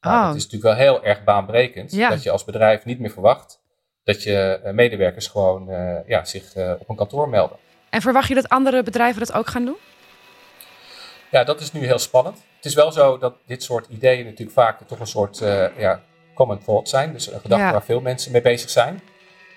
Nou, 0.01 0.21
oh. 0.21 0.27
het 0.27 0.35
is 0.35 0.43
natuurlijk 0.43 0.75
wel 0.75 0.85
heel 0.85 1.03
erg 1.03 1.23
baanbrekend 1.23 1.97
dat 1.97 2.23
je 2.23 2.31
als 2.31 2.43
bedrijf 2.43 2.85
niet 2.85 2.99
meer 2.99 3.11
verwacht 3.11 3.61
dat 4.03 4.23
je 4.23 4.69
medewerkers 4.73 5.27
gewoon 5.27 5.65
ja, 6.07 6.25
zich 6.25 6.55
op 6.79 6.89
een 6.89 6.95
kantoor 6.95 7.29
melden. 7.29 7.57
En 7.91 8.01
verwacht 8.01 8.27
je 8.27 8.33
dat 8.35 8.49
andere 8.49 8.83
bedrijven 8.83 9.19
dat 9.19 9.33
ook 9.33 9.47
gaan 9.47 9.65
doen? 9.65 9.77
Ja, 11.31 11.43
dat 11.43 11.61
is 11.61 11.71
nu 11.71 11.85
heel 11.85 11.99
spannend. 11.99 12.37
Het 12.55 12.65
is 12.65 12.73
wel 12.73 12.91
zo 12.91 13.17
dat 13.17 13.35
dit 13.45 13.63
soort 13.63 13.87
ideeën 13.89 14.25
natuurlijk 14.25 14.51
vaak 14.51 14.87
toch 14.87 14.99
een 14.99 15.07
soort 15.07 15.41
uh, 15.41 15.77
ja, 15.77 16.01
common 16.33 16.63
thought 16.63 16.89
zijn. 16.89 17.13
Dus 17.13 17.31
een 17.31 17.39
gedachte 17.39 17.71
waar 17.71 17.83
veel 17.83 18.01
mensen 18.01 18.31
mee 18.31 18.41
bezig 18.41 18.69
zijn. 18.69 19.01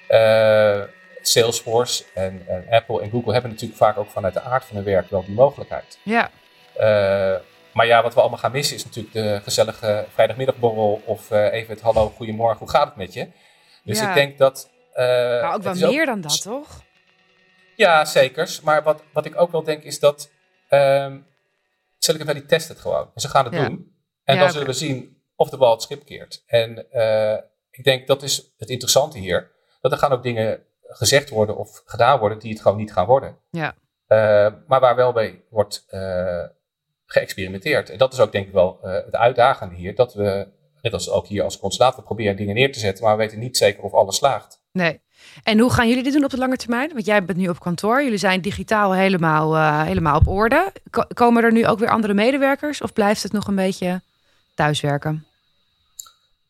Uh, 0.09 0.81
Salesforce 1.21 2.05
en, 2.15 2.45
en, 2.49 2.67
Apple 2.71 3.03
en 3.03 3.11
Google 3.11 3.33
hebben 3.33 3.51
natuurlijk 3.51 3.79
vaak 3.79 3.99
ook 3.99 4.11
vanuit 4.11 4.35
de 4.35 4.41
aard 4.41 4.65
van 4.65 4.77
hun 4.77 4.85
werk 4.85 5.11
wel 5.11 5.25
die 5.25 5.35
mogelijkheid. 5.35 5.99
Ja. 6.03 6.31
Uh, 6.77 7.41
maar 7.73 7.87
ja, 7.87 8.03
wat 8.03 8.15
we 8.15 8.21
allemaal 8.21 8.39
gaan 8.39 8.53
missen 8.53 8.77
is 8.77 8.85
natuurlijk 8.85 9.15
de 9.15 9.41
gezellige 9.43 10.07
vrijdagmiddagborrel 10.13 11.03
of 11.05 11.31
even 11.31 11.75
het 11.75 11.83
hallo, 11.83 12.13
goedemorgen, 12.17 12.59
hoe 12.59 12.71
gaat 12.71 12.87
het 12.87 12.97
met 12.97 13.13
je? 13.13 13.29
Dus 13.85 14.01
ik 14.01 14.15
denk 14.15 14.39
dat... 14.39 14.71
maar 14.95 15.55
ook 15.55 15.63
wel 15.63 15.75
meer 15.75 16.07
dan 16.07 16.21
dat, 16.21 16.43
toch? 16.43 16.83
Ja, 17.77 18.05
zeker. 18.05 18.59
Maar 18.63 18.83
wat, 18.83 19.03
wat 19.13 19.25
ik 19.25 19.41
ook 19.41 19.53
wel 19.53 19.63
denk 19.63 19.83
is 19.83 19.99
dat 19.99 20.31
um, 20.71 21.27
Silicon 21.99 22.27
Valley 22.27 22.43
test 22.43 22.69
het 22.69 22.79
gewoon. 22.79 23.11
En 23.15 23.21
ze 23.21 23.29
gaan 23.29 23.45
het 23.45 23.55
doen. 23.55 23.93
En 24.25 24.39
dan 24.39 24.51
zullen 24.51 24.67
we 24.67 24.73
zien 24.73 25.23
of 25.37 25.51
de 25.51 25.57
bal 25.57 25.71
het 25.71 25.83
schip 25.83 26.05
keert. 26.05 26.43
En 26.47 26.87
uh, 26.93 27.37
ik 27.71 27.85
denk 27.85 28.07
dat 28.07 28.23
is 28.23 28.53
het 28.57 28.69
interessante 28.69 29.19
hier. 29.19 29.51
Dat 29.81 29.93
er 29.93 29.99
gaan 29.99 30.13
ook 30.13 30.23
dingen 30.23 30.63
gezegd 30.83 31.29
worden 31.29 31.57
of 31.57 31.83
gedaan 31.85 32.19
worden 32.19 32.39
die 32.39 32.53
het 32.53 32.63
gewoon 32.63 32.77
niet 32.77 32.93
gaan 32.93 33.07
worden. 33.07 33.39
Ja. 33.51 33.75
Uh, 34.09 34.53
maar 34.67 34.81
waar 34.81 34.97
wel 34.97 35.13
bij 35.13 35.43
wordt 35.51 35.85
uh, 35.91 36.45
geëxperimenteerd. 37.07 37.91
En 37.91 37.99
dat 37.99 38.13
is 38.13 38.21
ook 38.21 38.33
denk 38.33 38.47
ik 38.47 38.53
wel 38.53 38.79
het 38.83 39.15
uitdagende 39.15 39.75
hier. 39.75 39.95
Dat 39.95 40.15
we, 40.15 40.49
net 40.83 40.93
als 40.93 41.11
ook 41.11 41.27
hier 41.27 41.43
als 41.43 41.59
consulaat, 41.59 41.97
we 41.97 42.03
proberen 42.03 42.37
dingen 42.37 42.55
neer 42.55 42.73
te 42.73 42.79
zetten. 42.79 43.05
Maar 43.05 43.17
we 43.17 43.23
weten 43.23 43.39
niet 43.39 43.57
zeker 43.57 43.83
of 43.83 43.93
alles 43.93 44.17
slaagt. 44.17 44.63
Nee. 44.73 45.01
En 45.43 45.59
hoe 45.59 45.73
gaan 45.73 45.89
jullie 45.89 46.03
dit 46.03 46.13
doen 46.13 46.25
op 46.25 46.31
de 46.31 46.39
lange 46.39 46.57
termijn? 46.57 46.93
Want 46.93 47.07
jij 47.07 47.25
bent 47.25 47.39
nu 47.39 47.49
op 47.49 47.61
kantoor. 47.61 48.03
Jullie 48.03 48.19
zijn 48.19 48.41
digitaal 48.41 48.93
helemaal, 48.93 49.55
uh, 49.55 49.83
helemaal 49.83 50.19
op 50.19 50.29
orde. 50.29 50.73
komen 51.15 51.45
er 51.45 51.53
nu 51.53 51.67
ook 51.67 51.79
weer 51.79 51.89
andere 51.89 52.15
medewerkers? 52.15 52.81
Of 52.81 52.93
blijft 52.93 53.23
het 53.23 53.33
nog 53.33 53.47
een 53.47 53.55
beetje 53.55 54.01
thuiswerken? 54.55 55.27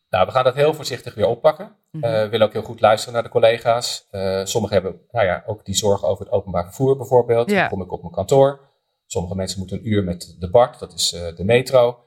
Nou, 0.09 0.25
we 0.25 0.31
gaan 0.31 0.43
dat 0.43 0.55
heel 0.55 0.73
voorzichtig 0.73 1.13
weer 1.15 1.27
oppakken. 1.27 1.65
Mm 1.91 2.01
we 2.01 2.27
willen 2.29 2.47
ook 2.47 2.53
heel 2.53 2.61
goed 2.61 2.81
luisteren 2.81 3.13
naar 3.13 3.23
de 3.23 3.29
collega's. 3.29 4.07
Uh, 4.11 4.45
sommigen 4.45 4.81
hebben 4.81 5.01
nou 5.11 5.25
ja, 5.25 5.43
ook 5.45 5.65
die 5.65 5.75
zorgen 5.75 6.07
over 6.07 6.25
het 6.25 6.33
openbaar 6.33 6.63
vervoer 6.63 6.97
bijvoorbeeld. 6.97 7.49
Dan 7.49 7.69
kom 7.69 7.81
ik 7.81 7.91
op 7.91 8.01
mijn 8.01 8.13
kantoor. 8.13 8.59
Sommige 9.05 9.35
mensen 9.35 9.59
moeten 9.59 9.77
een 9.77 9.87
uur 9.87 10.03
met 10.03 10.35
de 10.39 10.49
BART, 10.49 10.79
dat 10.79 10.93
is 10.93 11.09
de 11.09 11.43
metro. 11.43 11.99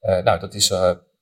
nou, 0.00 0.38
dat 0.38 0.54
is 0.54 0.72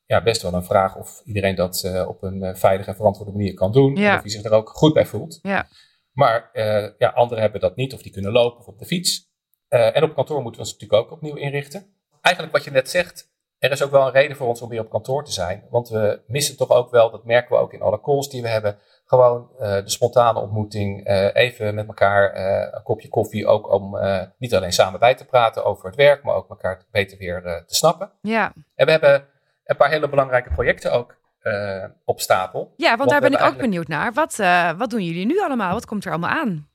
ja, 0.07 0.23
best 0.23 0.43
wel 0.43 0.55
een 0.55 0.65
vraag 0.65 0.97
of 0.97 1.23
iedereen 1.25 1.55
dat 1.55 1.83
uh, 1.87 2.09
op 2.09 2.23
een 2.23 2.43
uh, 2.43 2.55
veilige 2.55 2.91
en 2.91 2.97
verantwoorde 2.97 3.33
manier 3.33 3.55
kan 3.55 3.73
doen. 3.73 3.97
Ja. 3.97 4.15
Of 4.15 4.21
hij 4.21 4.31
zich 4.31 4.45
er 4.45 4.53
ook 4.53 4.69
goed 4.69 4.93
bij 4.93 5.07
voelt. 5.07 5.39
Ja. 5.43 5.67
Maar 6.13 6.51
uh, 6.53 6.89
ja, 6.99 7.09
anderen 7.09 7.43
hebben 7.43 7.61
dat 7.61 7.77
niet, 7.77 7.95
of 7.95 8.03
die 8.03 8.13
kunnen 8.13 8.33
lopen 8.33 8.59
of 8.59 8.67
op 8.67 8.79
de 8.79 8.87
fiets. 8.87 9.33
en 9.69 10.03
op 10.03 10.15
kantoor 10.15 10.43
moeten 10.43 10.61
we 10.61 10.67
ons 10.67 10.73
natuurlijk 10.73 11.03
ook 11.03 11.11
opnieuw 11.11 11.35
inrichten. 11.35 11.87
Eigenlijk 12.21 12.57
wat 12.57 12.65
je 12.65 12.71
net 12.71 12.91
zegt, 12.91 13.33
er 13.59 13.71
is 13.71 13.83
ook 13.83 13.91
wel 13.91 14.07
een 14.07 14.13
reden 14.13 14.37
voor 14.37 14.47
ons 14.47 14.63
om 14.63 14.69
weer 14.69 14.81
op 14.81 14.91
kantoor 14.91 15.25
te 15.25 15.33
zijn. 15.33 15.67
Want 15.71 15.89
we 15.89 16.23
missen 16.27 16.57
toch 16.57 16.71
ook 16.71 16.91
wel, 16.91 17.11
dat 17.11 17.25
merken 17.25 17.57
we 17.57 17.63
ook 17.63 17.73
in 17.73 17.81
alle 17.81 18.01
calls 18.01 18.29
die 18.29 18.43
we 18.43 18.49
hebben, 18.49 18.79
gewoon 19.05 19.51
de 19.59 19.83
spontane 19.91 20.41
ontmoeting. 20.41 21.09
even 21.33 21.75
met 21.75 21.87
elkaar 21.87 22.37
een 22.75 22.83
kopje 22.83 23.09
koffie, 23.09 23.47
ook 23.47 23.73
om 23.73 23.99
niet 24.39 24.55
alleen 24.55 24.73
samen 24.73 25.01
bij 25.01 25.15
te 25.15 25.25
praten 25.25 25.65
over 25.65 25.87
het 25.87 25.97
werk, 25.97 26.23
maar 26.23 26.35
ook 26.35 26.49
elkaar 26.49 26.85
beter 26.91 27.19
weer 27.19 27.65
te 27.67 27.75
snappen. 27.75 28.13
Ja. 28.21 28.53
En 28.75 28.87
we 28.87 28.93
hebben 28.93 29.29
een 29.65 29.77
paar 29.77 29.91
hele 29.91 30.09
belangrijke 30.09 30.51
projecten 30.51 30.93
ook 30.93 31.17
uh, 31.43 31.85
op 32.05 32.21
stapel. 32.21 32.75
Ja, 32.77 32.97
want, 32.97 33.11
daar 33.11 33.21
ben 33.21 33.33
ik 33.33 33.43
ook 33.43 33.57
benieuwd 33.57 33.89
naar. 33.89 34.13
Wat, 34.13 34.39
uh, 34.41 34.79
wat 34.79 34.91
doen 34.91 35.05
jullie 35.05 35.27
nu 35.27 35.41
allemaal? 35.41 35.73
Wat 35.73 35.87
komt 35.87 36.05
er 36.05 36.11
allemaal 36.11 36.31
aan? 36.31 36.69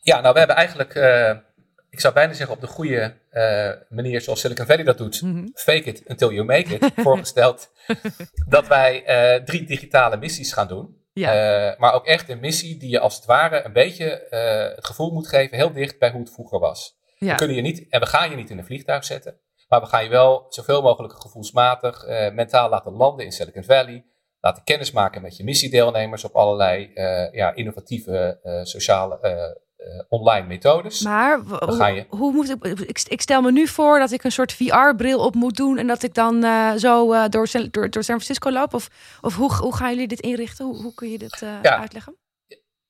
Ja, 0.00 0.20
nou, 0.20 0.32
we 0.32 0.38
hebben 0.38 0.56
eigenlijk, 0.56 0.94
uh, 0.94 1.30
ik 1.90 2.00
zou 2.00 2.14
bijna 2.14 2.32
zeggen 2.32 2.54
op 2.54 2.60
de 2.60 2.66
goede 2.66 3.14
manier 3.88 4.20
zoals 4.20 4.40
Silicon 4.40 4.66
Valley 4.66 4.84
dat 4.84 4.98
doet, 4.98 5.22
mm 5.22 5.32
-hmm. 5.32 5.50
fake 5.54 5.82
it 5.82 6.02
until 6.06 6.30
you 6.30 6.44
make 6.44 6.74
it, 6.74 6.90
voorgesteld 7.04 7.72
dat 8.48 8.66
wij 8.66 9.02
drie 9.44 9.66
digitale 9.66 10.16
missies 10.16 10.52
gaan 10.52 10.68
doen. 10.68 11.02
Ja. 11.12 11.74
maar 11.78 11.94
ook 11.94 12.06
echt 12.06 12.28
een 12.28 12.40
missie 12.40 12.76
die 12.76 12.90
je 12.90 13.00
als 13.00 13.16
het 13.16 13.24
ware 13.24 13.64
een 13.64 13.72
beetje 13.72 14.26
het 14.74 14.86
gevoel 14.86 15.12
moet 15.12 15.28
geven, 15.28 15.56
heel 15.56 15.72
dicht 15.72 15.98
bij 15.98 16.10
hoe 16.10 16.20
het 16.20 16.32
vroeger 16.32 16.58
was. 16.58 16.96
Ja. 17.18 17.30
We 17.30 17.36
kunnen 17.36 17.56
je 17.56 17.62
niet, 17.62 17.86
en 17.88 18.00
we 18.00 18.06
gaan 18.06 18.30
je 18.30 18.36
niet 18.36 18.50
in 18.50 18.58
een 18.58 18.64
vliegtuig 18.64 19.04
zetten. 19.04 19.38
Maar 19.74 19.82
we 19.82 19.88
gaan 19.88 20.04
je 20.04 20.10
wel 20.10 20.46
zoveel 20.48 20.82
mogelijk 20.82 21.20
gevoelsmatig 21.20 22.06
uh, 22.08 22.30
mentaal 22.30 22.68
laten 22.68 22.92
landen 22.92 23.24
in 23.24 23.32
Silicon 23.32 23.64
Valley. 23.64 24.04
Laten 24.40 24.64
kennismaken 24.64 25.22
met 25.22 25.36
je 25.36 25.44
missiedeelnemers 25.44 26.24
op 26.24 26.34
allerlei 26.34 26.90
uh, 26.94 27.32
ja, 27.32 27.54
innovatieve 27.54 28.40
uh, 28.44 28.64
sociale 28.64 29.62
online 30.08 30.46
methodes. 30.46 31.02
Maar 31.02 31.38
hoe, 31.38 32.04
hoe 32.08 32.32
moet 32.32 32.50
ik, 32.50 32.64
ik, 32.64 33.02
ik, 33.08 33.20
stel 33.20 33.42
me 33.42 33.52
nu 33.52 33.66
voor 33.66 33.98
dat 33.98 34.10
ik 34.10 34.24
een 34.24 34.32
soort 34.32 34.52
VR-bril 34.52 35.24
op 35.24 35.34
moet 35.34 35.56
doen 35.56 35.78
en 35.78 35.86
dat 35.86 36.02
ik 36.02 36.14
dan 36.14 36.42
zo 36.78 37.28
door, 37.28 37.48
door, 37.70 37.90
door, 37.90 38.02
San 38.02 38.20
Francisco 38.20 38.50
loop. 38.50 38.74
Of, 38.74 38.88
of 39.20 39.36
hoe, 39.36 39.54
hoe 39.54 39.76
gaan 39.76 39.90
jullie 39.90 40.08
dit 40.08 40.20
inrichten? 40.20 40.64
Hoe, 40.64 40.82
hoe 40.82 40.94
kun 40.94 41.10
je 41.10 41.18
dit 41.18 41.38
ja. 41.62 41.78
uitleggen? 41.78 42.16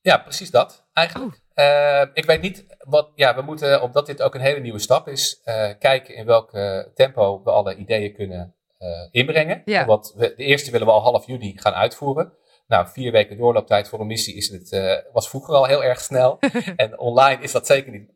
Ja, 0.01 0.19
precies 0.19 0.51
dat 0.51 0.87
eigenlijk. 0.93 1.43
Uh, 1.55 2.03
ik 2.13 2.25
weet 2.25 2.41
niet 2.41 2.65
wat. 2.79 3.11
Ja, 3.15 3.35
we 3.35 3.43
moeten, 3.43 3.83
omdat 3.83 4.07
dit 4.07 4.23
ook 4.23 4.35
een 4.35 4.41
hele 4.41 4.61
nieuwe 4.61 4.79
stap 4.79 5.09
is, 5.09 5.41
uh, 5.45 5.71
kijken 5.79 6.15
in 6.15 6.27
welk 6.27 6.51
tempo 6.95 7.43
we 7.45 7.51
alle 7.51 7.77
ideeën 7.77 8.15
kunnen 8.15 8.55
uh, 8.79 8.89
inbrengen. 9.11 9.63
Ja. 9.65 9.85
Want 9.85 10.13
we, 10.17 10.33
de 10.37 10.45
eerste 10.45 10.71
willen 10.71 10.87
we 10.87 10.93
al 10.93 11.03
half 11.03 11.27
juni 11.27 11.53
gaan 11.57 11.73
uitvoeren. 11.73 12.33
Nou, 12.67 12.87
vier 12.89 13.13
weken 13.13 13.37
doorlooptijd 13.37 13.89
voor 13.89 14.01
een 14.01 14.07
missie 14.07 14.37
is 14.37 14.49
het, 14.49 15.07
was 15.13 15.29
vroeger 15.29 15.55
al 15.55 15.65
heel 15.65 15.85
erg 15.85 16.01
snel. 16.01 16.39
en 16.77 16.99
online 16.99 17.43
is 17.43 17.53
dat 17.53 17.67
zeker 17.67 17.93
niet 17.93 18.11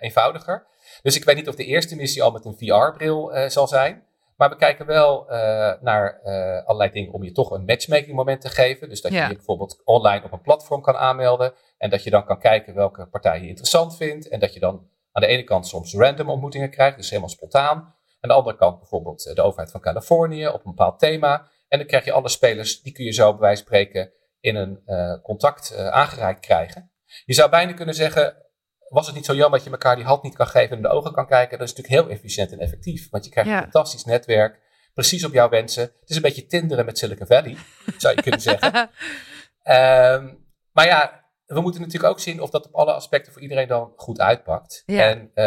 eenvoudiger. 0.00 0.66
Dus 1.02 1.16
ik 1.16 1.24
weet 1.24 1.36
niet 1.36 1.48
of 1.48 1.54
de 1.54 1.64
eerste 1.64 1.96
missie 1.96 2.22
al 2.22 2.30
met 2.30 2.44
een 2.44 2.56
VR-bril 2.58 3.32
zal 3.48 3.68
zijn. 3.68 4.02
Maar 4.36 4.50
we 4.50 4.56
kijken 4.56 4.86
wel 4.86 5.32
uh, 5.32 5.72
naar 5.80 6.20
uh, 6.24 6.64
allerlei 6.64 6.90
dingen 6.90 7.12
om 7.12 7.22
je 7.22 7.32
toch 7.32 7.50
een 7.50 7.64
matchmaking 7.64 8.16
moment 8.16 8.40
te 8.40 8.48
geven. 8.48 8.88
Dus 8.88 9.00
dat 9.00 9.12
je 9.12 9.18
je 9.18 9.34
bijvoorbeeld 9.34 9.80
online 9.84 10.24
op 10.24 10.32
een 10.32 10.40
platform 10.40 10.82
kan 10.82 10.96
aanmelden. 10.96 11.52
En 11.78 11.90
dat 11.90 12.02
je 12.02 12.10
dan 12.10 12.24
kan 12.24 12.38
kijken 12.38 12.74
welke 12.74 13.06
partij 13.06 13.40
je 13.40 13.48
interessant 13.48 13.96
vindt. 13.96 14.28
En 14.28 14.40
dat 14.40 14.54
je 14.54 14.60
dan 14.60 14.88
aan 15.12 15.22
de 15.22 15.28
ene 15.28 15.44
kant 15.44 15.66
soms 15.66 15.94
random 15.94 16.30
ontmoetingen 16.30 16.70
krijgt, 16.70 16.96
dus 16.96 17.08
helemaal 17.08 17.30
spontaan. 17.30 17.76
Aan 18.20 18.28
de 18.30 18.32
andere 18.32 18.56
kant 18.56 18.78
bijvoorbeeld 18.78 19.34
de 19.34 19.42
overheid 19.42 19.70
van 19.70 19.80
Californië 19.80 20.48
op 20.48 20.64
een 20.64 20.74
bepaald 20.74 20.98
thema. 20.98 21.48
En 21.68 21.78
dan 21.78 21.86
krijg 21.86 22.04
je 22.04 22.12
alle 22.12 22.28
spelers, 22.28 22.82
die 22.82 22.92
kun 22.92 23.04
je 23.04 23.12
zo 23.12 23.30
bij 23.30 23.40
wijze 23.40 23.64
van 23.64 23.66
spreken 23.66 24.12
in 24.40 24.56
een 24.56 24.82
contact 25.22 25.76
aangereikt 25.76 26.40
krijgen. 26.40 26.90
Je 27.24 27.34
zou 27.34 27.50
bijna 27.50 27.72
kunnen 27.72 27.94
zeggen, 27.94 28.41
was 28.92 29.06
het 29.06 29.14
niet 29.14 29.24
zo 29.24 29.34
jammer 29.34 29.58
dat 29.58 29.64
je 29.64 29.70
elkaar 29.70 29.96
die 29.96 30.04
hand 30.04 30.22
niet 30.22 30.36
kan 30.36 30.46
geven 30.46 30.70
en 30.70 30.76
in 30.76 30.82
de 30.82 30.88
ogen 30.88 31.12
kan 31.12 31.26
kijken? 31.26 31.58
Dat 31.58 31.68
is 31.68 31.74
natuurlijk 31.74 32.02
heel 32.02 32.16
efficiënt 32.16 32.52
en 32.52 32.58
effectief. 32.58 33.10
Want 33.10 33.24
je 33.24 33.30
krijgt 33.30 33.50
een 33.50 33.58
fantastisch 33.58 34.04
netwerk, 34.04 34.60
precies 34.94 35.24
op 35.24 35.32
jouw 35.32 35.48
wensen. 35.48 35.82
Het 35.82 36.10
is 36.10 36.16
een 36.16 36.22
beetje 36.22 36.46
tinderen 36.46 36.84
met 36.84 36.98
Silicon 36.98 37.26
Valley, 37.26 37.56
zou 37.96 38.14
je 38.14 38.22
kunnen 38.22 38.40
zeggen. 38.40 38.74
um, 38.74 40.46
maar 40.74 40.86
ja, 40.86 41.21
we 41.52 41.60
moeten 41.60 41.80
natuurlijk 41.80 42.12
ook 42.12 42.20
zien 42.20 42.40
of 42.40 42.50
dat 42.50 42.66
op 42.66 42.74
alle 42.74 42.92
aspecten 42.92 43.32
voor 43.32 43.42
iedereen 43.42 43.68
dan 43.68 43.92
goed 43.96 44.20
uitpakt. 44.20 44.82
En 44.86 45.30
uh, 45.34 45.44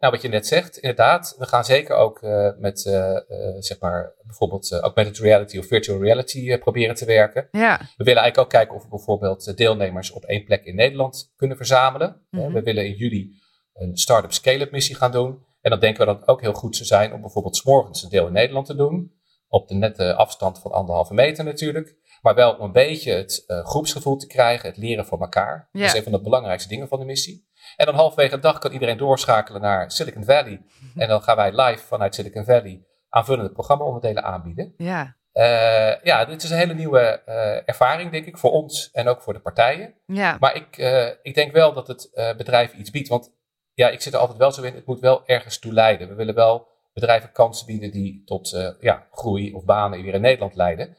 nou, 0.00 0.12
wat 0.12 0.22
je 0.22 0.28
net 0.28 0.46
zegt, 0.46 0.76
inderdaad, 0.76 1.34
we 1.38 1.46
gaan 1.46 1.64
zeker 1.64 1.96
ook 1.96 2.22
uh, 2.22 2.50
met, 2.58 2.84
uh, 2.84 3.16
zeg 3.58 3.80
maar, 3.80 4.14
bijvoorbeeld 4.22 4.72
augmented 4.72 5.18
reality 5.18 5.58
of 5.58 5.66
virtual 5.66 6.02
reality 6.02 6.58
proberen 6.58 6.94
te 6.94 7.04
werken. 7.04 7.48
Ja. 7.50 7.78
We 7.78 8.04
willen 8.04 8.22
eigenlijk 8.22 8.38
ook 8.38 8.50
kijken 8.50 8.76
of 8.76 8.82
we 8.82 8.88
bijvoorbeeld 8.88 9.56
deelnemers 9.56 10.10
op 10.10 10.24
één 10.24 10.44
plek 10.44 10.64
in 10.64 10.74
Nederland 10.74 11.32
kunnen 11.36 11.56
verzamelen. 11.56 12.26
Mm-hmm. 12.30 12.52
We 12.52 12.62
willen 12.62 12.86
in 12.86 12.94
juli 12.94 13.30
een 13.74 13.96
start-up 13.96 14.32
scale-up 14.32 14.70
missie 14.70 14.96
gaan 14.96 15.12
doen. 15.12 15.46
En 15.60 15.70
dan 15.70 15.80
denken 15.80 16.00
we 16.00 16.12
dat 16.12 16.20
het 16.20 16.28
ook 16.28 16.40
heel 16.40 16.52
goed 16.52 16.76
zou 16.76 16.88
zijn 16.88 17.12
om 17.12 17.20
bijvoorbeeld 17.20 17.56
s 17.56 17.62
morgens 17.62 18.02
een 18.02 18.08
deel 18.08 18.26
in 18.26 18.32
Nederland 18.32 18.66
te 18.66 18.76
doen. 18.76 19.12
Op 19.48 19.68
de 19.68 19.74
nette 19.74 20.14
afstand 20.14 20.60
van 20.60 20.72
anderhalve 20.72 21.14
meter 21.14 21.44
natuurlijk. 21.44 21.96
Maar 22.22 22.34
wel 22.34 22.54
om 22.54 22.64
een 22.64 22.72
beetje 22.72 23.12
het 23.12 23.44
uh, 23.46 23.64
groepsgevoel 23.64 24.16
te 24.16 24.26
krijgen, 24.26 24.68
het 24.68 24.76
leren 24.76 25.06
van 25.06 25.20
elkaar. 25.20 25.68
Dat 25.72 25.82
is 25.82 25.94
een 25.94 26.02
van 26.02 26.12
de 26.12 26.20
belangrijkste 26.20 26.68
dingen 26.68 26.88
van 26.88 26.98
de 26.98 27.04
missie. 27.04 27.48
En 27.76 27.86
dan 27.86 27.94
halverwege 27.94 28.34
de 28.34 28.40
dag 28.40 28.58
kan 28.58 28.72
iedereen 28.72 28.96
doorschakelen 28.96 29.60
naar 29.60 29.90
Silicon 29.90 30.24
Valley. 30.24 30.62
En 30.96 31.08
dan 31.08 31.22
gaan 31.22 31.36
wij 31.36 31.52
live 31.60 31.86
vanuit 31.86 32.14
Silicon 32.14 32.44
Valley 32.44 32.82
aanvullende 33.08 33.52
programmaonderdelen 33.52 34.24
aanbieden. 34.24 34.74
Ja. 34.76 35.16
Uh, 35.32 36.02
ja, 36.02 36.24
dit 36.24 36.42
is 36.42 36.50
een 36.50 36.56
hele 36.58 36.74
nieuwe 36.74 37.22
uh, 37.28 37.68
ervaring, 37.68 38.10
denk 38.10 38.26
ik, 38.26 38.38
voor 38.38 38.50
ons 38.50 38.90
en 38.92 39.08
ook 39.08 39.22
voor 39.22 39.32
de 39.32 39.40
partijen. 39.40 39.94
Ja. 40.06 40.36
Maar 40.40 40.56
ik, 40.56 40.76
ik 41.22 41.34
denk 41.34 41.52
wel 41.52 41.72
dat 41.72 41.88
het 41.88 42.10
bedrijf 42.36 42.72
iets 42.72 42.90
biedt. 42.90 43.08
Want 43.08 43.30
ja, 43.74 43.88
ik 43.88 44.00
zit 44.00 44.12
er 44.12 44.18
altijd 44.18 44.38
wel 44.38 44.52
zo 44.52 44.62
in, 44.62 44.74
het 44.74 44.86
moet 44.86 45.00
wel 45.00 45.26
ergens 45.26 45.58
toe 45.58 45.72
leiden. 45.72 46.08
We 46.08 46.14
willen 46.14 46.34
wel 46.34 46.68
bedrijven 46.92 47.32
kansen 47.32 47.66
bieden 47.66 47.90
die 47.90 48.22
tot 48.24 48.74
ja, 48.80 49.06
groei 49.10 49.52
of 49.52 49.64
banen 49.64 50.02
weer 50.02 50.14
in 50.14 50.20
Nederland 50.20 50.54
leiden. 50.54 50.96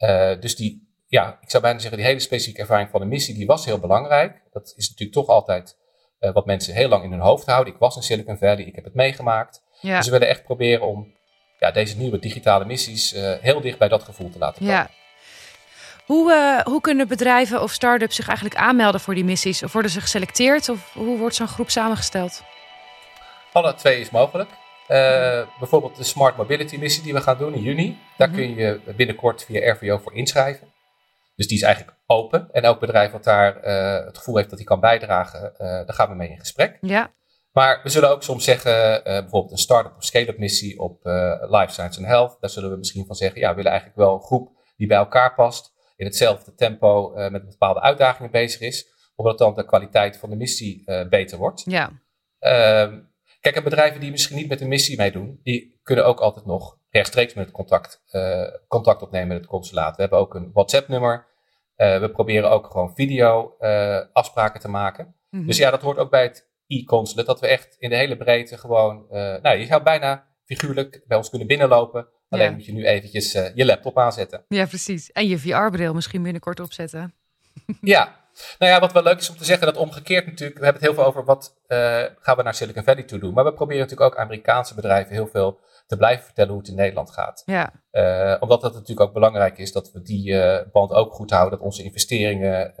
Uh, 0.00 0.40
dus 0.40 0.56
die, 0.56 0.88
ja, 1.06 1.38
ik 1.40 1.50
zou 1.50 1.62
bijna 1.62 1.78
zeggen, 1.78 1.98
die 1.98 2.06
hele 2.06 2.20
specifieke 2.20 2.60
ervaring 2.60 2.90
van 2.90 3.00
de 3.00 3.06
missie, 3.06 3.34
die 3.34 3.46
was 3.46 3.64
heel 3.64 3.78
belangrijk. 3.78 4.42
Dat 4.52 4.72
is 4.76 4.88
natuurlijk 4.88 5.18
toch 5.18 5.26
altijd 5.28 5.76
uh, 6.20 6.32
wat 6.32 6.46
mensen 6.46 6.74
heel 6.74 6.88
lang 6.88 7.04
in 7.04 7.10
hun 7.10 7.20
hoofd 7.20 7.46
houden. 7.46 7.72
Ik 7.74 7.78
was 7.78 7.96
in 7.96 8.02
Silicon 8.02 8.38
Valley, 8.38 8.64
ik 8.64 8.74
heb 8.74 8.84
het 8.84 8.94
meegemaakt. 8.94 9.62
Ja. 9.80 9.96
Dus 9.96 10.06
we 10.06 10.12
willen 10.12 10.28
echt 10.28 10.42
proberen 10.42 10.86
om 10.86 11.14
ja, 11.58 11.70
deze 11.70 11.96
nieuwe 11.96 12.18
digitale 12.18 12.64
missies 12.64 13.14
uh, 13.14 13.32
heel 13.40 13.60
dicht 13.60 13.78
bij 13.78 13.88
dat 13.88 14.02
gevoel 14.02 14.30
te 14.30 14.38
laten 14.38 14.58
komen. 14.58 14.74
Ja. 14.74 14.90
Hoe, 16.06 16.62
hoe 16.64 16.80
kunnen 16.80 17.08
bedrijven 17.08 17.62
of 17.62 17.72
start-ups 17.72 18.16
zich 18.16 18.26
eigenlijk 18.26 18.58
aanmelden 18.58 19.00
voor 19.00 19.14
die 19.14 19.24
missies? 19.24 19.62
Of 19.62 19.72
worden 19.72 19.90
ze 19.90 20.00
geselecteerd? 20.00 20.68
Of 20.68 20.92
hoe 20.92 21.18
wordt 21.18 21.34
zo'n 21.34 21.48
groep 21.48 21.70
samengesteld? 21.70 22.42
Alle 23.52 23.74
twee 23.74 24.00
is 24.00 24.10
mogelijk. 24.10 24.50
Uh, 24.90 25.46
bijvoorbeeld 25.58 25.96
de 25.96 26.04
Smart 26.04 26.36
Mobility 26.36 26.76
missie 26.76 27.02
die 27.02 27.12
we 27.12 27.20
gaan 27.20 27.38
doen 27.38 27.54
in 27.54 27.62
juni. 27.62 27.98
Daar 28.16 28.28
mm 28.28 28.34
-hmm. 28.34 28.42
kun 28.44 28.54
je 28.54 28.80
binnenkort 28.96 29.44
via 29.44 29.72
RVO 29.72 29.98
voor 29.98 30.14
inschrijven. 30.14 30.72
Dus 31.36 31.46
die 31.46 31.56
is 31.56 31.62
eigenlijk 31.62 31.96
open. 32.06 32.48
En 32.52 32.62
elk 32.62 32.80
bedrijf 32.80 33.12
wat 33.12 33.24
daar 33.24 33.56
uh, 33.56 34.06
het 34.06 34.18
gevoel 34.18 34.36
heeft 34.36 34.48
dat 34.48 34.58
hij 34.58 34.66
kan 34.66 34.80
bijdragen, 34.80 35.52
uh, 35.52 35.58
daar 35.58 35.92
gaan 35.92 36.08
we 36.08 36.14
mee 36.14 36.28
in 36.28 36.38
gesprek. 36.38 36.78
Ja. 36.80 37.12
Maar 37.52 37.80
we 37.82 37.88
zullen 37.88 38.10
ook 38.10 38.22
soms 38.22 38.44
zeggen, 38.44 39.02
bijvoorbeeld 39.04 39.52
een 39.52 39.58
start-up 39.58 39.96
of 39.96 40.04
scale-up 40.04 40.38
missie 40.38 40.78
op 40.78 41.04
Life 41.48 41.72
Science 41.72 41.98
and 41.98 42.08
Health. 42.08 42.36
Daar 42.40 42.50
zullen 42.50 42.70
we 42.70 42.76
misschien 42.76 43.06
van 43.06 43.14
zeggen, 43.14 43.40
ja, 43.40 43.48
we 43.48 43.54
willen 43.54 43.70
eigenlijk 43.70 44.00
wel 44.00 44.14
een 44.14 44.22
groep 44.22 44.50
die 44.76 44.86
bij 44.86 44.96
elkaar 44.96 45.34
past. 45.34 45.72
In 45.96 46.06
hetzelfde 46.06 46.54
tempo 46.54 47.12
met 47.30 47.48
bepaalde 47.48 47.80
uitdagingen 47.80 48.30
bezig 48.30 48.60
is. 48.60 48.86
Omdat 49.16 49.38
dan 49.38 49.54
de 49.54 49.64
kwaliteit 49.64 50.16
van 50.16 50.30
de 50.30 50.36
missie 50.36 50.84
beter 51.08 51.38
wordt. 51.38 51.62
Ja. 51.66 51.90
Ehm, 52.38 52.98
Kijk, 53.40 53.56
en 53.56 53.64
bedrijven 53.64 54.00
die 54.00 54.10
misschien 54.10 54.36
niet 54.36 54.48
met 54.48 54.60
een 54.60 54.68
missie 54.68 54.96
meedoen, 54.96 55.40
die 55.42 55.80
kunnen 55.82 56.06
ook 56.06 56.20
altijd 56.20 56.46
nog 56.46 56.78
rechtstreeks 56.90 57.34
met 57.34 57.44
het 57.44 57.54
contact, 57.54 58.02
uh, 58.10 58.46
contact 58.68 59.02
opnemen 59.02 59.28
met 59.28 59.36
het 59.36 59.46
consulaat. 59.46 59.96
We 59.96 60.00
hebben 60.00 60.18
ook 60.18 60.34
een 60.34 60.50
WhatsApp-nummer. 60.52 61.26
Uh, 61.76 62.00
we 62.00 62.10
proberen 62.10 62.50
ook 62.50 62.66
gewoon 62.70 62.94
video 62.94 63.54
uh, 63.60 64.00
afspraken 64.12 64.60
te 64.60 64.68
maken. 64.68 65.04
Mm 65.04 65.38
-hmm. 65.38 65.46
Dus 65.46 65.56
ja, 65.56 65.70
dat 65.70 65.82
hoort 65.82 65.98
ook 65.98 66.10
bij 66.10 66.22
het 66.22 66.48
e-consulate, 66.66 67.28
dat 67.28 67.40
we 67.40 67.46
echt 67.46 67.76
in 67.78 67.90
de 67.90 67.96
hele 67.96 68.16
breedte 68.16 68.58
gewoon, 68.58 69.06
nou, 69.42 69.56
je 69.56 69.66
zou 69.66 69.82
bijna 69.82 70.26
figuurlijk 70.44 71.04
bij 71.06 71.16
ons 71.16 71.28
kunnen 71.28 71.48
binnenlopen. 71.48 72.08
Alleen 72.28 72.50
ja. 72.50 72.52
moet 72.52 72.64
je 72.64 72.72
nu 72.72 72.86
eventjes 72.86 73.32
je 73.32 73.64
laptop 73.64 73.98
aanzetten. 73.98 74.44
Ja, 74.48 74.66
precies. 74.66 75.12
En 75.12 75.28
je 75.28 75.38
VR-bril 75.38 75.94
misschien 75.94 76.22
binnenkort 76.22 76.60
opzetten. 76.60 77.14
ja, 77.80 78.19
nou 78.58 78.72
ja, 78.72 78.80
wat 78.80 78.92
wel 78.92 79.02
leuk 79.02 79.18
is 79.18 79.30
om 79.30 79.36
te 79.36 79.44
zeggen, 79.44 79.66
dat 79.66 79.76
omgekeerd 79.76 80.26
natuurlijk, 80.26 80.58
we 80.58 80.64
hebben 80.64 80.82
het 80.82 80.90
heel 80.90 81.00
veel 81.00 81.10
over 81.10 81.24
wat 81.24 81.56
uh, 81.68 81.78
gaan 82.20 82.36
we 82.36 82.42
naar 82.42 82.54
Silicon 82.54 82.84
Valley 82.84 83.02
toe 83.02 83.18
doen. 83.18 83.34
Maar 83.34 83.44
we 83.44 83.52
proberen 83.52 83.82
natuurlijk 83.82 84.12
ook 84.12 84.18
Amerikaanse 84.18 84.74
bedrijven 84.74 85.14
heel 85.14 85.26
veel 85.26 85.58
te 85.86 85.96
blijven 85.96 86.24
vertellen 86.24 86.50
hoe 86.50 86.60
het 86.60 86.68
in 86.68 86.76
Nederland 86.76 87.10
gaat. 87.10 87.42
Ja. 87.46 87.72
Uh, 87.92 88.36
omdat 88.40 88.62
het 88.62 88.72
natuurlijk 88.72 89.00
ook 89.00 89.12
belangrijk 89.12 89.58
is 89.58 89.72
dat 89.72 89.92
we 89.92 90.02
die 90.02 90.32
uh, 90.32 90.58
band 90.72 90.92
ook 90.92 91.12
goed 91.12 91.30
houden. 91.30 91.58
Dat 91.58 91.66
onze 91.66 91.82
investeringen 91.82 92.74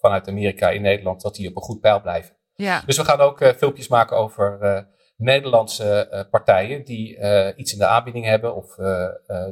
vanuit 0.00 0.28
Amerika 0.28 0.70
in 0.70 0.82
Nederland, 0.82 1.22
dat 1.22 1.34
die 1.34 1.48
op 1.48 1.56
een 1.56 1.62
goed 1.62 1.80
pijl 1.80 2.00
blijven. 2.00 2.36
Ja. 2.54 2.82
Dus 2.86 2.96
we 2.96 3.04
gaan 3.04 3.20
ook 3.20 3.54
filmpjes 3.56 3.88
maken 3.88 4.16
over 4.16 4.86
Nederlandse 5.16 6.26
partijen 6.30 6.84
die 6.84 7.18
iets 7.56 7.72
in 7.72 7.78
de 7.78 7.86
aanbieding 7.86 8.24
hebben. 8.24 8.54
Of 8.54 8.76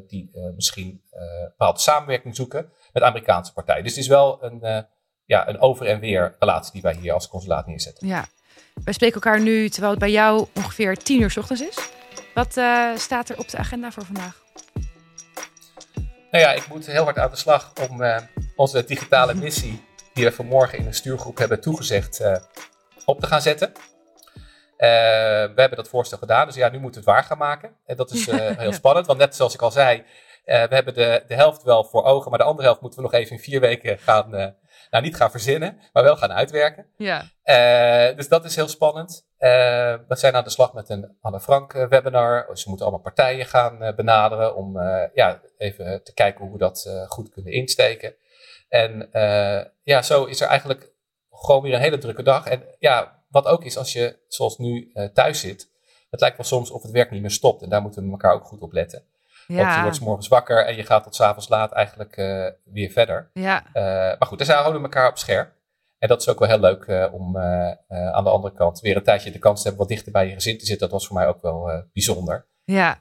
die 0.07 0.31
misschien 0.55 1.03
bepaalde 1.49 1.81
samenwerking 1.81 2.37
zoeken 2.37 2.73
met 2.93 3.03
Amerikaanse 3.03 3.53
partijen. 3.53 3.83
Dus 3.83 3.95
het 3.95 4.03
is 4.03 4.09
wel 4.09 4.45
een 4.45 4.87
ja, 5.27 5.49
een 5.49 5.61
over 5.61 5.87
en 5.87 6.01
weer 6.01 6.37
relatie 6.39 6.73
die 6.73 6.83
wij 6.83 6.95
hier 6.95 7.13
als 7.13 7.29
consulaat 7.29 7.67
neerzetten. 7.67 8.07
Ja, 8.07 8.27
wij 8.85 8.93
spreken 8.93 9.15
elkaar 9.15 9.41
nu 9.41 9.69
terwijl 9.69 9.91
het 9.91 10.01
bij 10.01 10.11
jou 10.11 10.47
ongeveer 10.55 10.97
tien 10.97 11.21
uur 11.21 11.31
s 11.31 11.37
ochtends 11.37 11.63
is. 11.63 11.89
Wat 12.35 12.57
uh, 12.57 12.97
staat 12.97 13.29
er 13.29 13.39
op 13.39 13.49
de 13.49 13.57
agenda 13.57 13.91
voor 13.91 14.05
vandaag? 14.05 14.43
Nou 16.31 16.45
ja, 16.45 16.53
ik 16.53 16.69
moet 16.69 16.87
heel 16.87 17.05
hard 17.05 17.19
aan 17.19 17.31
de 17.31 17.37
slag 17.37 17.73
om 17.91 18.03
uh, 18.03 18.17
onze 18.57 18.85
digitale 18.85 19.35
missie, 19.45 19.85
die 20.15 20.25
we 20.25 20.33
vanmorgen 20.33 20.79
in 20.79 20.87
een 20.87 20.95
stuurgroep 20.95 21.39
hebben 21.39 21.61
toegezegd, 21.61 22.21
uh, 22.21 22.37
op 23.05 23.21
te 23.21 23.27
gaan 23.27 23.43
zetten. 23.43 23.73
we 24.77 25.53
hebben 25.57 25.77
dat 25.77 25.89
voorstel 25.89 26.19
gedaan, 26.19 26.47
dus 26.47 26.55
ja, 26.55 26.69
nu 26.69 26.79
moeten 26.79 27.05
we 27.05 27.11
het 27.11 27.17
waar 27.17 27.29
gaan 27.29 27.39
maken. 27.39 27.77
En 27.87 27.97
dat 27.97 28.13
is 28.13 28.31
heel 28.31 28.73
spannend, 28.73 29.07
want 29.07 29.19
net 29.19 29.37
zoals 29.37 29.55
ik 29.55 29.63
al 29.63 29.71
zei, 29.71 30.05
we 30.45 30.53
hebben 30.53 30.95
de, 30.95 31.25
de 31.29 31.35
helft 31.35 31.63
wel 31.63 31.85
voor 31.85 32.05
ogen, 32.05 32.31
maar 32.31 32.39
de 32.39 32.45
andere 32.45 32.67
helft 32.67 32.81
moeten 32.81 32.99
we 32.99 33.05
nog 33.05 33.15
even 33.15 33.37
in 33.37 33.43
vier 33.43 33.61
weken 33.61 33.99
gaan 33.99 34.55
nou, 34.95 35.07
niet 35.07 35.17
gaan 35.17 35.31
verzinnen, 35.31 35.79
maar 35.93 36.03
wel 36.03 36.17
gaan 36.17 36.33
uitwerken. 36.33 36.87
Ja. 36.97 37.31
Uh, 37.45 38.17
dus 38.17 38.29
dat 38.29 38.45
is 38.45 38.57
heel 38.57 38.69
spannend. 38.69 39.27
Uh, 39.39 39.49
we 40.09 40.17
zijn 40.17 40.35
aan 40.35 40.45
de 40.45 40.51
slag 40.51 40.73
met 40.73 40.89
een 40.89 41.17
Anne 41.21 41.41
Frank 41.41 41.73
webinar. 41.73 42.59
Ze 42.59 42.69
moeten 42.69 42.87
allemaal 42.87 43.05
partijen 43.05 43.47
gaan 43.47 43.95
benaderen 43.97 44.57
om 44.57 44.79
ja, 45.15 45.41
even 45.57 46.03
te 46.05 46.15
kijken 46.15 46.45
hoe 46.45 46.53
we 46.53 46.59
dat 46.59 47.05
goed 47.09 47.29
kunnen 47.29 47.53
insteken. 47.53 48.15
En 48.69 49.09
ja, 49.83 50.03
zo 50.03 50.25
is 50.25 50.41
er 50.41 50.49
eigenlijk 50.49 50.93
gewoon 51.31 51.63
weer 51.63 51.75
een 51.75 51.81
hele 51.81 51.99
drukke 51.99 52.23
dag. 52.23 52.47
En 52.47 52.63
ja, 52.79 53.23
wat 53.29 53.47
ook 53.47 53.65
is 53.65 53.77
als 53.77 53.93
je 53.93 54.19
zoals 54.29 54.59
nu 54.59 54.93
thuis 55.13 55.41
zit, 55.41 55.71
het 56.11 56.21
lijkt 56.21 56.37
wel 56.37 56.47
soms 56.47 56.71
of 56.71 56.83
het 56.83 56.93
werk 56.93 57.11
niet 57.11 57.21
meer 57.21 57.31
stopt. 57.31 57.63
En 57.63 57.69
daar 57.69 57.83
moeten 57.83 58.05
we 58.05 58.11
elkaar 58.11 58.35
ook 58.35 58.45
goed 58.45 58.61
op 58.61 58.73
letten. 58.73 59.05
Ja. 59.47 59.69
Of 59.69 59.75
je 59.75 59.81
wordt 59.81 59.97
s 59.97 60.01
morgens 60.01 60.29
wakker 60.29 60.67
en 60.67 60.77
je 60.77 60.85
gaat 60.85 61.03
tot 61.03 61.15
s 61.15 61.21
avonds 61.21 61.49
laat 61.49 61.73
eigenlijk 61.73 62.17
uh, 62.17 62.47
weer 62.65 62.91
verder. 62.91 63.31
Ja. 63.33 63.65
Uh, 63.67 63.83
maar 64.19 64.27
goed, 64.27 64.47
daar 64.47 64.57
houden 64.57 64.81
we 64.81 64.87
elkaar 64.87 65.09
op 65.09 65.19
scherp. 65.19 65.53
En 65.99 66.09
dat 66.09 66.21
is 66.21 66.29
ook 66.29 66.39
wel 66.39 66.49
heel 66.49 66.61
leuk 66.61 66.87
uh, 66.87 67.07
om 67.13 67.39
aan 67.89 68.25
de 68.25 68.31
andere 68.31 68.55
kant 68.55 68.81
weer 68.81 68.97
een 68.97 69.03
tijdje 69.03 69.31
de 69.31 69.39
kans 69.39 69.63
te 69.63 69.69
hebben 69.69 69.87
wat 69.87 69.95
dichter 69.95 70.13
bij 70.13 70.27
je 70.27 70.35
gezin 70.35 70.59
te 70.59 70.67
zitten. 70.67 70.88
Dat 70.88 70.99
was 70.99 71.07
voor 71.07 71.17
mij 71.17 71.27
ook 71.27 71.42
wel 71.42 71.85
bijzonder. 71.92 72.47
Ja. 72.65 73.01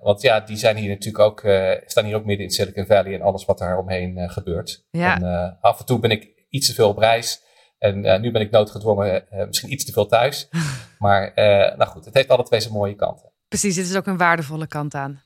want 0.00 0.20
ja, 0.20 0.40
die 0.40 0.56
zijn 0.56 0.76
hier 0.76 0.88
natuurlijk 0.88 1.24
ook, 1.24 1.40
staan 1.86 2.04
hier 2.04 2.16
ook 2.16 2.24
midden 2.24 2.46
in 2.46 2.52
Silicon 2.52 2.86
Valley 2.86 3.14
en 3.14 3.22
alles 3.22 3.44
wat 3.44 3.58
daar 3.58 3.78
omheen 3.78 4.30
gebeurt. 4.30 4.86
Ja. 4.90 5.16
En 5.16 5.58
af 5.60 5.78
en 5.78 5.86
toe 5.86 5.98
ben 5.98 6.10
ik 6.10 6.46
iets 6.48 6.66
te 6.66 6.74
veel 6.74 6.88
op 6.88 6.98
reis. 6.98 7.42
En 7.78 8.20
nu 8.20 8.30
ben 8.30 8.42
ik 8.42 8.50
noodgedwongen 8.50 9.24
misschien 9.46 9.72
iets 9.72 9.84
te 9.84 9.92
veel 9.92 10.06
thuis. 10.06 10.48
maar 10.98 11.32
nou 11.76 11.86
goed, 11.86 12.04
het 12.04 12.14
heeft 12.14 12.28
alle 12.28 12.44
twee 12.44 12.60
zijn 12.60 12.74
mooie 12.74 12.94
kanten. 12.94 13.32
Precies, 13.48 13.74
dit 13.74 13.86
is 13.86 13.96
ook 13.96 14.06
een 14.06 14.16
waardevolle 14.16 14.66
kant 14.66 14.94
aan. 14.94 15.22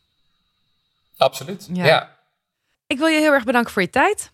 Absoluut, 1.16 1.68
ja. 1.72 2.16
Ik 2.86 2.98
wil 2.98 3.06
je 3.06 3.20
heel 3.20 3.32
erg 3.32 3.44
bedanken 3.44 3.72
voor 3.72 3.82
je 3.82 3.90
tijd. 3.90 4.32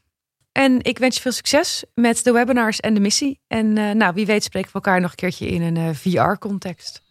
En 0.52 0.82
ik 0.82 0.98
wens 0.98 1.14
je 1.14 1.22
veel 1.22 1.32
succes 1.32 1.84
met 1.94 2.24
de 2.24 2.32
webinars 2.32 2.80
en 2.80 2.94
de 2.94 3.00
missie. 3.00 3.40
En 3.46 3.76
uh, 3.76 3.90
nou, 3.90 4.14
wie 4.14 4.26
weet 4.26 4.44
spreken 4.44 4.68
we 4.68 4.74
elkaar 4.74 5.00
nog 5.00 5.10
een 5.10 5.16
keertje 5.16 5.46
in 5.46 5.62
een 5.62 5.76
uh, 5.76 5.94
VR-context. 5.94 7.02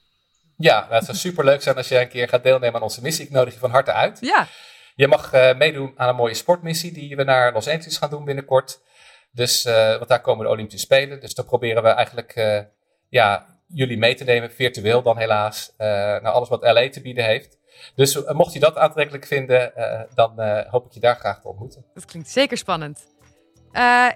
Ja, 0.57 0.88
het 0.89 1.05
zou 1.05 1.17
super 1.17 1.45
leuk 1.45 1.61
zijn 1.61 1.76
als 1.76 1.88
je 1.88 1.99
een 1.99 2.09
keer 2.09 2.30
gaat 2.30 2.43
deelnemen 2.43 2.76
aan 2.76 2.82
onze 2.82 3.01
missie. 3.01 3.26
Ik 3.26 3.32
nodig 3.32 3.53
je 3.53 3.59
van 3.59 3.72
harte 3.72 3.91
uit. 3.91 4.17
Ja. 4.22 4.47
Je 4.95 5.07
mag 5.07 5.34
uh, 5.34 5.55
meedoen 5.55 5.93
aan 5.95 6.09
een 6.09 6.15
mooie 6.15 6.34
sportmissie 6.34 6.91
die 6.91 7.15
we 7.15 7.24
naar 7.24 7.53
Los 7.53 7.67
Angeles 7.67 7.97
gaan 7.97 8.09
doen 8.09 8.26
binnenkort. 8.26 8.82
Dus, 9.32 9.63
want 9.63 10.07
daar 10.07 10.22
komen 10.22 10.45
de 10.45 10.51
Olympische 10.51 10.86
Spelen. 10.86 11.20
Dus 11.20 11.34
dan 11.34 11.45
proberen 11.45 11.84
we 11.84 11.89
eigenlijk 11.89 12.65
ja, 13.09 13.59
jullie 13.67 13.97
mee 13.97 14.15
te 14.15 14.24
nemen, 14.24 14.51
virtueel 14.51 15.01
dan 15.01 15.17
helaas, 15.17 15.74
naar 15.78 16.32
alles 16.32 16.49
wat 16.49 16.63
LA 16.63 16.89
te 16.89 17.01
bieden 17.01 17.26
heeft. 17.26 17.59
Dus 17.95 18.23
mocht 18.32 18.53
je 18.53 18.59
dat 18.59 18.77
aantrekkelijk 18.77 19.25
vinden, 19.25 19.73
dan 20.13 20.34
hoop 20.69 20.86
ik 20.86 20.91
je 20.91 20.99
daar 20.99 21.15
graag 21.15 21.41
te 21.41 21.47
ontmoeten. 21.47 21.86
Dat 21.93 22.05
klinkt 22.05 22.30
zeker 22.30 22.57
spannend. 22.57 23.07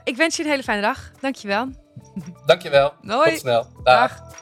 ik 0.03 0.15
wens 0.15 0.35
je 0.35 0.43
een 0.43 0.49
hele 0.49 0.63
fijne 0.63 0.81
dag. 0.81 1.11
Dankjewel. 1.21 1.67
Dankjewel. 2.45 2.93
Hoi. 3.07 3.29
Tot 3.29 3.39
snel. 3.39 3.67
Dag. 3.83 4.17
Dag. 4.17 4.41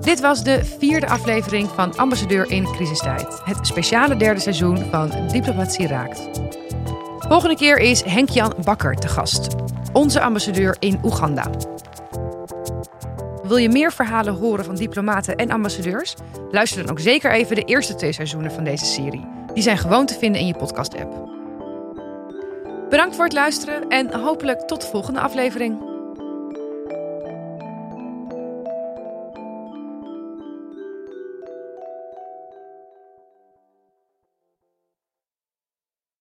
Dit 0.00 0.20
was 0.20 0.42
de 0.42 0.64
vierde 0.64 1.08
aflevering 1.08 1.68
van 1.68 1.96
Ambassadeur 1.96 2.50
in 2.50 2.64
Crisistijd. 2.64 3.40
Het 3.44 3.66
speciale 3.66 4.16
derde 4.16 4.40
seizoen 4.40 4.76
van 4.76 5.28
Diplomatie 5.28 5.86
Raakt. 5.86 6.28
Volgende 7.18 7.56
keer 7.56 7.78
is 7.78 8.02
Henk-Jan 8.02 8.54
Bakker 8.64 8.94
te 8.94 9.08
gast. 9.08 9.54
Onze 9.92 10.20
ambassadeur 10.20 10.76
in 10.78 11.00
Oeganda. 11.04 11.50
Wil 13.50 13.58
je 13.58 13.68
meer 13.68 13.92
verhalen 13.92 14.34
horen 14.34 14.64
van 14.64 14.74
diplomaten 14.74 15.36
en 15.36 15.50
ambassadeurs? 15.50 16.14
Luister 16.50 16.82
dan 16.82 16.90
ook 16.90 17.00
zeker 17.00 17.32
even 17.32 17.56
de 17.56 17.64
eerste 17.64 17.94
twee 17.94 18.12
seizoenen 18.12 18.52
van 18.52 18.64
deze 18.64 18.84
serie. 18.84 19.28
Die 19.54 19.62
zijn 19.62 19.78
gewoon 19.78 20.06
te 20.06 20.14
vinden 20.14 20.40
in 20.40 20.46
je 20.46 20.56
podcast-app. 20.56 21.28
Bedankt 22.90 23.14
voor 23.14 23.24
het 23.24 23.32
luisteren 23.32 23.88
en 23.88 24.20
hopelijk 24.20 24.60
tot 24.60 24.80
de 24.80 24.86
volgende 24.86 25.20
aflevering. 25.20 25.89